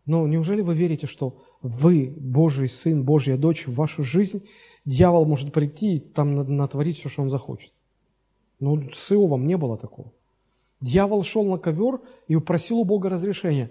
ну 0.05 0.25
неужели 0.25 0.61
вы 0.61 0.73
верите, 0.73 1.05
что 1.05 1.37
вы, 1.61 2.13
Божий 2.17 2.67
Сын, 2.67 3.03
Божья 3.03 3.37
дочь, 3.37 3.67
в 3.67 3.75
вашу 3.75 4.03
жизнь 4.03 4.47
дьявол 4.85 5.25
может 5.25 5.53
прийти 5.53 5.97
и 5.97 5.99
там 5.99 6.33
натворить 6.33 6.97
все, 6.97 7.09
что 7.09 7.21
он 7.21 7.29
захочет? 7.29 7.71
Ну, 8.59 8.89
с 8.91 9.11
Иовом 9.11 9.45
не 9.45 9.55
было 9.55 9.77
такого. 9.77 10.11
Дьявол 10.81 11.23
шел 11.23 11.45
на 11.45 11.57
ковер 11.57 12.01
и 12.27 12.35
просил 12.37 12.79
у 12.79 12.85
Бога 12.85 13.09
разрешения. 13.09 13.69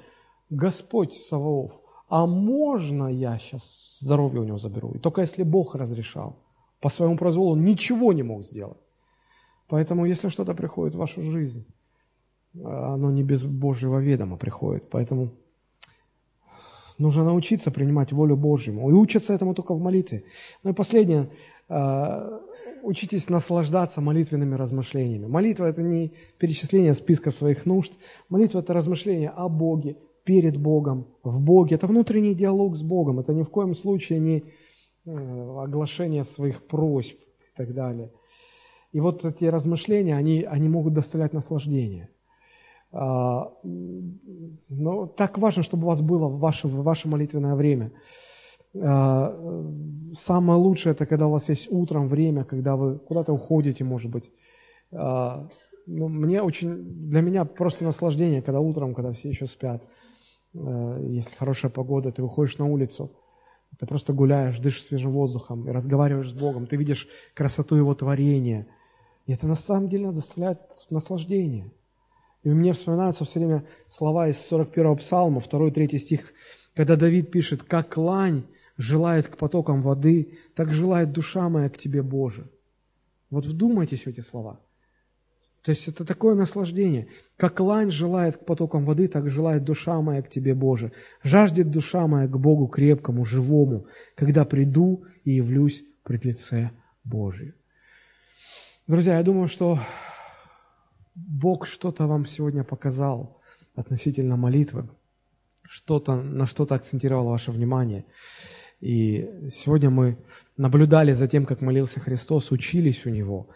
Господь 0.48 1.14
Саваоф, 1.14 1.72
а 2.08 2.26
можно 2.26 3.08
я 3.08 3.38
сейчас 3.38 3.98
здоровье 4.00 4.40
у 4.40 4.44
него 4.44 4.58
заберу? 4.58 4.92
И 4.92 4.98
только 4.98 5.22
если 5.22 5.42
Бог 5.42 5.74
разрешал. 5.74 6.36
По 6.80 6.88
своему 6.88 7.16
произволу 7.16 7.52
он 7.52 7.64
ничего 7.64 8.12
не 8.12 8.22
мог 8.22 8.44
сделать. 8.44 8.78
Поэтому, 9.66 10.06
если 10.06 10.28
что-то 10.28 10.54
приходит 10.54 10.94
в 10.94 10.98
вашу 10.98 11.20
жизнь, 11.20 11.66
оно 12.54 13.10
не 13.10 13.22
без 13.22 13.44
Божьего 13.44 13.98
ведома 13.98 14.36
приходит. 14.36 14.88
Поэтому 14.90 15.30
нужно 16.98 17.24
научиться 17.24 17.70
принимать 17.70 18.12
волю 18.12 18.36
Божью. 18.36 18.74
И 18.74 18.92
учиться 18.92 19.34
этому 19.34 19.54
только 19.54 19.74
в 19.74 19.80
молитве. 19.80 20.24
Ну 20.62 20.70
и 20.70 20.74
последнее. 20.74 21.30
А, 21.68 22.40
учитесь 22.82 23.28
наслаждаться 23.28 24.00
молитвенными 24.00 24.54
размышлениями. 24.54 25.26
Молитва– 25.26 25.64
это 25.66 25.82
не 25.82 26.12
перечисление 26.38 26.94
списка 26.94 27.30
своих 27.30 27.66
нужд. 27.66 27.92
Молитва– 28.28 28.58
это 28.60 28.72
размышление 28.72 29.30
о 29.30 29.48
Боге, 29.48 29.96
перед 30.24 30.56
Богом, 30.56 31.06
в 31.22 31.40
Боге. 31.40 31.76
Это 31.76 31.86
внутренний 31.86 32.34
диалог 32.34 32.76
с 32.76 32.82
Богом. 32.82 33.20
Это 33.20 33.32
ни 33.32 33.42
в 33.42 33.50
коем 33.50 33.74
случае 33.74 34.18
не 34.18 34.44
э, 35.06 35.10
оглашение 35.58 36.24
своих 36.24 36.66
просьб 36.66 37.18
и 37.18 37.56
так 37.56 37.74
далее. 37.74 38.10
И 38.92 39.00
вот 39.00 39.24
эти 39.24 39.44
размышления, 39.44 40.16
они, 40.16 40.42
они 40.42 40.68
могут 40.68 40.94
доставлять 40.94 41.32
наслаждение– 41.32 42.08
но 42.92 43.52
так 45.16 45.38
важно, 45.38 45.62
чтобы 45.62 45.84
у 45.84 45.88
вас 45.88 46.00
было 46.00 46.28
ваше, 46.28 46.68
ваше 46.68 47.08
молитвенное 47.08 47.54
время. 47.54 47.92
А, 48.80 49.34
самое 50.14 50.58
лучшее– 50.58 50.92
это 50.94 51.06
когда 51.06 51.26
у 51.26 51.30
вас 51.30 51.48
есть 51.48 51.70
утром 51.70 52.08
время, 52.08 52.44
когда 52.44 52.76
вы 52.76 52.98
куда-то 52.98 53.32
уходите, 53.32 53.84
может 53.84 54.10
быть. 54.10 54.30
А, 54.92 55.48
ну, 55.86 56.08
мне 56.08 56.42
очень, 56.42 57.08
для 57.10 57.20
меня 57.20 57.44
просто 57.44 57.84
наслаждение, 57.84 58.40
когда 58.42 58.60
утром, 58.60 58.94
когда 58.94 59.12
все 59.12 59.28
еще 59.28 59.46
спят, 59.46 59.82
если 60.54 61.34
хорошая 61.36 61.70
погода, 61.70 62.10
ты 62.10 62.22
выходишь 62.22 62.56
на 62.58 62.66
улицу, 62.66 63.12
ты 63.78 63.86
просто 63.86 64.14
гуляешь, 64.14 64.58
дышишь 64.60 64.84
свежим 64.84 65.12
воздухом 65.12 65.68
и 65.68 65.72
разговариваешь 65.72 66.30
с 66.30 66.32
Богом, 66.32 66.66
ты 66.66 66.76
видишь 66.76 67.06
красоту 67.34 67.76
Его 67.76 67.94
творения. 67.94 68.66
И 69.26 69.32
это 69.32 69.46
на 69.46 69.54
самом 69.54 69.90
деле 69.90 70.10
доставляет 70.10 70.60
наслаждение– 70.88 71.70
и 72.50 72.54
мне 72.54 72.72
вспоминаются 72.72 73.24
все 73.24 73.40
время 73.40 73.64
слова 73.88 74.28
из 74.28 74.36
41-го 74.50 74.96
псалма, 74.96 75.40
2-3 75.40 75.98
стих, 75.98 76.32
когда 76.74 76.96
Давид 76.96 77.30
пишет, 77.30 77.62
«Как 77.62 77.96
лань 77.96 78.44
желает 78.76 79.28
к 79.28 79.36
потокам 79.36 79.82
воды, 79.82 80.38
так 80.54 80.72
желает 80.72 81.12
душа 81.12 81.48
моя 81.48 81.68
к 81.68 81.76
Тебе, 81.76 82.02
Боже». 82.02 82.48
Вот 83.30 83.44
вдумайтесь 83.44 84.04
в 84.04 84.06
эти 84.06 84.20
слова. 84.20 84.60
То 85.62 85.72
есть 85.72 85.88
это 85.88 86.04
такое 86.04 86.34
наслаждение. 86.34 87.08
Как 87.36 87.60
лань 87.60 87.90
желает 87.90 88.38
к 88.38 88.44
потокам 88.46 88.84
воды, 88.84 89.08
так 89.08 89.28
желает 89.28 89.64
душа 89.64 90.00
моя 90.00 90.22
к 90.22 90.30
Тебе, 90.30 90.54
Боже. 90.54 90.92
Жаждет 91.22 91.70
душа 91.70 92.06
моя 92.06 92.26
к 92.26 92.38
Богу 92.38 92.68
крепкому, 92.68 93.24
живому, 93.24 93.86
когда 94.14 94.46
приду 94.46 95.04
и 95.24 95.32
явлюсь 95.32 95.84
пред 96.04 96.24
лице 96.24 96.70
Божие. 97.04 97.52
Друзья, 98.86 99.18
я 99.18 99.22
думаю, 99.22 99.48
что 99.48 99.78
Бог 101.26 101.66
что-то 101.66 102.06
вам 102.06 102.26
сегодня 102.26 102.62
показал 102.62 103.40
относительно 103.74 104.36
молитвы, 104.36 104.88
что-то, 105.62 106.16
на 106.16 106.46
что-то 106.46 106.74
акцентировал 106.74 107.26
ваше 107.28 107.50
внимание. 107.50 108.04
И 108.80 109.28
сегодня 109.52 109.90
мы 109.90 110.16
наблюдали 110.56 111.12
за 111.12 111.26
тем, 111.26 111.44
как 111.44 111.60
молился 111.60 111.98
Христос, 111.98 112.52
учились 112.52 113.04
у 113.06 113.10
Него. 113.10 113.48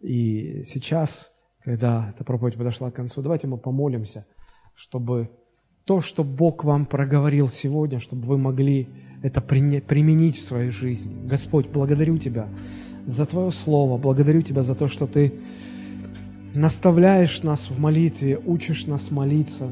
И 0.00 0.62
сейчас, 0.66 1.32
когда 1.64 2.10
эта 2.10 2.24
проповедь 2.24 2.56
подошла 2.56 2.90
к 2.90 2.94
концу, 2.94 3.22
давайте 3.22 3.46
мы 3.46 3.56
помолимся, 3.56 4.26
чтобы 4.74 5.30
то, 5.84 6.00
что 6.00 6.22
Бог 6.24 6.64
вам 6.64 6.84
проговорил 6.84 7.48
сегодня, 7.48 7.98
чтобы 7.98 8.26
вы 8.26 8.36
могли 8.36 8.88
это 9.22 9.40
применить 9.40 10.36
в 10.36 10.42
своей 10.42 10.70
жизни. 10.70 11.16
Господь, 11.26 11.68
благодарю 11.68 12.18
Тебя 12.18 12.48
за 13.06 13.24
Твое 13.24 13.50
Слово, 13.50 13.96
благодарю 13.96 14.42
Тебя 14.42 14.62
за 14.62 14.74
то, 14.74 14.88
что 14.88 15.06
Ты 15.06 15.32
наставляешь 16.56 17.42
нас 17.42 17.70
в 17.70 17.78
молитве, 17.78 18.40
учишь 18.44 18.86
нас 18.86 19.10
молиться. 19.10 19.68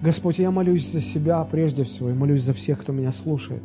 Господь, 0.00 0.38
я 0.38 0.50
молюсь 0.50 0.90
за 0.90 1.00
себя 1.00 1.42
прежде 1.44 1.84
всего 1.84 2.10
и 2.10 2.14
молюсь 2.14 2.42
за 2.42 2.52
всех, 2.52 2.80
кто 2.80 2.92
меня 2.92 3.12
слушает, 3.12 3.62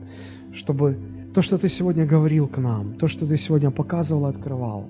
чтобы 0.53 0.97
то, 1.33 1.41
что 1.41 1.57
Ты 1.57 1.69
сегодня 1.69 2.05
говорил 2.05 2.47
к 2.47 2.57
нам, 2.57 2.95
то, 2.95 3.07
что 3.07 3.25
Ты 3.25 3.37
сегодня 3.37 3.71
показывал 3.71 4.27
и 4.27 4.29
открывал, 4.29 4.87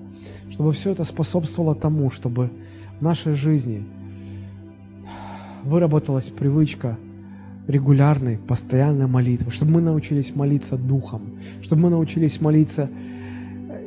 чтобы 0.50 0.72
все 0.72 0.90
это 0.90 1.04
способствовало 1.04 1.74
тому, 1.74 2.10
чтобы 2.10 2.50
в 2.98 3.02
нашей 3.02 3.34
жизни 3.34 3.84
выработалась 5.62 6.28
привычка 6.28 6.98
регулярной, 7.68 8.38
постоянной 8.38 9.06
молитвы, 9.06 9.52
чтобы 9.52 9.72
мы 9.72 9.80
научились 9.80 10.34
молиться 10.34 10.76
духом, 10.76 11.22
чтобы 11.62 11.82
мы 11.82 11.90
научились 11.90 12.40
молиться 12.40 12.90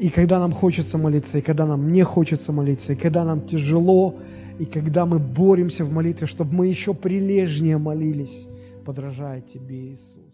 и 0.04 0.10
когда 0.10 0.38
нам 0.38 0.52
хочется 0.52 0.98
молиться, 0.98 1.38
и 1.38 1.42
когда 1.42 1.66
нам 1.66 1.94
не 1.94 2.04
хочется 2.04 2.52
молиться, 2.52 2.92
и 2.92 2.96
когда 2.98 3.24
нам 3.24 3.48
тяжело, 3.48 4.20
и 4.60 4.66
когда 4.66 5.06
мы 5.06 5.18
боремся 5.18 5.86
в 5.86 5.94
молитве, 5.94 6.28
чтобы 6.28 6.54
мы 6.54 6.68
еще 6.68 6.94
прилежнее 6.94 7.78
молились, 7.78 8.46
подражая 8.86 9.40
Тебе, 9.40 9.94
Иисус. 9.94 10.33